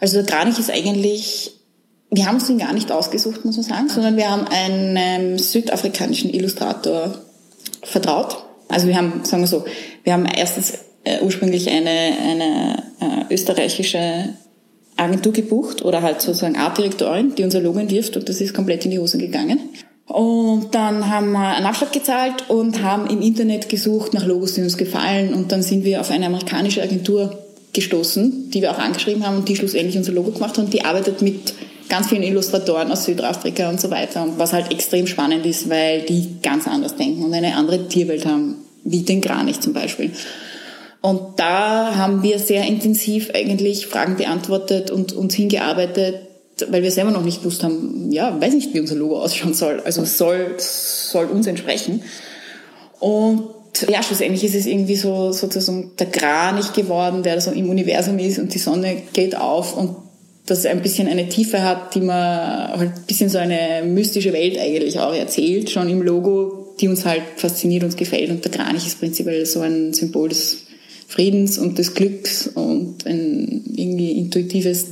Also 0.00 0.20
der 0.20 0.26
Kranich 0.26 0.58
ist 0.58 0.70
eigentlich, 0.70 1.52
wir 2.10 2.26
haben 2.26 2.38
es 2.38 2.50
ihn 2.50 2.58
gar 2.58 2.72
nicht 2.72 2.90
ausgesucht, 2.90 3.44
muss 3.44 3.56
man 3.56 3.64
sagen, 3.64 3.88
sondern 3.88 4.16
wir 4.16 4.28
haben 4.28 4.48
einen 4.48 5.38
südafrikanischen 5.38 6.34
Illustrator 6.34 7.14
vertraut. 7.84 8.44
Also 8.68 8.88
wir 8.88 8.96
haben, 8.96 9.24
sagen 9.24 9.42
wir 9.42 9.46
so, 9.46 9.64
wir 10.02 10.12
haben 10.12 10.26
erstens 10.26 10.72
äh, 11.04 11.20
ursprünglich 11.20 11.68
eine, 11.70 11.90
eine 11.90 12.82
äh, 13.00 13.32
österreichische 13.32 14.30
Agentur 14.96 15.32
gebucht 15.32 15.82
oder 15.84 16.02
halt 16.02 16.20
sozusagen 16.20 16.56
Artdirektorin, 16.56 17.34
die 17.34 17.42
unser 17.44 17.60
Logo 17.60 17.78
entwirft 17.78 18.16
und 18.16 18.28
das 18.28 18.40
ist 18.40 18.54
komplett 18.54 18.84
in 18.84 18.92
die 18.92 18.98
Hose 18.98 19.18
gegangen. 19.18 19.58
Und 20.06 20.74
dann 20.74 21.10
haben 21.10 21.32
wir 21.32 21.56
einen 21.56 21.66
Abschlag 21.66 21.92
gezahlt 21.92 22.48
und 22.48 22.82
haben 22.82 23.06
im 23.08 23.22
Internet 23.22 23.68
gesucht 23.68 24.12
nach 24.12 24.26
Logos, 24.26 24.54
die 24.54 24.60
uns 24.60 24.76
gefallen 24.76 25.32
und 25.32 25.50
dann 25.50 25.62
sind 25.62 25.84
wir 25.84 26.00
auf 26.00 26.10
eine 26.10 26.26
amerikanische 26.26 26.82
Agentur 26.82 27.38
gestoßen, 27.72 28.50
die 28.50 28.62
wir 28.62 28.70
auch 28.70 28.78
angeschrieben 28.78 29.26
haben 29.26 29.38
und 29.38 29.48
die 29.48 29.56
schlussendlich 29.56 29.96
unser 29.96 30.12
Logo 30.12 30.30
gemacht 30.30 30.58
haben. 30.58 30.70
Die 30.70 30.84
arbeitet 30.84 31.22
mit 31.22 31.54
ganz 31.88 32.08
vielen 32.08 32.22
Illustratoren 32.22 32.90
aus 32.90 33.04
Südafrika 33.04 33.68
und 33.68 33.80
so 33.80 33.90
weiter. 33.90 34.22
Und 34.22 34.38
was 34.38 34.52
halt 34.52 34.70
extrem 34.70 35.06
spannend 35.06 35.44
ist, 35.44 35.68
weil 35.68 36.02
die 36.02 36.36
ganz 36.42 36.66
anders 36.66 36.96
denken 36.96 37.24
und 37.24 37.34
eine 37.34 37.56
andere 37.56 37.88
Tierwelt 37.88 38.26
haben, 38.26 38.56
wie 38.84 39.02
den 39.02 39.20
Kranich 39.20 39.60
zum 39.60 39.72
Beispiel. 39.72 40.10
Und 41.04 41.38
da 41.38 41.96
haben 41.96 42.22
wir 42.22 42.38
sehr 42.38 42.64
intensiv 42.64 43.28
eigentlich 43.34 43.88
Fragen 43.88 44.16
beantwortet 44.16 44.90
und 44.90 45.12
uns 45.12 45.34
hingearbeitet, 45.34 46.14
weil 46.70 46.82
wir 46.82 46.90
selber 46.90 47.10
noch 47.10 47.22
nicht 47.22 47.42
gewusst 47.42 47.62
haben, 47.62 48.10
ja, 48.10 48.40
weiß 48.40 48.54
nicht, 48.54 48.72
wie 48.72 48.80
unser 48.80 48.94
Logo 48.94 49.20
ausschauen 49.20 49.52
soll. 49.52 49.82
Also 49.84 50.02
soll, 50.06 50.54
soll 50.56 51.26
uns 51.26 51.46
entsprechen. 51.46 52.02
Und 53.00 53.50
ja, 53.86 54.02
schlussendlich 54.02 54.44
ist 54.44 54.54
es 54.54 54.64
irgendwie 54.64 54.96
so 54.96 55.30
sozusagen 55.32 55.90
der 55.98 56.06
Kranich 56.06 56.72
geworden, 56.72 57.22
der 57.22 57.38
so 57.42 57.50
im 57.50 57.68
Universum 57.68 58.18
ist 58.18 58.38
und 58.38 58.54
die 58.54 58.58
Sonne 58.58 59.02
geht 59.12 59.36
auf 59.36 59.76
und 59.76 59.96
das 60.46 60.64
ein 60.64 60.80
bisschen 60.80 61.06
eine 61.06 61.28
Tiefe 61.28 61.62
hat, 61.62 61.94
die 61.94 62.00
man 62.00 62.78
halt 62.78 62.92
ein 62.96 63.04
bisschen 63.06 63.28
so 63.28 63.36
eine 63.36 63.82
mystische 63.84 64.32
Welt 64.32 64.58
eigentlich 64.58 64.98
auch 64.98 65.14
erzählt, 65.14 65.68
schon 65.68 65.90
im 65.90 66.00
Logo, 66.00 66.74
die 66.80 66.88
uns 66.88 67.04
halt 67.04 67.24
fasziniert, 67.36 67.84
uns 67.84 67.94
gefällt. 67.94 68.30
Und 68.30 68.42
der 68.42 68.52
Kranich 68.52 68.86
ist 68.86 69.00
prinzipiell 69.00 69.44
so 69.44 69.60
ein 69.60 69.92
Symbol 69.92 70.30
des 70.30 70.64
Friedens 71.08 71.58
und 71.58 71.78
des 71.78 71.94
Glücks 71.94 72.48
und 72.48 73.06
ein 73.06 73.64
irgendwie 73.74 74.12
intuitives 74.12 74.86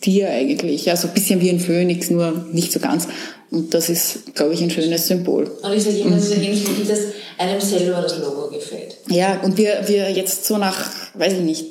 Tier 0.00 0.30
eigentlich. 0.30 0.86
Ja, 0.86 0.96
so 0.96 1.08
ein 1.08 1.14
bisschen 1.14 1.40
wie 1.40 1.50
ein 1.50 1.60
Phönix, 1.60 2.10
nur 2.10 2.46
nicht 2.52 2.72
so 2.72 2.80
ganz. 2.80 3.06
Und 3.50 3.74
das 3.74 3.88
ist, 3.88 4.34
glaube 4.34 4.54
ich, 4.54 4.62
ein 4.62 4.70
schönes 4.70 5.08
Symbol. 5.08 5.50
Und 5.62 5.72
ich 5.72 5.82
sage 5.82 5.98
immer, 5.98 6.16
es 6.16 6.28
ist 6.28 6.36
ähnlich 6.36 6.64
wie 6.78 6.86
das 6.86 7.00
einem 7.36 7.60
selber 7.60 8.00
das 8.00 8.18
Logo 8.18 8.48
gefällt. 8.48 8.96
Ja, 9.08 9.40
und 9.42 9.56
wir, 9.58 9.82
wir 9.86 10.10
jetzt 10.10 10.44
so 10.44 10.56
nach, 10.56 10.90
weiß 11.14 11.34
ich 11.34 11.40
nicht, 11.40 11.64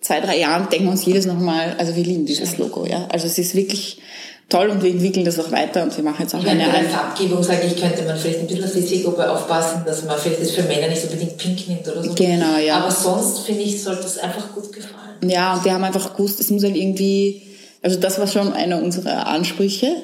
zwei, 0.00 0.20
drei 0.20 0.38
Jahren 0.38 0.68
denken 0.70 0.86
wir 0.86 0.92
uns 0.92 1.04
jedes 1.04 1.26
nochmal, 1.26 1.74
also 1.78 1.96
wir 1.96 2.04
lieben 2.04 2.26
dieses 2.26 2.58
Logo, 2.58 2.86
ja. 2.86 3.08
Also 3.10 3.26
es 3.26 3.38
ist 3.38 3.54
wirklich 3.54 3.98
toll 4.48 4.68
und 4.68 4.82
wir 4.82 4.90
entwickeln 4.90 5.24
das 5.24 5.38
auch 5.38 5.50
weiter 5.50 5.82
und 5.82 5.96
wir 5.96 6.04
machen 6.04 6.22
jetzt 6.22 6.34
auch 6.34 6.42
ich 6.42 6.48
eine... 6.48 6.64
Bei 6.66 6.80
der 6.80 6.90
Farbgebung 6.90 7.42
sage 7.42 7.66
ich, 7.66 7.80
könnte 7.80 8.02
man 8.02 8.16
vielleicht 8.16 8.40
ein 8.40 8.46
bisschen 8.46 8.64
auf 8.64 8.72
die 8.72 8.84
Zielgruppe 8.84 9.30
aufpassen, 9.30 9.82
dass 9.86 10.04
man 10.04 10.18
vielleicht 10.18 10.40
das 10.40 10.50
für 10.50 10.62
Männer 10.62 10.88
nicht 10.88 11.02
unbedingt 11.02 11.36
pink 11.36 11.68
nimmt 11.68 11.88
oder 11.88 12.02
so. 12.02 12.14
Genau, 12.14 12.58
ja. 12.58 12.76
Aber 12.76 12.90
sonst, 12.90 13.40
finde 13.40 13.62
ich, 13.62 13.82
sollte 13.82 14.06
es 14.06 14.18
einfach 14.18 14.52
gut 14.52 14.72
gefallen. 14.72 15.28
Ja, 15.28 15.54
und 15.54 15.64
wir 15.64 15.72
haben 15.72 15.84
einfach 15.84 16.14
gewusst, 16.16 16.40
es 16.40 16.50
muss 16.50 16.62
halt 16.62 16.76
irgendwie, 16.76 17.42
also 17.82 17.98
das 17.98 18.18
war 18.18 18.26
schon 18.26 18.52
einer 18.52 18.82
unserer 18.82 19.26
Ansprüche. 19.26 19.96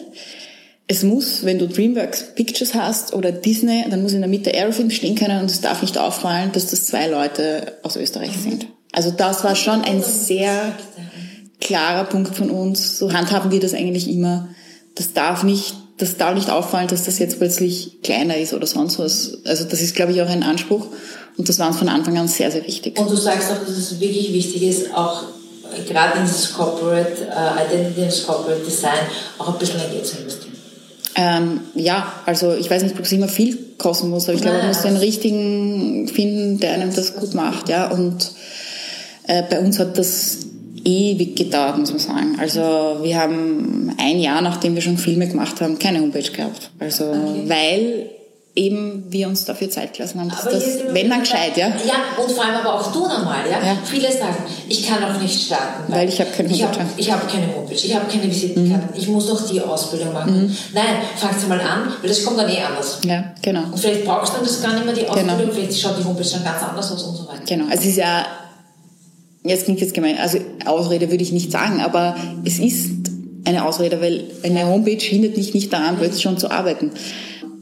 Es 0.87 1.03
muss, 1.05 1.44
wenn 1.44 1.59
du 1.59 1.68
DreamWorks 1.68 2.35
Pictures 2.35 2.74
hast 2.74 3.14
oder 3.14 3.31
Disney, 3.31 3.85
dann 3.88 4.03
muss 4.03 4.12
in 4.12 4.20
der 4.20 4.29
Mitte 4.29 4.53
Aerofilm 4.53 4.90
stehen 4.90 5.14
können 5.14 5.40
und 5.40 5.50
es 5.50 5.61
darf 5.61 5.83
nicht 5.83 5.96
auffallen, 5.98 6.50
dass 6.53 6.66
das 6.66 6.87
zwei 6.87 7.07
Leute 7.07 7.74
aus 7.83 7.96
Österreich 7.96 8.37
mhm. 8.37 8.50
sind. 8.50 8.66
Also 8.92 9.12
das 9.12 9.44
war 9.44 9.55
schon 9.55 9.83
ein 9.83 10.03
sehr 10.03 10.72
klarer 11.71 12.03
Punkt 12.03 12.35
von 12.37 12.51
uns. 12.51 12.99
So 12.99 13.13
handhaben 13.13 13.53
wir 13.53 13.61
das 13.61 13.75
eigentlich 13.75 14.11
immer. 14.11 14.49
Das 14.97 15.13
darf 15.13 15.45
nicht, 15.45 15.75
das 15.99 16.17
darf 16.17 16.35
nicht 16.35 16.51
auffallen, 16.51 16.89
dass 16.89 17.05
das 17.05 17.21
jetzt 17.21 17.39
plötzlich 17.39 18.03
kleiner 18.03 18.37
ist 18.37 18.53
oder 18.53 18.67
sonst 18.67 18.99
was. 18.99 19.39
Also 19.45 19.65
das 19.65 19.81
ist, 19.81 19.95
glaube 19.95 20.11
ich, 20.11 20.21
auch 20.21 20.29
ein 20.29 20.43
Anspruch. 20.43 20.87
Und 21.37 21.49
das 21.49 21.61
war 21.61 21.69
uns 21.69 21.79
von 21.79 21.89
Anfang 21.89 22.19
an 22.19 22.27
sehr, 22.27 22.51
sehr 22.51 22.67
wichtig. 22.67 22.99
Und 22.99 23.09
du 23.09 23.15
sagst 23.15 23.53
auch, 23.53 23.61
dass 23.61 23.77
es 23.77 24.01
wirklich 24.01 24.33
wichtig 24.33 24.63
ist, 24.65 24.93
auch 24.93 25.23
gerade 25.87 26.19
in 26.19 26.25
dieses 26.25 26.53
Corporate 26.53 27.29
uh, 27.29 27.73
Identity, 27.73 28.03
ins 28.03 28.27
Corporate 28.27 28.65
Design, 28.65 29.07
auch 29.39 29.53
ein 29.53 29.59
bisschen 29.59 29.79
Geld 29.93 30.05
zu 30.05 30.19
investieren. 30.19 30.57
Ähm, 31.15 31.61
ja, 31.77 32.13
also 32.27 32.53
ich 32.55 32.69
weiß 32.69 32.83
nicht, 32.83 32.99
ob 32.99 33.05
es 33.05 33.13
immer 33.13 33.29
viel 33.29 33.57
kosten 33.79 34.11
muss, 34.11 34.25
aber 34.25 34.35
ich 34.35 34.43
glaube, 34.43 34.59
man 34.59 34.69
muss 34.69 34.83
den 34.83 34.97
richtigen 34.97 36.09
finden, 36.09 36.59
der 36.59 36.73
einem 36.73 36.93
das 36.93 37.15
gut 37.15 37.35
macht, 37.35 37.69
ja. 37.69 37.91
Und 37.91 38.33
äh, 39.29 39.45
bei 39.49 39.61
uns 39.61 39.79
hat 39.79 39.97
das 39.97 40.50
ewig 40.85 41.37
gedauert, 41.37 41.79
muss 41.79 41.90
man 41.90 41.99
sagen. 41.99 42.37
Also 42.40 42.61
wir 43.03 43.19
haben 43.19 43.95
ein 43.99 44.19
Jahr, 44.21 44.40
nachdem 44.40 44.75
wir 44.75 44.83
schon 44.83 44.99
Filme 44.99 45.29
gemacht 45.29 45.61
haben, 45.61 45.79
keine 45.79 46.01
Homepage 46.01 46.31
gehabt. 46.31 46.71
Also 46.79 47.05
okay. 47.05 47.45
weil 47.47 48.11
eben 48.57 49.05
wir 49.09 49.28
uns 49.28 49.45
dafür 49.45 49.70
Zeit 49.70 49.95
gelassen 49.95 50.20
haben. 50.20 50.28
Dass 50.28 50.45
das, 50.45 50.64
wenn 50.91 51.09
dann 51.09 51.20
gescheit, 51.20 51.57
ja. 51.57 51.68
Ja, 51.68 52.22
und 52.22 52.31
vor 52.31 52.45
allem 52.45 52.57
aber 52.57 52.74
auch 52.74 52.93
du 52.93 53.01
nochmal, 53.01 53.49
ja? 53.49 53.64
ja. 53.64 53.76
Viele 53.85 54.11
sagen, 54.11 54.37
ich 54.68 54.87
kann 54.87 55.03
auch 55.05 55.20
nicht 55.20 55.47
starten. 55.47 55.85
Weil, 55.89 56.01
weil 56.01 56.09
ich 56.09 56.20
habe 56.20 56.31
keine 56.31 56.49
Homepage. 56.51 56.85
Ich 56.97 57.11
habe 57.11 57.22
hab 57.22 57.33
keine 57.33 57.55
Homepage, 57.55 57.74
ich 57.74 57.95
habe 57.95 58.07
keine 58.11 58.24
Visitenkarten, 58.24 58.89
mhm. 58.93 59.01
ich 59.01 59.09
muss 59.09 59.28
noch 59.28 59.49
die 59.49 59.61
Ausbildung 59.61 60.12
machen. 60.12 60.47
Mhm. 60.47 60.57
Nein, 60.74 60.85
fangt 61.16 61.49
mal 61.49 61.61
an, 61.61 61.93
weil 62.01 62.09
das 62.09 62.24
kommt 62.24 62.39
dann 62.39 62.49
eh 62.49 62.61
anders. 62.61 62.99
Ja, 63.05 63.24
genau. 63.41 63.64
Und 63.64 63.78
vielleicht 63.78 64.05
brauchst 64.05 64.33
du 64.33 64.39
dann 64.39 64.47
das 64.47 64.62
gar 64.62 64.74
nicht 64.74 64.85
mehr, 64.85 64.95
die 64.95 65.01
genau. 65.01 65.12
Ausbildung, 65.12 65.39
genau. 65.39 65.53
vielleicht 65.53 65.81
schaut 65.81 65.99
die 65.99 66.05
Homepage 66.05 66.28
dann 66.31 66.45
ganz 66.45 66.62
anders 66.62 66.93
aus 66.93 67.03
und 67.05 67.16
so 67.16 67.28
weiter. 67.28 67.43
Genau, 67.47 67.64
also 67.64 67.78
es 67.78 67.87
ist 67.87 67.97
ja 67.97 68.26
jetzt 69.45 69.64
klingt 69.64 69.80
jetzt 69.80 69.95
gemein, 69.95 70.18
also 70.18 70.38
Ausrede 70.66 71.11
würde 71.11 71.22
ich 71.22 71.32
nicht 71.32 71.51
sagen, 71.51 71.80
aber 71.80 72.16
es 72.45 72.59
ist 72.59 72.91
eine 73.45 73.64
Ausrede, 73.64 74.01
weil 74.01 74.24
eine 74.43 74.66
Homepage 74.66 75.03
hindert 75.03 75.36
mich 75.36 75.55
nicht 75.55 75.72
daran, 75.72 75.97
plötzlich 75.97 76.22
schon 76.22 76.38
zu 76.38 76.51
arbeiten. 76.51 76.91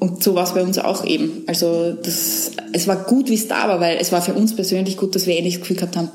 Und 0.01 0.23
so 0.23 0.35
war 0.35 0.45
es 0.45 0.55
bei 0.55 0.63
uns 0.63 0.79
auch 0.79 1.05
eben. 1.05 1.43
Also 1.47 1.93
das, 1.93 2.53
es 2.73 2.87
war 2.87 2.97
gut, 3.05 3.29
wie 3.31 3.35
es 3.35 3.49
da 3.49 3.69
war, 3.69 3.81
weil 3.81 3.99
es 4.01 4.13
war 4.13 4.23
für 4.23 4.35
uns 4.35 4.55
persönlich 4.55 4.97
gut, 4.97 5.15
dass 5.15 5.27
wir 5.27 5.37
endlich 5.37 5.55
das 5.55 5.63
Gefühl 5.63 5.77
gehabt 5.77 5.97
haben, 5.97 6.11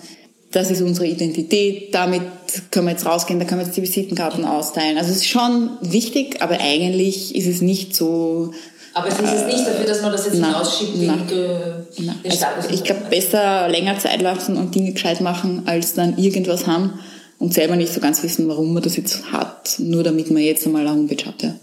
das 0.51 0.70
ist 0.70 0.82
unsere 0.82 1.07
Identität, 1.07 1.93
damit 1.95 2.22
können 2.70 2.86
wir 2.86 2.91
jetzt 2.91 3.07
rausgehen, 3.07 3.39
da 3.39 3.45
können 3.45 3.61
wir 3.61 3.66
jetzt 3.66 3.76
die 3.76 3.82
Visitenkarten 3.82 4.45
austeilen. 4.45 4.97
Also 4.97 5.09
es 5.09 5.18
ist 5.18 5.28
schon 5.28 5.72
wichtig, 5.82 6.41
aber 6.41 6.59
eigentlich 6.59 7.36
ist 7.36 7.47
es 7.47 7.61
nicht 7.61 7.95
so 7.95 8.53
Aber 8.94 9.08
es 9.08 9.20
ist 9.20 9.32
jetzt 9.32 9.48
nicht 9.48 9.68
dafür, 9.68 9.86
dass 9.86 10.02
man 10.02 10.12
das 10.12 10.26
jetzt 10.26 10.36
hinausschiebt, 10.36 10.96
den, 10.96 11.08
nein. 11.08 11.28
den 11.28 12.10
Also 12.32 12.70
ich 12.70 12.84
glaube, 12.84 13.02
besser 13.10 13.68
länger 13.70 13.98
Zeit 13.98 14.22
lassen 14.22 14.58
und 14.58 14.76
Dinge 14.76 14.91
gescheit 14.94 15.22
machen, 15.22 15.64
als 15.66 15.94
dann 15.94 16.18
irgendwas 16.18 16.68
haben 16.68 17.00
und 17.39 17.54
selber 17.54 17.76
nicht 17.76 17.91
so 17.91 18.00
ganz 18.00 18.22
wissen, 18.24 18.48
warum 18.48 18.74
man 18.74 18.84
das 18.84 18.96
jetzt 18.96 19.32
hat, 19.32 19.76
nur 19.80 20.04
damit 20.04 20.30
man 20.32 20.44
jetzt 20.44 20.66
einmal 20.66 20.88
eine 20.88 20.91
Homepage 20.96 21.26
hat. 21.26 21.41
Ja. 21.41 21.56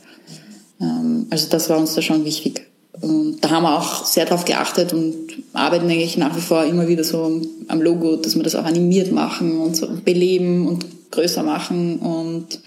Ähm, 0.80 1.26
Also 1.30 1.48
das 1.48 1.70
war 1.70 1.78
uns 1.78 1.94
da 1.94 2.02
schon 2.02 2.24
wichtig. 2.24 2.66
Und 3.00 3.38
da 3.40 3.50
haben 3.50 3.62
wir 3.62 3.78
auch 3.78 4.04
sehr 4.04 4.26
drauf 4.26 4.44
geachtet 4.44 4.92
und 4.92 5.14
arbeiten 5.52 5.86
eigentlich 5.86 6.18
nach 6.18 6.36
wie 6.36 6.40
vor 6.40 6.64
immer 6.64 6.86
wieder 6.86 7.04
so 7.04 7.40
am 7.68 7.80
Logo, 7.80 8.16
dass 8.16 8.36
wir 8.36 8.42
das 8.42 8.54
auch 8.56 8.64
animiert 8.64 9.10
machen 9.10 9.58
und 9.58 9.74
so 9.74 9.88
beleben 10.04 10.68
und 10.68 10.84
größer 11.10 11.42
machen. 11.42 11.98
Und 11.98 12.60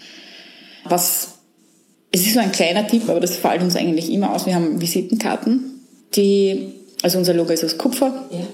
was, 0.84 1.33
es 2.14 2.20
ist 2.20 2.34
so 2.34 2.40
ein 2.40 2.52
kleiner 2.52 2.86
Tipp, 2.86 3.08
aber 3.08 3.18
das 3.18 3.34
fällt 3.34 3.60
uns 3.60 3.74
eigentlich 3.74 4.08
immer 4.08 4.32
aus. 4.32 4.46
Wir 4.46 4.54
haben 4.54 4.80
Visitenkarten, 4.80 5.80
die, 6.14 6.74
also 7.02 7.18
unser 7.18 7.34
Logo 7.34 7.52
ist 7.52 7.64
aus 7.64 7.76
Kupfer 7.76 8.26
ja. 8.30 8.46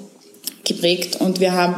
geprägt 0.64 1.20
und 1.20 1.40
wir 1.40 1.52
haben 1.52 1.76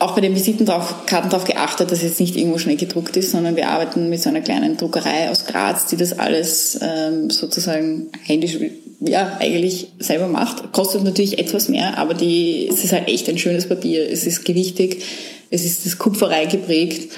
auch 0.00 0.16
bei 0.16 0.20
den 0.20 0.34
Visitenkarten 0.34 1.30
darauf 1.30 1.44
geachtet, 1.44 1.92
dass 1.92 1.98
es 1.98 2.04
jetzt 2.04 2.20
nicht 2.20 2.34
irgendwo 2.34 2.58
schnell 2.58 2.74
gedruckt 2.74 3.16
ist, 3.16 3.30
sondern 3.30 3.54
wir 3.54 3.68
arbeiten 3.68 4.10
mit 4.10 4.20
so 4.20 4.30
einer 4.30 4.40
kleinen 4.40 4.76
Druckerei 4.76 5.30
aus 5.30 5.46
Graz, 5.46 5.86
die 5.86 5.96
das 5.96 6.18
alles 6.18 6.80
ähm, 6.82 7.30
sozusagen 7.30 8.08
händisch, 8.24 8.58
ja, 8.98 9.36
eigentlich 9.38 9.92
selber 10.00 10.26
macht. 10.26 10.72
Kostet 10.72 11.04
natürlich 11.04 11.38
etwas 11.38 11.68
mehr, 11.68 11.98
aber 11.98 12.14
die, 12.14 12.68
es 12.68 12.82
ist 12.82 12.92
halt 12.92 13.06
echt 13.06 13.28
ein 13.28 13.38
schönes 13.38 13.68
Papier. 13.68 14.10
Es 14.10 14.26
ist 14.26 14.44
gewichtig, 14.44 15.04
es 15.50 15.64
ist 15.64 15.86
das 15.86 15.98
Kupferei 15.98 16.46
geprägt 16.46 17.12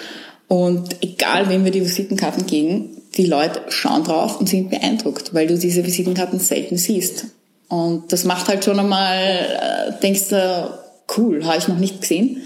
und 0.46 0.96
egal, 1.00 1.48
wem 1.48 1.64
wir 1.64 1.72
die 1.72 1.80
Visitenkarten 1.80 2.44
geben, 2.46 3.00
die 3.16 3.26
Leute 3.26 3.62
schauen 3.68 4.04
drauf 4.04 4.40
und 4.40 4.48
sind 4.48 4.70
beeindruckt, 4.70 5.34
weil 5.34 5.46
du 5.46 5.58
diese 5.58 5.84
Visitenkarten 5.84 6.40
selten 6.40 6.76
siehst. 6.76 7.26
Und 7.68 8.12
das 8.12 8.24
macht 8.24 8.48
halt 8.48 8.64
schon 8.64 8.78
einmal, 8.78 9.18
äh, 9.18 10.00
denkst 10.02 10.28
du, 10.30 10.70
cool, 11.16 11.44
habe 11.44 11.58
ich 11.58 11.68
noch 11.68 11.78
nicht 11.78 12.00
gesehen. 12.00 12.42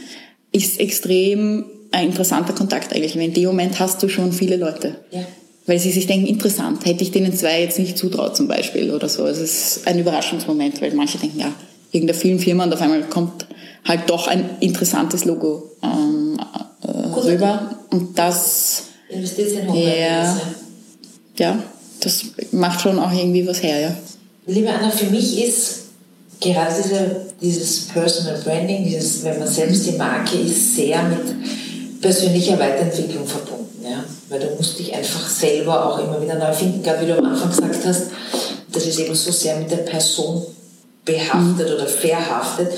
Ist 0.52 0.80
extrem 0.80 1.64
ein 1.90 2.06
interessanter 2.06 2.52
Kontakt 2.52 2.94
eigentlich. 2.94 3.16
Weil 3.16 3.24
in 3.24 3.34
dem 3.34 3.46
Moment 3.46 3.78
hast 3.80 4.02
du 4.02 4.08
schon 4.08 4.32
viele 4.32 4.56
Leute. 4.56 4.96
Ja. 5.10 5.20
Weil 5.66 5.78
sie 5.78 5.90
sich 5.90 6.06
denken, 6.06 6.26
interessant, 6.26 6.86
hätte 6.86 7.02
ich 7.02 7.10
denen 7.10 7.34
zwei 7.34 7.60
jetzt 7.60 7.78
nicht 7.78 7.98
zutraut 7.98 8.36
zum 8.36 8.48
Beispiel 8.48 8.90
oder 8.90 9.08
so. 9.08 9.26
Es 9.26 9.38
ist 9.38 9.86
ein 9.86 9.98
Überraschungsmoment, 9.98 10.80
weil 10.80 10.92
manche 10.94 11.18
denken, 11.18 11.40
ja, 11.40 11.52
irgendeine 11.92 12.18
Filmfirma 12.18 12.64
und 12.64 12.72
auf 12.72 12.80
einmal 12.80 13.02
kommt 13.02 13.46
halt 13.86 14.08
doch 14.08 14.28
ein 14.28 14.48
interessantes 14.60 15.24
Logo 15.24 15.72
ähm, 15.82 16.38
äh, 16.82 16.90
rüber. 17.18 17.78
Und 17.90 18.18
das, 18.18 18.84
Investiert 19.08 19.52
in 19.52 19.68
Homepage. 19.68 20.00
Ja. 20.00 20.40
ja, 21.38 21.62
das 22.00 22.24
macht 22.52 22.80
schon 22.80 22.98
auch 22.98 23.12
irgendwie 23.12 23.46
was 23.46 23.62
her, 23.62 23.80
ja. 23.80 23.96
Liebe 24.46 24.70
Anna, 24.70 24.90
für 24.90 25.06
mich 25.06 25.44
ist 25.44 25.78
gerade 26.40 26.74
diese, 26.82 27.26
dieses 27.40 27.88
Personal 27.88 28.40
Branding, 28.42 28.84
dieses, 28.84 29.22
wenn 29.24 29.38
man 29.38 29.48
selbst 29.48 29.86
die 29.86 29.92
Marke 29.92 30.38
ist, 30.38 30.76
sehr 30.76 31.02
mit 31.02 32.00
persönlicher 32.00 32.58
Weiterentwicklung 32.58 33.26
verbunden. 33.26 33.84
Ja? 33.84 34.04
Weil 34.28 34.40
du 34.40 34.54
musst 34.56 34.78
dich 34.78 34.94
einfach 34.94 35.28
selber 35.28 35.86
auch 35.86 35.98
immer 35.98 36.20
wieder 36.22 36.36
neu 36.36 36.52
finden. 36.52 36.82
Gerade 36.82 37.02
wie 37.02 37.10
du 37.10 37.18
am 37.18 37.26
Anfang 37.26 37.50
gesagt 37.50 37.84
hast, 37.84 38.06
das 38.72 38.86
ist 38.86 38.98
eben 38.98 39.14
so 39.14 39.32
sehr 39.32 39.56
mit 39.56 39.70
der 39.70 39.78
Person 39.78 40.46
behaftet 41.08 41.74
oder 41.74 41.86
verhaftet. 41.86 42.68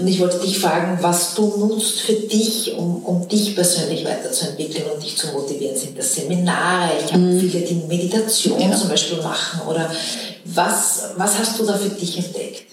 Und 0.00 0.08
ich 0.08 0.18
wollte 0.18 0.38
dich 0.38 0.58
fragen, 0.58 0.98
was 1.02 1.34
du 1.34 1.46
nutzt 1.58 2.00
für 2.00 2.14
dich, 2.14 2.72
um, 2.76 3.04
um 3.04 3.28
dich 3.28 3.54
persönlich 3.54 4.04
weiterzuentwickeln 4.04 4.84
und 4.92 5.02
dich 5.02 5.16
zu 5.16 5.28
motivieren. 5.28 5.76
Sind 5.76 5.96
das 5.96 6.14
Seminare? 6.14 6.92
Ich 7.06 7.12
habe 7.12 7.38
viele, 7.38 7.60
die 7.64 7.82
Meditation 7.86 8.60
Ja. 8.60 8.74
zum 8.76 8.88
Beispiel 8.88 9.18
machen. 9.18 9.68
Oder 9.68 9.90
was, 10.46 11.10
was 11.16 11.38
hast 11.38 11.60
du 11.60 11.64
da 11.64 11.74
für 11.74 11.90
dich 11.90 12.16
entdeckt? 12.16 12.64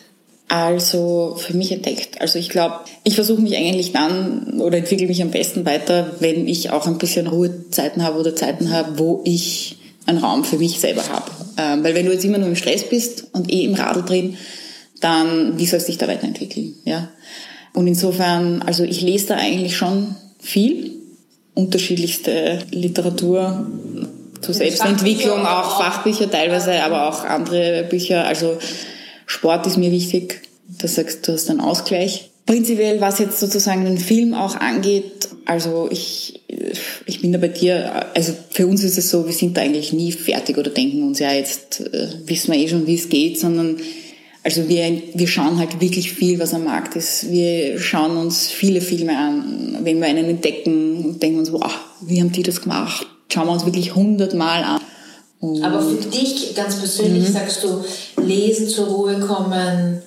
Also 0.47 1.35
für 1.37 1.55
mich 1.57 1.71
entdeckt. 1.71 2.21
Also 2.21 2.39
ich 2.39 2.49
glaube, 2.49 2.75
ich 3.03 3.15
versuche 3.15 3.41
mich 3.41 3.55
eigentlich 3.57 3.91
dann 3.93 4.61
oder 4.61 4.77
entwickle 4.77 5.07
mich 5.07 5.21
am 5.21 5.31
besten 5.31 5.65
weiter, 5.65 6.11
wenn 6.19 6.47
ich 6.47 6.69
auch 6.69 6.87
ein 6.87 6.97
bisschen 6.97 7.27
Ruhezeiten 7.27 8.03
habe 8.03 8.19
oder 8.19 8.35
Zeiten 8.35 8.71
habe, 8.71 8.97
wo 8.99 9.21
ich 9.25 9.77
einen 10.05 10.19
Raum 10.19 10.43
für 10.43 10.57
mich 10.57 10.79
selber 10.79 11.01
habe. 11.09 11.31
Ähm, 11.57 11.83
weil 11.83 11.95
wenn 11.95 12.05
du 12.05 12.11
jetzt 12.11 12.23
immer 12.25 12.37
nur 12.37 12.49
im 12.49 12.55
Stress 12.55 12.83
bist 12.87 13.25
und 13.33 13.51
eh 13.51 13.63
im 13.63 13.73
Radl 13.73 14.03
drin, 14.03 14.37
dann 15.01 15.57
wie 15.57 15.65
sollst 15.65 15.87
du 15.87 15.91
dich 15.91 15.97
da 15.97 16.07
weiterentwickeln? 16.07 16.75
Ja. 16.85 17.09
Und 17.73 17.87
insofern, 17.87 18.61
also 18.61 18.83
ich 18.83 19.01
lese 19.01 19.27
da 19.27 19.35
eigentlich 19.35 19.75
schon 19.75 20.15
viel, 20.39 20.91
unterschiedlichste 21.53 22.59
Literatur 22.71 23.67
zur 24.41 24.53
Selbstentwicklung, 24.53 25.41
Fachbücher 25.41 25.59
auch 25.59 25.67
auch. 25.67 25.81
Fachbücher 25.81 26.31
teilweise, 26.31 26.83
aber 26.83 27.09
auch 27.09 27.23
andere 27.23 27.85
Bücher. 27.89 28.25
Also 28.25 28.57
Sport 29.25 29.67
ist 29.67 29.77
mir 29.77 29.91
wichtig. 29.91 30.41
Da 30.79 30.87
sagst 30.87 31.27
du, 31.27 31.33
hast 31.33 31.49
einen 31.49 31.61
Ausgleich. 31.61 32.31
Prinzipiell, 32.45 33.01
was 33.01 33.19
jetzt 33.19 33.39
sozusagen 33.39 33.85
den 33.85 33.97
Film 33.97 34.33
auch 34.33 34.55
angeht, 34.55 35.29
also 35.45 35.87
ich, 35.91 36.41
ich 37.05 37.21
bin 37.21 37.31
da 37.31 37.39
bei 37.39 37.47
dir, 37.47 38.05
also 38.15 38.33
für 38.51 38.67
uns 38.67 38.83
ist 38.83 38.97
es 38.97 39.09
so, 39.09 39.25
wir 39.25 39.33
sind 39.33 39.57
da 39.57 39.61
eigentlich 39.61 39.93
nie 39.93 40.11
fertig 40.11 40.57
oder 40.57 40.69
denken 40.69 41.03
uns, 41.03 41.19
ja, 41.19 41.33
jetzt 41.33 41.81
äh, 41.81 42.07
wissen 42.25 42.53
wir 42.53 42.59
eh 42.59 42.67
schon, 42.67 42.85
wie 42.85 42.95
es 42.95 43.09
geht, 43.09 43.39
sondern 43.39 43.77
also 44.45 44.69
wir, 44.69 45.01
wir 45.15 45.27
schauen 45.27 45.57
halt 45.57 45.81
wirklich 45.81 46.13
viel, 46.13 46.39
was 46.39 46.53
am 46.53 46.65
Markt 46.65 46.95
ist. 46.95 47.31
Wir 47.31 47.79
schauen 47.79 48.15
uns 48.15 48.47
viele 48.47 48.79
Filme 48.79 49.17
an. 49.17 49.79
Wenn 49.81 49.99
wir 49.99 50.05
einen 50.05 50.25
entdecken, 50.25 51.19
denken 51.19 51.37
wir 51.37 51.39
uns, 51.39 51.51
wow, 51.51 51.71
wie 52.01 52.21
haben 52.21 52.31
die 52.31 52.43
das 52.43 52.61
gemacht? 52.61 53.07
Schauen 53.33 53.47
wir 53.47 53.53
uns 53.53 53.65
wirklich 53.65 53.95
hundertmal 53.95 54.63
an. 54.63 54.81
Und 55.39 55.63
Aber 55.63 55.81
für 55.81 55.95
dich 55.95 56.53
ganz 56.53 56.75
persönlich 56.75 57.27
sagst 57.27 57.63
du, 57.63 57.83
lesen, 58.21 58.67
zur 58.67 58.85
Ruhe 58.85 59.19
kommen, 59.19 60.03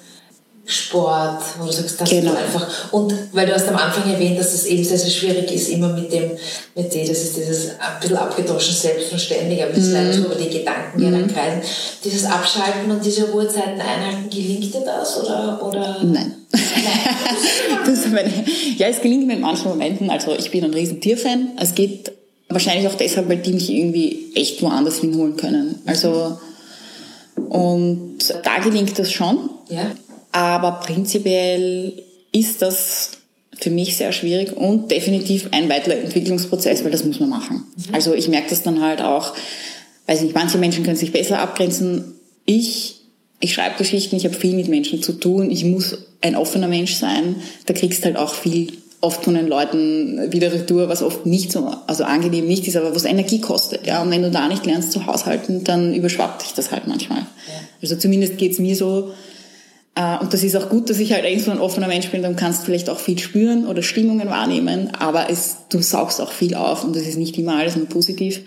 Sport, 0.71 1.43
wo 1.59 1.65
du 1.65 1.73
sagst, 1.73 1.99
das 1.99 2.11
Genau. 2.11 2.33
du 2.33 2.37
einfach. 2.37 2.93
Und 2.93 3.15
weil 3.33 3.47
du 3.47 3.55
hast 3.55 3.69
am 3.69 3.77
Anfang 3.77 4.13
erwähnt, 4.13 4.39
dass 4.39 4.53
es 4.53 4.67
eben 4.67 4.85
sehr, 4.85 4.99
sehr 4.99 5.11
schwierig 5.11 5.51
ist, 5.51 5.71
immer 5.71 5.89
mit 5.89 6.13
dem, 6.13 6.33
mit 6.75 6.93
dem, 6.93 7.09
das 7.09 7.23
ist 7.23 7.39
dieses 7.39 7.71
ein 7.71 8.01
bisschen 8.01 8.17
abgedroschen 8.19 8.75
Selbstverständlich, 8.75 9.63
aber 9.63 9.73
das 9.73 9.85
ist 9.85 9.93
leider 9.93 10.13
so 10.13 10.25
über 10.25 10.35
die 10.35 10.51
Gedanken, 10.51 11.11
dann 11.11 11.27
kreisen. 11.27 11.63
Dieses 12.05 12.25
Abschalten 12.27 12.91
und 12.91 13.03
diese 13.03 13.31
Ruhezeiten 13.31 13.81
einhalten, 13.81 14.29
gelingt 14.31 14.75
dir 14.75 14.83
das 14.85 15.23
oder? 15.23 15.59
oder? 15.67 16.05
Nein. 16.05 16.35
ist 17.91 18.13
meine, 18.13 18.33
ja, 18.77 18.89
es 18.89 19.01
gelingt 19.01 19.27
mir 19.27 19.35
in 19.35 19.41
manchen 19.41 19.69
Momenten. 19.69 20.11
Also 20.11 20.35
ich 20.39 20.51
bin 20.51 20.65
ein 20.65 20.75
riesen 20.75 21.01
Tierfan. 21.01 21.53
Es 21.59 21.75
geht 21.75 22.13
wahrscheinlich 22.51 22.87
auch 22.89 22.95
deshalb, 22.95 23.29
weil 23.29 23.39
die 23.39 23.53
mich 23.53 23.71
irgendwie 23.71 24.33
echt 24.35 24.61
woanders 24.63 24.99
hinholen 24.99 25.37
können. 25.37 25.81
Also 25.87 26.39
und 27.49 28.19
da 28.43 28.59
gelingt 28.59 28.99
das 28.99 29.13
schon. 29.13 29.51
Ja. 29.69 29.91
Aber 30.33 30.81
prinzipiell 30.85 32.03
ist 32.33 32.63
das 32.63 33.13
für 33.59 33.71
mich 33.71 33.97
sehr 33.97 34.13
schwierig 34.13 34.57
und 34.57 34.91
definitiv 34.91 35.49
ein 35.51 35.69
Weiterentwicklungsprozess, 35.69 36.85
weil 36.85 36.93
das 36.93 37.05
muss 37.05 37.19
man 37.21 37.29
machen. 37.29 37.65
Also 37.93 38.15
ich 38.15 38.29
merke 38.29 38.51
das 38.51 38.63
dann 38.63 38.83
halt 38.83 39.01
auch, 39.01 39.35
weiß 40.07 40.23
nicht, 40.23 40.35
manche 40.35 40.59
Menschen 40.59 40.85
können 40.85 40.97
sich 40.97 41.13
besser 41.13 41.41
abgrenzen. 41.41 42.15
Ich, 42.45 43.01
ich 43.41 43.53
schreibe 43.53 43.79
Geschichten, 43.79 44.17
ich 44.17 44.25
habe 44.25 44.35
viel 44.35 44.55
mit 44.55 44.69
Menschen 44.69 45.03
zu 45.03 45.13
tun, 45.13 45.51
ich 45.51 45.65
muss 45.65 45.99
ein 46.21 46.37
offener 46.37 46.69
Mensch 46.69 46.95
sein. 46.95 47.37
Da 47.67 47.75
kriegst 47.75 48.05
halt 48.05 48.17
auch 48.17 48.35
viel 48.35 48.73
oft 49.01 49.25
von 49.25 49.35
den 49.35 49.47
Leuten 49.47 50.33
wieder 50.33 50.53
retour, 50.53 50.89
was 50.89 51.03
oft 51.03 51.25
nicht 51.25 51.53
so, 51.53 51.73
also 51.87 52.05
angenehm 52.05 52.47
nicht 52.47 52.67
ist, 52.67 52.77
aber 52.77 52.95
was 52.95 53.05
Energie 53.05 53.41
kostet. 53.41 53.87
Ja, 53.87 54.03
und 54.03 54.11
wenn 54.11 54.23
du 54.23 54.31
da 54.31 54.49
nicht 54.49 54.67
lernst 54.67 54.93
zu 54.93 55.07
haushalten, 55.07 55.63
dann 55.65 55.95
überschwappt 55.95 56.43
dich 56.43 56.55
das 56.55 56.73
halt 56.73 56.87
manchmal. 56.87 57.27
Also 57.81 57.97
zumindest 57.97 58.39
geht's 58.39 58.59
mir 58.59 58.75
so, 58.75 59.13
Und 60.21 60.33
das 60.33 60.45
ist 60.45 60.55
auch 60.55 60.69
gut, 60.69 60.91
dass 60.91 61.01
ich 61.01 61.13
halt 61.13 61.25
eigentlich 61.25 61.45
so 61.45 61.51
ein 61.51 61.59
offener 61.59 61.89
Mensch 61.89 62.09
bin, 62.11 62.23
dann 62.23 62.37
kannst 62.37 62.61
du 62.61 62.67
vielleicht 62.67 62.89
auch 62.89 63.01
viel 63.01 63.19
spüren 63.19 63.67
oder 63.67 63.83
Stimmungen 63.83 64.29
wahrnehmen, 64.29 64.93
aber 64.97 65.29
es, 65.29 65.57
du 65.71 65.83
saugst 65.83 66.21
auch 66.21 66.31
viel 66.31 66.55
auf 66.55 66.85
und 66.85 66.95
das 66.95 67.03
ist 67.03 67.17
nicht 67.17 67.37
immer 67.37 67.57
alles 67.57 67.75
nur 67.75 67.87
positiv. 67.87 68.43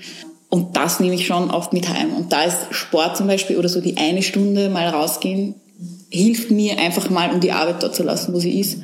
Und 0.47 0.78
das 0.78 1.02
nehme 1.02 1.16
ich 1.16 1.28
schon 1.28 1.52
oft 1.52 1.74
mit 1.74 1.89
heim. 1.89 2.14
Und 2.14 2.32
da 2.32 2.43
ist 2.43 2.58
Sport 2.72 3.18
zum 3.18 3.28
Beispiel 3.28 3.58
oder 3.58 3.68
so 3.68 3.82
die 3.82 3.97
eine 3.97 4.22
Stunde 4.22 4.70
mal 4.70 4.88
rausgehen, 4.88 5.56
hilft 6.10 6.52
mir 6.52 6.78
einfach 6.78 7.10
mal, 7.10 7.32
um 7.32 7.41
die 7.41 7.52
Arbeit 7.52 7.84
dort 7.84 7.95
zu 7.95 8.04
lassen, 8.04 8.34
wo 8.34 8.39
sie 8.39 8.58
ist. 8.60 8.78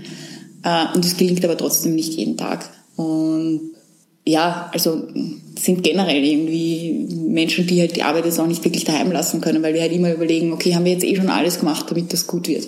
Äh, 0.63 0.85
Und 0.93 1.05
es 1.05 1.15
gelingt 1.15 1.45
aber 1.45 1.57
trotzdem 1.57 1.95
nicht 1.95 2.13
jeden 2.15 2.35
Tag. 2.35 2.69
Und 2.97 3.71
ja, 4.27 4.69
also 4.73 5.07
sind 5.57 5.83
generell 5.83 6.23
irgendwie 6.23 7.07
Menschen, 7.29 7.65
die 7.65 7.79
halt 7.79 7.95
die 7.95 8.03
Arbeit 8.03 8.25
jetzt 8.25 8.39
auch 8.39 8.47
nicht 8.47 8.63
wirklich 8.63 8.83
daheim 8.83 9.11
lassen 9.11 9.41
können, 9.41 9.63
weil 9.63 9.73
wir 9.73 9.81
halt 9.81 9.93
immer 9.93 10.13
überlegen, 10.13 10.51
okay, 10.51 10.75
haben 10.75 10.85
wir 10.85 10.91
jetzt 10.91 11.05
eh 11.05 11.15
schon 11.15 11.29
alles 11.29 11.59
gemacht, 11.59 11.85
damit 11.89 12.11
das 12.13 12.27
gut 12.27 12.47
wird. 12.47 12.67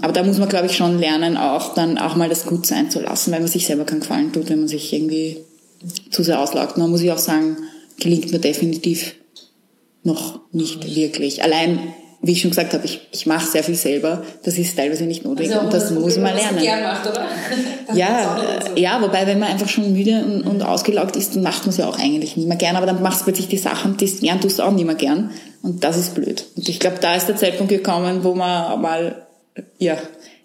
Aber 0.00 0.12
da 0.12 0.24
muss 0.24 0.38
man, 0.38 0.48
glaube 0.48 0.66
ich, 0.66 0.76
schon 0.76 0.98
lernen, 0.98 1.36
auch 1.36 1.74
dann 1.74 1.98
auch 1.98 2.16
mal 2.16 2.28
das 2.28 2.46
gut 2.46 2.66
sein 2.66 2.90
zu 2.90 3.00
lassen, 3.00 3.32
weil 3.32 3.40
man 3.40 3.48
sich 3.48 3.66
selber 3.66 3.84
keinen 3.84 4.00
Gefallen 4.00 4.32
tut, 4.32 4.48
wenn 4.48 4.60
man 4.60 4.68
sich 4.68 4.92
irgendwie 4.92 5.36
zu 6.10 6.22
sehr 6.22 6.40
auslaugt. 6.40 6.78
Man 6.78 6.90
muss 6.90 7.02
ich 7.02 7.12
auch 7.12 7.18
sagen, 7.18 7.58
gelingt 8.00 8.32
mir 8.32 8.38
definitiv 8.38 9.14
noch 10.02 10.40
nicht 10.52 10.96
wirklich. 10.96 11.44
Allein 11.44 11.78
wie 12.24 12.32
ich 12.32 12.40
schon 12.40 12.50
gesagt 12.50 12.72
habe, 12.72 12.84
ich, 12.84 13.00
ich 13.10 13.26
mache 13.26 13.50
sehr 13.50 13.64
viel 13.64 13.74
selber. 13.74 14.22
Das 14.44 14.56
ist 14.56 14.76
teilweise 14.76 15.04
nicht 15.04 15.24
notwendig 15.24 15.52
also 15.54 15.66
und 15.66 15.74
das, 15.74 15.88
das 15.88 15.92
muss 15.92 16.16
man 16.18 16.36
lernen. 16.36 16.60
Gern 16.60 16.82
macht, 16.84 17.04
oder? 17.04 17.26
ja, 17.94 18.60
so. 18.64 18.80
ja, 18.80 19.02
wobei 19.02 19.26
wenn 19.26 19.40
man 19.40 19.50
einfach 19.50 19.68
schon 19.68 19.92
müde 19.92 20.24
und, 20.24 20.42
und 20.42 20.62
ausgelaugt 20.62 21.16
ist, 21.16 21.34
dann 21.34 21.42
macht 21.42 21.62
man 21.62 21.70
es 21.70 21.78
ja 21.78 21.88
auch 21.88 21.98
eigentlich 21.98 22.36
nicht 22.36 22.46
mehr 22.46 22.56
gern. 22.56 22.76
Aber 22.76 22.86
dann 22.86 23.02
machst 23.02 23.20
du 23.20 23.24
plötzlich 23.24 23.48
die 23.48 23.58
Sachen, 23.58 23.96
die 23.96 24.06
gern 24.06 24.40
tust 24.40 24.60
du 24.60 24.62
auch 24.62 24.70
nicht 24.70 24.86
mehr 24.86 24.94
gern. 24.94 25.32
Und 25.62 25.82
das 25.82 25.96
ist 25.96 26.14
blöd. 26.14 26.44
Und 26.56 26.68
ich 26.68 26.78
glaube, 26.78 26.98
da 27.00 27.16
ist 27.16 27.26
der 27.26 27.36
Zeitpunkt 27.36 27.72
gekommen, 27.72 28.22
wo 28.22 28.34
man 28.34 28.80
mal 28.80 29.26
ja 29.78 29.96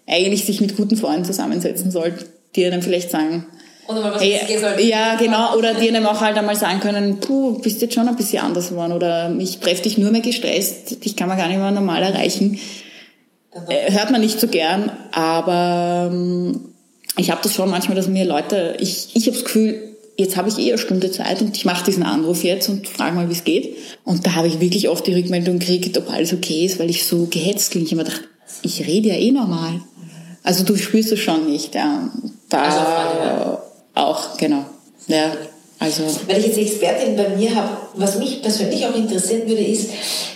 eigentlich 0.08 0.44
sich 0.44 0.60
mit 0.60 0.76
guten 0.76 0.96
Freunden 0.96 1.24
zusammensetzen 1.24 1.92
sollte, 1.92 2.26
die 2.56 2.68
dann 2.68 2.82
vielleicht 2.82 3.10
sagen, 3.10 3.46
oder 3.88 4.02
mal 4.02 4.14
was 4.14 4.22
hey, 4.22 4.58
sollte. 4.60 4.82
Ja, 4.82 5.16
genau. 5.16 5.56
Oder 5.56 5.74
die 5.74 5.88
einem 5.88 6.06
auch 6.06 6.20
halt 6.20 6.36
einmal 6.36 6.56
sagen 6.56 6.78
können, 6.80 7.20
puh, 7.20 7.58
bist 7.58 7.80
jetzt 7.80 7.94
schon 7.94 8.06
ein 8.06 8.16
bisschen 8.16 8.42
anders 8.42 8.68
geworden. 8.68 8.92
Oder 8.92 9.34
ich 9.38 9.58
treffe 9.58 9.82
dich 9.82 9.96
nur 9.96 10.10
mehr 10.10 10.20
gestresst, 10.20 11.04
dich 11.04 11.16
kann 11.16 11.28
man 11.28 11.38
gar 11.38 11.48
nicht 11.48 11.58
mehr 11.58 11.70
normal 11.70 12.02
erreichen. 12.02 12.58
Äh, 13.68 13.90
hört 13.92 14.10
man 14.10 14.20
nicht 14.20 14.38
so 14.38 14.46
gern, 14.46 14.92
aber 15.12 16.10
ähm, 16.12 16.74
ich 17.16 17.30
habe 17.30 17.40
das 17.42 17.54
schon 17.54 17.70
manchmal, 17.70 17.96
dass 17.96 18.08
mir 18.08 18.26
Leute, 18.26 18.76
ich, 18.78 19.16
ich 19.16 19.26
habe 19.26 19.36
das 19.36 19.44
Gefühl, 19.44 19.96
jetzt 20.18 20.36
habe 20.36 20.50
ich 20.50 20.58
eh 20.58 20.68
eine 20.68 20.78
Stunde 20.78 21.10
Zeit 21.10 21.40
und 21.40 21.56
ich 21.56 21.64
mache 21.64 21.84
diesen 21.84 22.02
Anruf 22.02 22.44
jetzt 22.44 22.68
und 22.68 22.86
frage 22.86 23.16
mal, 23.16 23.28
wie 23.28 23.32
es 23.32 23.44
geht. 23.44 23.74
Und 24.04 24.26
da 24.26 24.34
habe 24.34 24.48
ich 24.48 24.60
wirklich 24.60 24.90
oft 24.90 25.06
die 25.06 25.14
Rückmeldung 25.14 25.58
gekriegt, 25.58 25.96
ob 25.96 26.10
alles 26.10 26.34
okay 26.34 26.66
ist, 26.66 26.78
weil 26.78 26.90
ich 26.90 27.06
so 27.06 27.26
gehetzt 27.30 27.70
klinge. 27.70 27.86
Ich 27.86 27.92
habe 27.92 28.02
mir 28.02 28.08
gedacht, 28.08 28.28
ich 28.62 28.86
rede 28.86 29.08
ja 29.08 29.14
eh 29.14 29.30
normal. 29.30 29.80
Also 30.42 30.64
du 30.64 30.76
spürst 30.76 31.12
es 31.12 31.20
schon 31.20 31.50
nicht. 31.50 31.74
Ja. 31.74 32.10
Da, 32.48 32.62
also 32.62 33.58
auch, 33.98 34.36
genau. 34.36 34.64
Ja, 35.06 35.32
also. 35.80 36.02
Weil 36.26 36.38
ich 36.38 36.46
jetzt 36.46 36.58
Expertin 36.58 37.16
bei 37.16 37.28
mir 37.30 37.54
habe, 37.54 37.76
was 37.94 38.18
mich 38.18 38.42
persönlich 38.42 38.84
auch 38.86 38.94
interessieren 38.94 39.48
würde, 39.48 39.62
ist, 39.62 39.90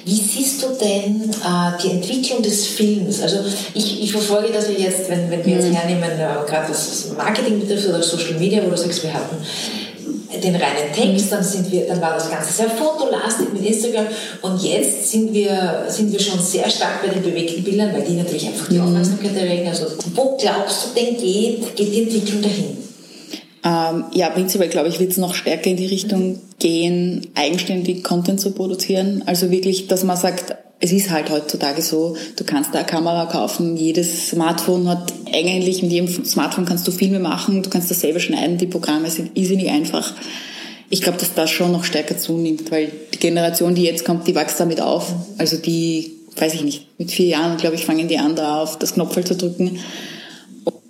wie 0.05 0.15
siehst 0.15 0.63
du 0.63 0.69
denn 0.81 1.31
äh, 1.31 1.83
die 1.83 1.91
Entwicklung 1.91 2.43
des 2.43 2.67
Films? 2.67 3.21
Also 3.23 3.39
ich, 3.75 4.03
ich 4.03 4.13
verfolge 4.13 4.53
das 4.53 4.69
ja 4.69 4.75
jetzt, 4.87 5.09
wenn, 5.09 5.31
wenn 5.31 5.45
wir 5.45 5.57
jetzt 5.57 5.69
mhm. 5.69 5.75
hernehmen, 5.75 6.11
äh, 6.11 6.49
gerade 6.49 6.71
was 6.71 7.09
Marketing 7.17 7.61
betrifft 7.61 7.89
oder 7.89 8.03
Social 8.03 8.35
Media, 8.39 8.63
wo 8.65 8.71
du 8.71 8.77
sagst, 8.77 9.03
wir 9.03 9.13
hatten 9.13 9.37
den 10.43 10.57
reinen 10.57 10.93
Text, 10.95 11.31
dann 11.31 11.45
sind 11.45 11.71
wir, 11.71 11.87
dann 11.87 12.01
war 12.01 12.15
das 12.15 12.31
Ganze 12.31 12.53
sehr 12.53 12.71
fotolastig 12.71 13.53
mit 13.53 13.67
Instagram 13.67 14.07
und 14.41 14.63
jetzt 14.63 15.11
sind 15.11 15.33
wir, 15.33 15.85
sind 15.89 16.11
wir 16.11 16.19
schon 16.19 16.41
sehr 16.41 16.69
stark 16.71 17.03
bei 17.03 17.09
den 17.09 17.23
bewegten 17.23 17.63
Bildern, 17.63 17.93
weil 17.93 18.03
die 18.03 18.15
natürlich 18.15 18.47
einfach 18.47 18.69
die 18.69 18.77
mhm. 18.77 18.85
Aufmerksamkeit 18.85 19.37
erregen. 19.37 19.69
Also 19.69 19.87
wo 20.15 20.37
glaubst 20.37 20.87
du 20.87 21.01
denn 21.01 21.17
geht, 21.17 21.77
geht 21.77 21.95
die 21.95 22.03
Entwicklung 22.05 22.43
dahin? 22.43 22.92
Ähm, 23.65 24.05
ja, 24.13 24.29
prinzipiell 24.31 24.69
glaube 24.69 24.89
ich, 24.89 24.99
wird 24.99 25.13
es 25.13 25.19
noch 25.19 25.35
stärker 25.35 25.71
in 25.71 25.77
die 25.77 25.87
Richtung 25.87 26.41
gehen, 26.59 27.29
eigenständig 27.35 28.03
Content 28.03 28.41
zu 28.41 28.51
produzieren. 28.53 29.23
Also 29.27 29.51
wirklich, 29.51 29.87
dass 29.87 30.03
man 30.03 30.17
sagt, 30.17 30.57
es 30.81 30.91
ist 30.91 31.11
halt 31.11 31.31
heutzutage 31.31 31.81
so, 31.81 32.17
du 32.35 32.43
kannst 32.43 32.75
da 32.75 32.81
eine 32.81 32.87
Kamera 32.89 33.27
kaufen, 33.27 33.77
jedes 33.77 34.31
Smartphone 34.31 34.89
hat 34.89 35.13
eigentlich, 35.33 35.81
mit 35.81 35.93
jedem 35.93 36.25
Smartphone 36.25 36.65
kannst 36.65 36.89
du 36.89 36.91
Filme 36.91 37.21
machen, 37.21 37.63
du 37.63 37.71
kannst 37.71 37.89
das 37.89 38.01
selber 38.01 38.19
schneiden, 38.19 38.59
die 38.59 38.67
Programme 38.67 39.09
sind 39.09 39.39
irrsinnig 39.39 39.71
einfach. 39.71 40.13
Ich 40.91 41.01
glaube, 41.01 41.19
dass 41.19 41.35
das 41.35 41.51
schon 41.51 41.71
noch 41.71 41.85
stärker 41.85 42.19
zunimmt, 42.19 42.73
weil 42.73 42.91
die 43.15 43.19
Generation, 43.19 43.77
die 43.77 43.85
jetzt 43.85 44.05
kommt, 44.05 44.27
die 44.27 44.35
wächst 44.35 44.59
damit 44.59 44.81
auf. 44.81 45.15
Also 45.39 45.57
die, 45.57 46.15
weiß 46.37 46.53
ich 46.55 46.65
nicht, 46.65 46.99
mit 46.99 47.13
vier 47.13 47.27
Jahren, 47.27 47.59
glaube 47.59 47.77
ich, 47.77 47.87
fangen 47.87 48.09
die 48.09 48.19
an, 48.19 48.35
da 48.35 48.61
auf 48.61 48.77
das 48.77 48.95
Knopfel 48.95 49.25
zu 49.25 49.37
drücken. 49.37 49.79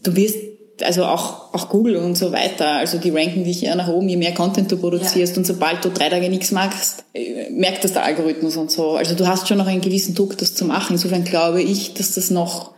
Du 0.03 0.17
wirst 0.17 0.37
also 0.81 1.05
auch, 1.05 1.53
auch 1.53 1.69
Google 1.69 1.97
und 1.97 2.17
so 2.17 2.33
weiter, 2.33 2.73
also 2.73 2.99
die 2.99 3.11
ranken 3.11 3.45
dich 3.45 3.65
eher 3.65 3.77
nach 3.77 3.89
oben, 3.89 4.09
je 4.09 4.17
mehr 4.17 4.33
Content 4.33 4.71
du 4.73 4.77
produzierst 4.77 5.35
ja. 5.35 5.39
und 5.39 5.47
sobald 5.47 5.85
du 5.85 5.91
drei 5.91 6.09
Tage 6.09 6.29
nichts 6.29 6.51
machst, 6.51 7.05
äh, 7.15 7.51
merkt 7.51 7.85
das 7.85 7.93
der 7.93 8.05
Algorithmus 8.05 8.57
und 8.57 8.71
so. 8.71 8.93
Also 8.93 9.15
du 9.15 9.27
hast 9.27 9.49
schon 9.49 9.59
noch 9.59 9.67
einen 9.67 9.81
gewissen 9.81 10.15
Druck, 10.15 10.39
das 10.39 10.55
zu 10.55 10.65
machen. 10.65 10.95
Insofern 10.95 11.25
glaube 11.25 11.63
ich, 11.63 11.95
dass 11.95 12.15
das 12.15 12.31
noch 12.31 12.73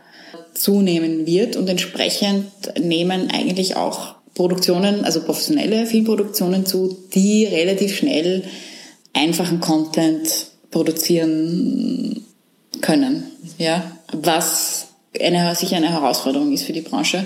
zunehmen 0.53 1.25
wird 1.25 1.55
und 1.55 1.69
entsprechend 1.69 2.45
nehmen 2.79 3.29
eigentlich 3.31 3.75
auch 3.75 4.15
Produktionen, 4.33 5.05
also 5.05 5.21
professionelle 5.21 5.85
Filmproduktionen 5.85 6.65
zu, 6.65 6.97
die 7.13 7.45
relativ 7.45 7.95
schnell 7.95 8.43
einfachen 9.13 9.61
Content 9.61 10.47
produzieren 10.71 12.25
können, 12.81 13.23
ja, 13.57 13.91
was 14.11 14.87
eine, 15.19 15.55
sicher 15.55 15.77
eine 15.77 15.89
Herausforderung 15.89 16.51
ist 16.51 16.63
für 16.63 16.73
die 16.73 16.81
Branche 16.81 17.25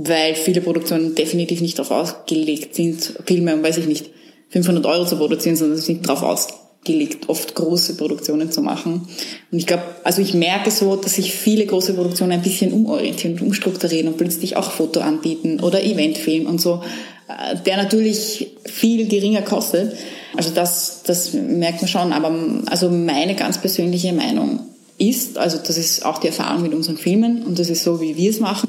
weil 0.00 0.36
viele 0.36 0.60
Produktionen 0.60 1.16
definitiv 1.16 1.60
nicht 1.60 1.78
darauf 1.78 1.90
ausgelegt 1.90 2.74
sind, 2.74 3.14
Filme, 3.26 3.60
weiß 3.60 3.78
ich 3.78 3.86
nicht, 3.86 4.10
500 4.50 4.86
Euro 4.86 5.04
zu 5.04 5.16
produzieren, 5.16 5.56
sondern 5.56 5.78
sind 5.78 6.08
darauf 6.08 6.22
ausgelegt, 6.22 7.28
oft 7.28 7.56
große 7.56 7.96
Produktionen 7.96 8.52
zu 8.52 8.62
machen. 8.62 9.08
Und 9.50 9.58
ich 9.58 9.66
glaube, 9.66 9.82
also 10.04 10.22
ich 10.22 10.34
merke 10.34 10.70
so, 10.70 10.94
dass 10.94 11.16
sich 11.16 11.32
viele 11.32 11.66
große 11.66 11.94
Produktionen 11.94 12.32
ein 12.32 12.42
bisschen 12.42 12.72
umorientieren 12.72 13.34
und 13.34 13.42
umstrukturieren 13.42 14.06
und 14.06 14.18
plötzlich 14.18 14.56
auch 14.56 14.70
Foto 14.70 15.00
anbieten 15.00 15.58
oder 15.60 15.82
Eventfilm 15.82 16.46
und 16.46 16.60
so, 16.60 16.80
äh, 17.28 17.56
der 17.66 17.76
natürlich 17.76 18.52
viel 18.66 19.08
geringer 19.08 19.42
kostet. 19.42 19.96
Also 20.36 20.50
das, 20.50 21.02
das 21.04 21.32
merkt 21.32 21.82
man 21.82 21.88
schon. 21.88 22.12
Aber 22.12 22.32
also 22.66 22.88
meine 22.88 23.34
ganz 23.34 23.60
persönliche 23.60 24.12
Meinung 24.12 24.60
ist, 24.96 25.38
also 25.38 25.58
das 25.58 25.76
ist 25.76 26.04
auch 26.04 26.18
die 26.18 26.28
Erfahrung 26.28 26.62
mit 26.62 26.72
unseren 26.72 26.98
Filmen 26.98 27.42
und 27.42 27.58
das 27.58 27.68
ist 27.68 27.82
so, 27.82 28.00
wie 28.00 28.16
wir 28.16 28.30
es 28.30 28.38
machen 28.38 28.68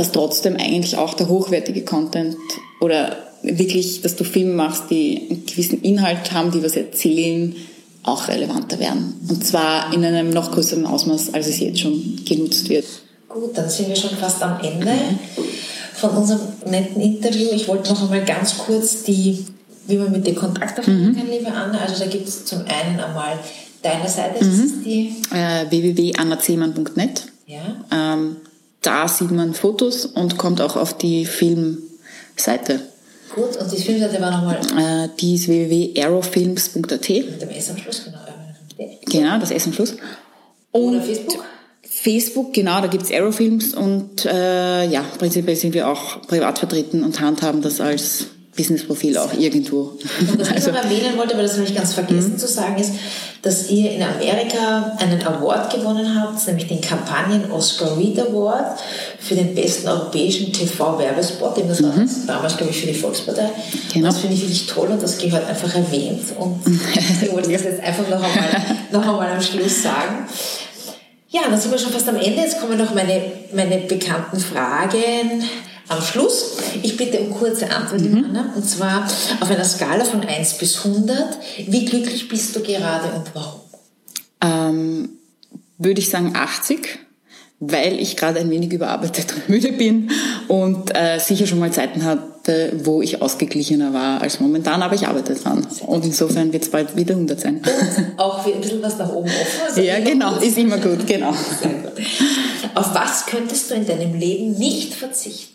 dass 0.00 0.12
trotzdem 0.12 0.56
eigentlich 0.56 0.96
auch 0.96 1.12
der 1.12 1.28
hochwertige 1.28 1.82
Content 1.84 2.34
oder 2.80 3.18
wirklich, 3.42 4.00
dass 4.00 4.16
du 4.16 4.24
Filme 4.24 4.54
machst, 4.54 4.84
die 4.88 5.28
einen 5.28 5.44
gewissen 5.44 5.82
Inhalt 5.82 6.32
haben, 6.32 6.50
die 6.50 6.62
was 6.62 6.74
erzählen, 6.74 7.54
auch 8.02 8.28
relevanter 8.28 8.78
werden. 8.78 9.20
Und 9.28 9.46
zwar 9.46 9.92
in 9.92 10.02
einem 10.02 10.30
noch 10.30 10.52
größeren 10.52 10.86
Ausmaß, 10.86 11.34
als 11.34 11.48
es 11.48 11.60
jetzt 11.60 11.80
schon 11.80 12.18
genutzt 12.24 12.70
wird. 12.70 12.86
Gut, 13.28 13.50
dann 13.54 13.68
sind 13.68 13.88
wir 13.88 13.96
schon 13.96 14.10
fast 14.10 14.42
am 14.42 14.58
Ende 14.60 14.90
von 15.94 16.10
unserem 16.10 16.40
netten 16.64 17.02
Interview. 17.02 17.48
Ich 17.52 17.68
wollte 17.68 17.90
noch 17.90 18.02
einmal 18.02 18.24
ganz 18.24 18.56
kurz 18.56 19.02
die, 19.02 19.44
wie 19.86 19.96
man 19.98 20.10
mit 20.12 20.26
dir 20.26 20.34
Kontakt 20.34 20.80
aufnehmen 20.80 21.12
mhm. 21.12 21.16
kann, 21.16 21.30
liebe 21.30 21.52
Anna. 21.52 21.78
Also 21.78 22.02
da 22.02 22.10
gibt 22.10 22.26
es 22.26 22.46
zum 22.46 22.60
einen 22.60 22.98
einmal 22.98 23.38
deine 23.82 24.08
Seite, 24.08 24.38
das 24.38 24.48
mhm. 24.48 24.64
ist 24.64 24.74
die 24.84 25.14
äh, 25.30 25.70
www.annazeemann.net. 25.70 27.26
Ja. 27.46 28.14
Ähm, 28.14 28.36
da 28.82 29.08
sieht 29.08 29.30
man 29.30 29.54
Fotos 29.54 30.06
und 30.06 30.38
kommt 30.38 30.60
auch 30.60 30.76
auf 30.76 30.96
die 30.96 31.26
Filmseite. 31.26 32.80
Gut, 33.34 33.56
und 33.56 33.70
die 33.72 33.80
Filmseite 33.80 34.20
war 34.20 34.30
nochmal? 34.30 35.04
Äh, 35.04 35.08
die 35.20 35.34
ist 35.34 35.48
www.aerofilms.at. 35.48 37.08
Mit 37.08 37.42
dem 37.42 37.50
S 37.50 37.70
am 37.70 37.76
Schluss, 37.78 38.04
genau. 38.04 38.18
Genau, 39.06 39.38
das 39.38 39.50
S 39.50 39.66
am 39.66 39.72
Schluss. 39.72 39.96
Und 40.72 40.96
Oder 40.96 41.02
Facebook? 41.02 41.44
Facebook, 41.82 42.52
genau, 42.54 42.80
da 42.80 42.86
gibt's 42.86 43.10
Aerofilms 43.10 43.74
und 43.74 44.24
äh, 44.24 44.86
ja, 44.86 45.04
prinzipiell 45.18 45.56
sind 45.56 45.74
wir 45.74 45.88
auch 45.88 46.22
privat 46.22 46.58
vertreten 46.58 47.04
und 47.04 47.20
handhaben 47.20 47.62
das 47.62 47.80
als 47.80 48.26
Businessprofil 48.60 49.16
auch 49.16 49.32
irgendwo. 49.32 49.92
Und 50.20 50.38
was 50.38 50.48
ich 50.48 50.54
also, 50.56 50.72
noch 50.72 50.84
erwähnen 50.84 51.16
wollte, 51.16 51.34
weil 51.34 51.44
das 51.44 51.54
habe 51.54 51.64
ich 51.64 51.74
ganz 51.74 51.94
vergessen 51.94 52.32
mhm. 52.32 52.38
zu 52.38 52.46
sagen, 52.46 52.78
ist, 52.78 52.92
dass 53.40 53.70
ihr 53.70 53.92
in 53.92 54.02
Amerika 54.02 54.96
einen 54.98 55.22
Award 55.22 55.72
gewonnen 55.72 56.20
habt, 56.20 56.46
nämlich 56.46 56.68
den 56.68 56.82
Kampagnen 56.82 57.50
Oscar 57.50 57.96
Reed 57.96 58.18
Award 58.18 58.78
für 59.18 59.34
den 59.34 59.54
besten 59.54 59.88
europäischen 59.88 60.52
TV-Werbespot. 60.52 61.56
Das 61.66 61.82
war 61.82 61.96
mhm. 61.96 62.10
damals, 62.26 62.58
glaube 62.58 62.70
ich, 62.70 62.80
für 62.80 62.86
die 62.88 62.94
Volkspartei. 62.94 63.48
Genau. 63.94 64.08
Das 64.08 64.18
finde 64.18 64.34
ich 64.34 64.42
wirklich 64.42 64.66
toll 64.66 64.88
und 64.88 65.02
das 65.02 65.16
gehört 65.16 65.48
einfach 65.48 65.74
erwähnt. 65.74 66.24
Und 66.38 66.60
ich 67.22 67.32
wollte 67.32 67.50
das 67.50 67.64
jetzt 67.64 67.82
einfach 67.82 68.06
noch 68.10 68.22
einmal, 68.22 68.76
noch 68.92 69.08
einmal 69.08 69.30
am 69.30 69.40
Schluss 69.40 69.82
sagen. 69.82 70.26
Ja, 71.30 71.42
dann 71.48 71.58
sind 71.58 71.70
wir 71.70 71.78
schon 71.78 71.92
fast 71.92 72.08
am 72.08 72.16
Ende. 72.16 72.42
Jetzt 72.42 72.60
kommen 72.60 72.76
noch 72.76 72.92
meine, 72.92 73.22
meine 73.54 73.78
bekannten 73.78 74.38
Fragen 74.38 75.44
am 75.90 76.00
Schluss. 76.02 76.56
Ich 76.82 76.96
bitte 76.96 77.20
um 77.20 77.30
kurze 77.30 77.70
Antwort, 77.70 78.00
mhm. 78.00 78.24
Anna. 78.28 78.52
Und 78.54 78.68
zwar 78.68 79.06
auf 79.40 79.50
einer 79.50 79.64
Skala 79.64 80.04
von 80.04 80.22
1 80.22 80.54
bis 80.54 80.84
100. 80.84 81.38
Wie 81.66 81.84
glücklich 81.84 82.28
bist 82.28 82.54
du 82.54 82.60
gerade 82.60 83.12
und 83.12 83.24
warum? 83.34 83.60
Ähm, 84.40 85.08
würde 85.78 86.00
ich 86.00 86.08
sagen 86.08 86.34
80, 86.36 87.00
weil 87.58 87.98
ich 87.98 88.16
gerade 88.16 88.38
ein 88.38 88.50
wenig 88.50 88.72
überarbeitet 88.72 89.34
und 89.34 89.48
müde 89.48 89.72
bin 89.72 90.10
und 90.46 90.94
äh, 90.96 91.18
sicher 91.18 91.46
schon 91.46 91.58
mal 91.58 91.72
Zeiten 91.72 92.04
hatte, 92.04 92.72
wo 92.84 93.02
ich 93.02 93.20
ausgeglichener 93.20 93.92
war 93.92 94.22
als 94.22 94.38
momentan, 94.38 94.82
aber 94.82 94.94
ich 94.94 95.08
arbeite 95.08 95.34
dran. 95.34 95.66
Und 95.86 96.04
insofern 96.04 96.52
wird 96.52 96.62
es 96.62 96.70
bald 96.70 96.96
wieder 96.96 97.14
100 97.14 97.40
sein. 97.40 97.56
Und 97.56 98.18
auch 98.18 98.46
ein 98.46 98.60
bisschen 98.60 98.80
was 98.80 98.96
nach 98.96 99.12
oben 99.12 99.28
offen. 99.28 99.60
Also 99.66 99.80
ja, 99.80 99.98
genau, 99.98 100.36
ist 100.36 100.56
immer 100.56 100.78
gut, 100.78 101.04
genau. 101.06 101.34
Auf 102.74 102.94
was 102.94 103.26
könntest 103.26 103.70
du 103.70 103.74
in 103.74 103.86
deinem 103.86 104.14
Leben 104.14 104.52
nicht 104.56 104.94
verzichten? 104.94 105.49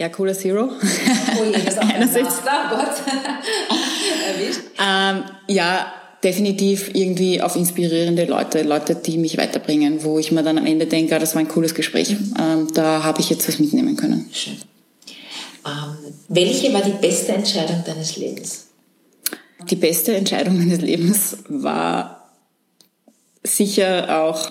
Ja, 0.00 0.08
Cola 0.08 0.32
Zero. 0.32 0.62
Oh 0.62 1.44
je, 1.44 1.52
das 1.52 1.74
ist 1.74 1.78
auch 1.78 1.88
Einerseits. 1.94 2.36
Oh 2.38 2.74
Gott. 2.74 2.88
Erwischt. 4.34 4.60
Ähm, 4.78 5.24
ja, 5.46 5.92
definitiv 6.24 6.94
irgendwie 6.94 7.42
auf 7.42 7.54
inspirierende 7.54 8.24
Leute, 8.24 8.62
Leute, 8.62 8.94
die 8.94 9.18
mich 9.18 9.36
weiterbringen, 9.36 10.02
wo 10.02 10.18
ich 10.18 10.32
mir 10.32 10.42
dann 10.42 10.56
am 10.56 10.64
Ende 10.64 10.86
denke, 10.86 11.14
ah, 11.14 11.18
das 11.18 11.34
war 11.34 11.40
ein 11.40 11.48
cooles 11.48 11.74
Gespräch. 11.74 12.12
Mhm. 12.12 12.34
Ähm, 12.40 12.68
da 12.72 13.02
habe 13.02 13.20
ich 13.20 13.28
jetzt 13.28 13.46
was 13.46 13.58
mitnehmen 13.58 13.94
können. 13.96 14.24
Schön. 14.32 14.56
Ähm, 15.66 16.14
welche 16.28 16.72
war 16.72 16.80
die 16.80 16.92
beste 16.92 17.32
Entscheidung 17.32 17.84
deines 17.84 18.16
Lebens? 18.16 18.68
Die 19.68 19.76
beste 19.76 20.16
Entscheidung 20.16 20.56
meines 20.56 20.80
Lebens 20.80 21.36
war 21.46 22.32
sicher 23.42 24.22
auch, 24.22 24.50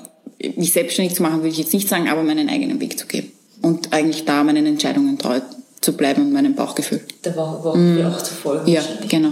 mich 0.57 0.73
selbstständig 0.73 1.15
zu 1.15 1.23
machen, 1.23 1.37
würde 1.37 1.49
ich 1.49 1.57
jetzt 1.57 1.73
nicht 1.73 1.89
sagen, 1.89 2.07
aber 2.07 2.21
meinen 2.21 2.49
eigenen 2.49 2.79
Weg 2.79 2.99
zu 2.99 3.07
gehen. 3.07 3.31
Und 3.61 3.91
eigentlich 3.93 4.25
da 4.25 4.43
meinen 4.43 4.65
Entscheidungen 4.65 5.17
treu 5.17 5.41
zu 5.81 5.95
bleiben 5.95 6.23
und 6.23 6.33
meinem 6.33 6.55
Bauchgefühl. 6.55 7.01
Da 7.21 7.35
war 7.35 7.75
mm. 7.75 8.05
auch 8.05 8.21
zu 8.21 8.33
folgen. 8.33 8.69
Ja, 8.69 8.81
genau. 9.07 9.31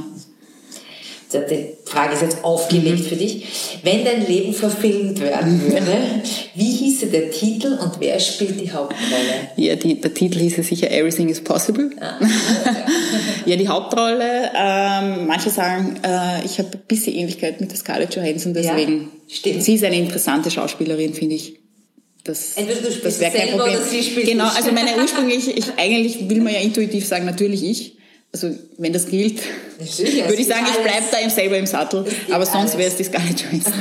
Die 1.33 1.73
Frage 1.83 2.13
ist 2.13 2.21
jetzt 2.21 2.43
aufgelegt 2.45 2.99
mhm. 2.99 3.03
für 3.03 3.15
dich. 3.17 3.45
Wenn 3.83 4.05
dein 4.05 4.25
Leben 4.25 4.53
verfilmt 4.53 5.19
werden 5.19 5.57
mhm. 5.57 5.71
würde, 5.73 5.97
wie 6.55 6.71
hieße 6.71 7.07
der 7.07 7.31
Titel 7.31 7.77
und 7.83 7.99
wer 7.99 8.17
spielt 8.19 8.61
die 8.61 8.71
Hauptrolle? 8.71 9.49
Ja, 9.57 9.75
die, 9.75 9.99
der 9.99 10.13
Titel 10.13 10.39
hieße 10.39 10.63
sicher 10.63 10.89
Everything 10.89 11.27
is 11.27 11.41
Possible. 11.41 11.89
Ah, 11.99 12.17
ja, 13.45 13.57
die 13.57 13.67
Hauptrolle, 13.67 14.51
ähm, 14.55 15.27
manche 15.27 15.49
sagen, 15.49 15.99
äh, 16.01 16.45
ich 16.45 16.59
habe 16.59 16.69
ein 16.71 16.81
bisschen 16.87 17.13
Ähnlichkeit 17.13 17.59
mit 17.59 17.71
der 17.71 17.77
Scarlett 17.77 18.15
Johansson, 18.15 18.53
deswegen. 18.53 19.11
Ja, 19.27 19.35
stimmt. 19.35 19.63
Sie 19.63 19.75
ist 19.75 19.83
eine 19.83 19.97
interessante 19.97 20.49
Schauspielerin, 20.49 21.13
finde 21.13 21.35
ich. 21.35 21.59
Das, 22.27 22.53
Entweder 22.55 22.81
du 22.81 22.91
spielst 22.91 23.21
das 23.21 23.33
kein 23.33 23.57
Problem. 23.57 23.79
Genau, 24.25 24.47
also 24.47 24.71
meine 24.71 24.95
ursprünglich, 25.01 25.47
ich, 25.57 25.65
eigentlich 25.77 26.29
will 26.29 26.41
man 26.41 26.53
ja 26.53 26.59
intuitiv 26.59 27.07
sagen, 27.07 27.25
natürlich 27.25 27.63
ich 27.63 27.97
also 28.33 28.55
wenn 28.77 28.93
das 28.93 29.07
gilt, 29.07 29.39
würde 29.79 30.35
ich 30.35 30.47
sagen, 30.47 30.65
ich 30.69 30.83
bleibe 30.83 31.05
da 31.09 31.17
im 31.17 31.29
selber 31.29 31.57
im 31.57 31.65
Sattel. 31.65 32.05
Aber 32.29 32.45
sonst 32.45 32.77
wäre 32.77 32.89
es 32.89 32.97
die 32.97 33.05
Scarlett 33.05 33.41
Johansson. 33.41 33.73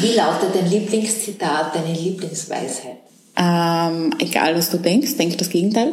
Wie 0.00 0.14
lautet 0.14 0.54
dein 0.54 0.70
Lieblingszitat, 0.70 1.74
deine 1.74 1.92
Lieblingsweisheit? 1.92 2.96
Ähm, 3.36 4.14
egal, 4.18 4.56
was 4.56 4.70
du 4.70 4.78
denkst, 4.78 5.16
denk 5.16 5.36
das 5.38 5.50
Gegenteil. 5.50 5.92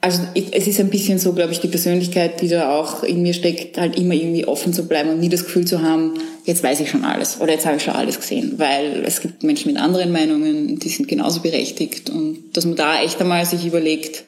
Also 0.00 0.22
es 0.34 0.66
ist 0.66 0.78
ein 0.78 0.90
bisschen 0.90 1.18
so, 1.18 1.32
glaube 1.32 1.52
ich, 1.52 1.60
die 1.60 1.68
Persönlichkeit, 1.68 2.40
die 2.40 2.48
da 2.48 2.78
auch 2.78 3.02
in 3.02 3.22
mir 3.22 3.34
steckt, 3.34 3.76
halt 3.76 3.98
immer 3.98 4.14
irgendwie 4.14 4.46
offen 4.46 4.72
zu 4.72 4.86
bleiben 4.86 5.10
und 5.10 5.20
nie 5.20 5.28
das 5.28 5.44
Gefühl 5.44 5.66
zu 5.66 5.82
haben, 5.82 6.14
jetzt 6.46 6.62
weiß 6.62 6.80
ich 6.80 6.88
schon 6.88 7.04
alles 7.04 7.40
oder 7.40 7.52
jetzt 7.52 7.66
habe 7.66 7.76
ich 7.76 7.82
schon 7.82 7.94
alles 7.94 8.18
gesehen. 8.18 8.54
Weil 8.56 9.04
es 9.04 9.20
gibt 9.20 9.42
Menschen 9.42 9.72
mit 9.72 9.80
anderen 9.80 10.12
Meinungen, 10.12 10.78
die 10.78 10.88
sind 10.88 11.08
genauso 11.08 11.40
berechtigt 11.40 12.08
und 12.08 12.44
dass 12.54 12.64
man 12.64 12.76
da 12.76 13.02
echt 13.02 13.20
einmal 13.20 13.44
sich 13.44 13.66
überlegt, 13.66 14.24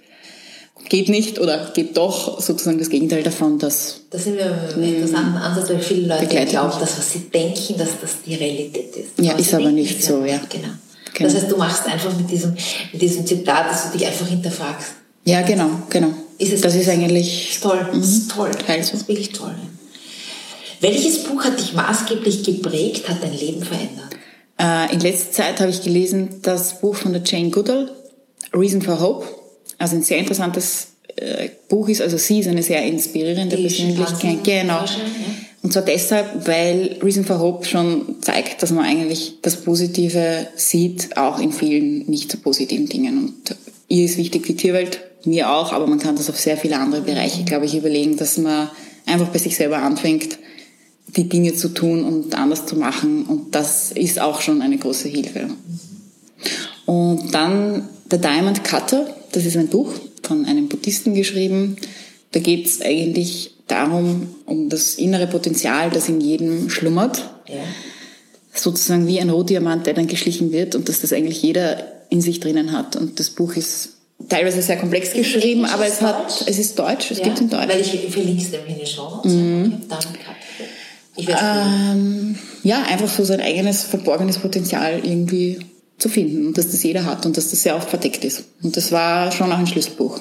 geht 0.88 1.08
nicht 1.08 1.38
oder 1.38 1.70
geht 1.74 1.96
doch 1.96 2.40
sozusagen 2.40 2.78
das 2.78 2.90
Gegenteil 2.90 3.22
davon. 3.22 3.58
Dass 3.58 4.00
das 4.10 4.24
sind 4.24 4.36
wir 4.36 4.68
im 4.74 4.82
interessanten 4.82 5.36
Ansatz, 5.36 5.70
weil 5.70 5.78
viele 5.78 6.08
Leute 6.08 6.26
glauben, 6.26 6.80
dass 6.80 6.98
was 6.98 7.12
sie 7.12 7.20
denken, 7.20 7.78
dass 7.78 7.90
das 8.00 8.22
die 8.26 8.34
Realität 8.34 8.96
ist. 8.96 9.24
Ja, 9.24 9.34
ist 9.34 9.54
aber 9.54 9.70
nicht 9.70 10.02
so, 10.02 10.24
ja. 10.24 10.40
Genau. 10.48 10.68
genau. 11.14 11.30
Das 11.30 11.34
heißt, 11.34 11.50
du 11.50 11.56
machst 11.56 11.86
einfach 11.86 12.16
mit 12.16 12.30
diesem, 12.30 12.54
mit 12.92 13.00
diesem 13.00 13.24
Zitat, 13.24 13.70
dass 13.70 13.90
du 13.90 13.98
dich 13.98 14.06
einfach 14.06 14.26
hinterfragst. 14.26 14.88
Ja, 15.24 15.42
genau, 15.42 15.70
genau. 15.88 16.08
Ist 16.38 16.52
es 16.52 16.60
das 16.62 16.74
ist 16.74 16.88
eigentlich 16.88 17.50
ist 17.50 17.62
toll. 17.62 17.86
Das 17.92 18.08
ist 18.08 18.28
mhm. 18.28 18.32
toll. 18.32 18.50
Das 18.66 18.92
ist 18.92 19.08
wirklich 19.08 19.30
toll. 19.30 19.54
Welches 20.80 21.24
Buch 21.24 21.44
hat 21.44 21.58
dich 21.58 21.74
maßgeblich 21.74 22.44
geprägt, 22.44 23.08
hat 23.08 23.22
dein 23.22 23.36
Leben 23.36 23.62
verändert? 23.62 24.16
Äh, 24.60 24.92
in 24.94 25.00
letzter 25.00 25.32
Zeit 25.32 25.60
habe 25.60 25.70
ich 25.70 25.82
gelesen 25.82 26.40
das 26.42 26.80
Buch 26.80 26.96
von 26.96 27.12
der 27.12 27.22
Jane 27.24 27.50
Goodall, 27.50 27.90
Reason 28.52 28.82
for 28.82 29.00
Hope 29.00 29.26
also 29.78 29.96
ein 29.96 30.02
sehr 30.02 30.18
interessantes 30.18 30.88
äh, 31.16 31.50
Buch 31.68 31.88
ist. 31.88 32.02
Also 32.02 32.16
sie 32.18 32.40
ist 32.40 32.48
eine 32.48 32.62
sehr 32.62 32.84
inspirierende 32.84 33.56
Die 33.56 33.62
Persönlichkeit. 33.62 34.44
Genau. 34.44 34.84
Und 35.62 35.72
zwar 35.72 35.82
deshalb, 35.82 36.46
weil 36.46 36.98
Reason 37.02 37.24
for 37.24 37.38
Hope 37.40 37.64
schon 37.64 38.16
zeigt, 38.20 38.62
dass 38.62 38.70
man 38.70 38.84
eigentlich 38.84 39.34
das 39.42 39.56
Positive 39.56 40.48
sieht, 40.56 41.16
auch 41.16 41.40
in 41.40 41.52
vielen 41.52 42.06
nicht 42.06 42.30
so 42.30 42.38
positiven 42.38 42.88
Dingen. 42.88 43.18
Und 43.18 43.56
ihr 43.88 44.04
ist 44.04 44.18
wichtig 44.18 44.46
die 44.46 44.56
Tierwelt, 44.56 45.00
mir 45.24 45.50
auch, 45.50 45.72
aber 45.72 45.86
man 45.86 45.98
kann 45.98 46.16
das 46.16 46.30
auf 46.30 46.38
sehr 46.38 46.56
viele 46.56 46.78
andere 46.78 47.00
Bereiche, 47.00 47.42
glaube 47.44 47.66
ich, 47.66 47.76
überlegen, 47.76 48.16
dass 48.16 48.38
man 48.38 48.70
einfach 49.04 49.28
bei 49.28 49.38
sich 49.38 49.56
selber 49.56 49.78
anfängt, 49.78 50.38
die 51.16 51.28
Dinge 51.28 51.54
zu 51.54 51.68
tun 51.68 52.04
und 52.04 52.34
anders 52.34 52.66
zu 52.66 52.76
machen. 52.76 53.24
Und 53.24 53.54
das 53.54 53.92
ist 53.92 54.20
auch 54.20 54.40
schon 54.40 54.62
eine 54.62 54.78
große 54.78 55.08
Hilfe. 55.08 55.48
Und 56.86 57.34
dann 57.34 57.88
The 58.10 58.18
Diamond 58.18 58.64
Cutter, 58.64 59.14
das 59.32 59.44
ist 59.44 59.56
ein 59.56 59.68
Buch 59.68 59.92
von 60.22 60.44
einem 60.46 60.68
Buddhisten 60.68 61.14
geschrieben. 61.14 61.76
Da 62.32 62.40
geht 62.40 62.66
es 62.66 62.80
eigentlich 62.80 63.54
darum, 63.66 64.34
um 64.46 64.68
das 64.68 64.94
innere 64.94 65.26
Potenzial, 65.26 65.90
das 65.90 66.08
in 66.08 66.20
jedem 66.20 66.70
schlummert. 66.70 67.30
Ja. 67.46 67.56
Sozusagen 68.54 69.06
wie 69.06 69.20
ein 69.20 69.30
Rohdiamant, 69.30 69.86
der 69.86 69.94
dann 69.94 70.06
geschlichen 70.06 70.52
wird 70.52 70.74
und 70.74 70.88
dass 70.88 71.00
das 71.00 71.12
eigentlich 71.12 71.42
jeder 71.42 71.84
in 72.10 72.20
sich 72.20 72.40
drinnen 72.40 72.72
hat. 72.72 72.96
Und 72.96 73.20
das 73.20 73.30
Buch 73.30 73.54
ist 73.54 73.90
teilweise 74.28 74.62
sehr 74.62 74.78
komplex 74.78 75.12
geschrieben, 75.12 75.64
aber 75.64 75.86
es 75.86 76.00
hat, 76.00 76.44
es 76.46 76.58
ist 76.58 76.78
deutsch, 76.78 77.10
es 77.10 77.18
ja, 77.18 77.24
gibt 77.24 77.40
in 77.40 77.50
Deutsch. 77.50 77.68
Weil 77.68 77.80
ich 77.80 77.90
verlinke 78.10 78.42
es 78.42 78.50
nämlich 78.50 78.72
in 78.72 78.78
den 78.78 78.86
Show 78.86 79.20
mhm. 79.24 79.82
Ähm, 81.18 82.36
ja, 82.62 82.82
einfach 82.82 83.08
so 83.08 83.24
sein 83.24 83.40
eigenes 83.40 83.84
verborgenes 83.84 84.38
Potenzial 84.38 85.00
irgendwie 85.02 85.58
zu 85.98 86.08
finden 86.08 86.46
und 86.46 86.58
dass 86.58 86.70
das 86.70 86.82
jeder 86.82 87.04
hat 87.04 87.26
und 87.26 87.36
dass 87.36 87.50
das 87.50 87.62
sehr 87.62 87.76
oft 87.76 87.90
verdeckt 87.90 88.24
ist. 88.24 88.44
Und 88.62 88.76
das 88.76 88.92
war 88.92 89.32
schon 89.32 89.52
auch 89.52 89.58
ein 89.58 89.66
Schlüsselbuch. 89.66 90.20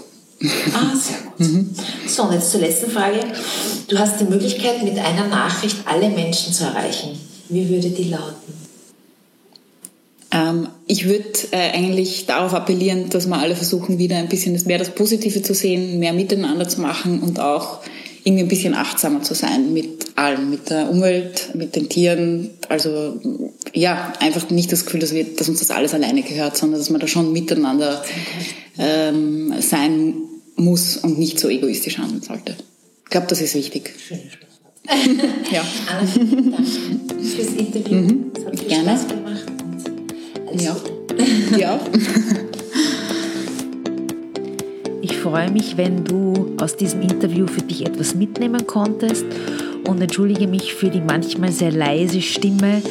Ah, 0.73 0.95
sehr 0.95 1.17
gut. 1.25 1.39
Mhm. 1.39 1.69
So, 2.07 2.23
und 2.23 2.33
jetzt 2.33 2.51
zur 2.51 2.61
letzten 2.61 2.91
Frage. 2.91 3.19
Du 3.87 3.97
hast 3.97 4.19
die 4.19 4.25
Möglichkeit, 4.25 4.83
mit 4.83 4.97
einer 4.97 5.27
Nachricht 5.27 5.77
alle 5.85 6.09
Menschen 6.09 6.53
zu 6.53 6.65
erreichen. 6.65 7.19
Wie 7.49 7.69
würde 7.69 7.89
die 7.89 8.05
lauten? 8.05 8.53
Ähm, 10.31 10.67
ich 10.87 11.05
würde 11.05 11.29
äh, 11.51 11.71
eigentlich 11.71 12.25
darauf 12.25 12.53
appellieren, 12.53 13.09
dass 13.09 13.27
wir 13.27 13.37
alle 13.37 13.55
versuchen, 13.55 13.97
wieder 13.97 14.17
ein 14.17 14.29
bisschen 14.29 14.61
mehr 14.65 14.77
das 14.77 14.89
Positive 14.89 15.41
zu 15.41 15.53
sehen, 15.53 15.99
mehr 15.99 16.13
miteinander 16.13 16.67
zu 16.67 16.81
machen 16.81 17.21
und 17.21 17.39
auch 17.39 17.79
irgendwie 18.27 18.43
ein 18.43 18.49
bisschen 18.49 18.75
achtsamer 18.75 19.23
zu 19.23 19.33
sein 19.33 19.71
mit 19.71 20.17
allem, 20.17 20.49
mit 20.49 20.69
der 20.69 20.89
Umwelt, 20.89 21.51
mit 21.55 21.77
den 21.77 21.87
Tieren. 21.87 22.49
Also 22.67 23.21
ja, 23.73 24.11
einfach 24.19 24.49
nicht 24.49 24.69
das 24.69 24.83
Gefühl, 24.83 24.99
dass, 24.99 25.13
wir, 25.13 25.23
dass 25.23 25.47
uns 25.47 25.59
das 25.59 25.71
alles 25.71 25.93
alleine 25.93 26.23
gehört, 26.23 26.57
sondern 26.57 26.77
dass 26.77 26.89
man 26.89 26.99
da 26.99 27.07
schon 27.07 27.31
miteinander 27.31 28.03
ähm, 28.77 29.53
sein 29.61 30.15
muss 30.57 30.97
und 30.97 31.17
nicht 31.17 31.39
so 31.39 31.47
egoistisch 31.47 31.99
handeln 31.99 32.21
sollte. 32.21 32.57
Ich 33.05 33.11
glaube, 33.11 33.27
das 33.27 33.39
ist 33.39 33.55
wichtig. 33.55 33.93
Schlusswort. 33.97 34.47
ja. 35.51 35.65
Anna, 35.87 36.57
danke 37.15 37.23
fürs 37.23 37.53
Interview. 37.53 37.95
Mhm. 37.95 38.31
Es 38.37 38.45
hat 38.45 38.59
viel 38.59 38.67
Gerne. 38.67 38.89
Spaß 38.89 39.07
gemacht. 39.07 39.45
alles 40.51 40.61
ja. 40.61 40.75
ja. 41.57 41.79
Ich 45.27 45.33
freue 45.33 45.51
mich, 45.51 45.75
wenn 45.75 46.05
du 46.05 46.55
aus 46.57 46.77
diesem 46.77 47.01
Interview 47.01 47.47
für 47.47 47.61
dich 47.61 47.85
etwas 47.85 48.15
mitnehmen 48.15 48.65
konntest 48.65 49.25
und 49.85 50.01
entschuldige 50.01 50.47
mich 50.47 50.73
für 50.73 50.89
die 50.89 51.01
manchmal 51.01 51.51
sehr 51.51 51.73
leise 51.73 52.21
Stimme. 52.21 52.81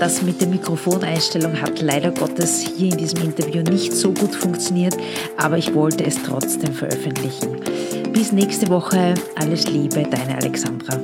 Das 0.00 0.22
mit 0.22 0.40
der 0.40 0.48
Mikrofoneinstellung 0.48 1.60
hat 1.60 1.82
leider 1.82 2.10
Gottes 2.10 2.60
hier 2.60 2.90
in 2.90 2.96
diesem 2.96 3.20
Interview 3.20 3.62
nicht 3.62 3.92
so 3.92 4.12
gut 4.12 4.34
funktioniert, 4.34 4.96
aber 5.36 5.58
ich 5.58 5.74
wollte 5.74 6.06
es 6.06 6.22
trotzdem 6.22 6.72
veröffentlichen. 6.72 7.60
Bis 8.14 8.32
nächste 8.32 8.70
Woche. 8.70 9.12
Alles 9.34 9.68
Liebe, 9.68 10.04
deine 10.10 10.38
Alexandra. 10.38 10.98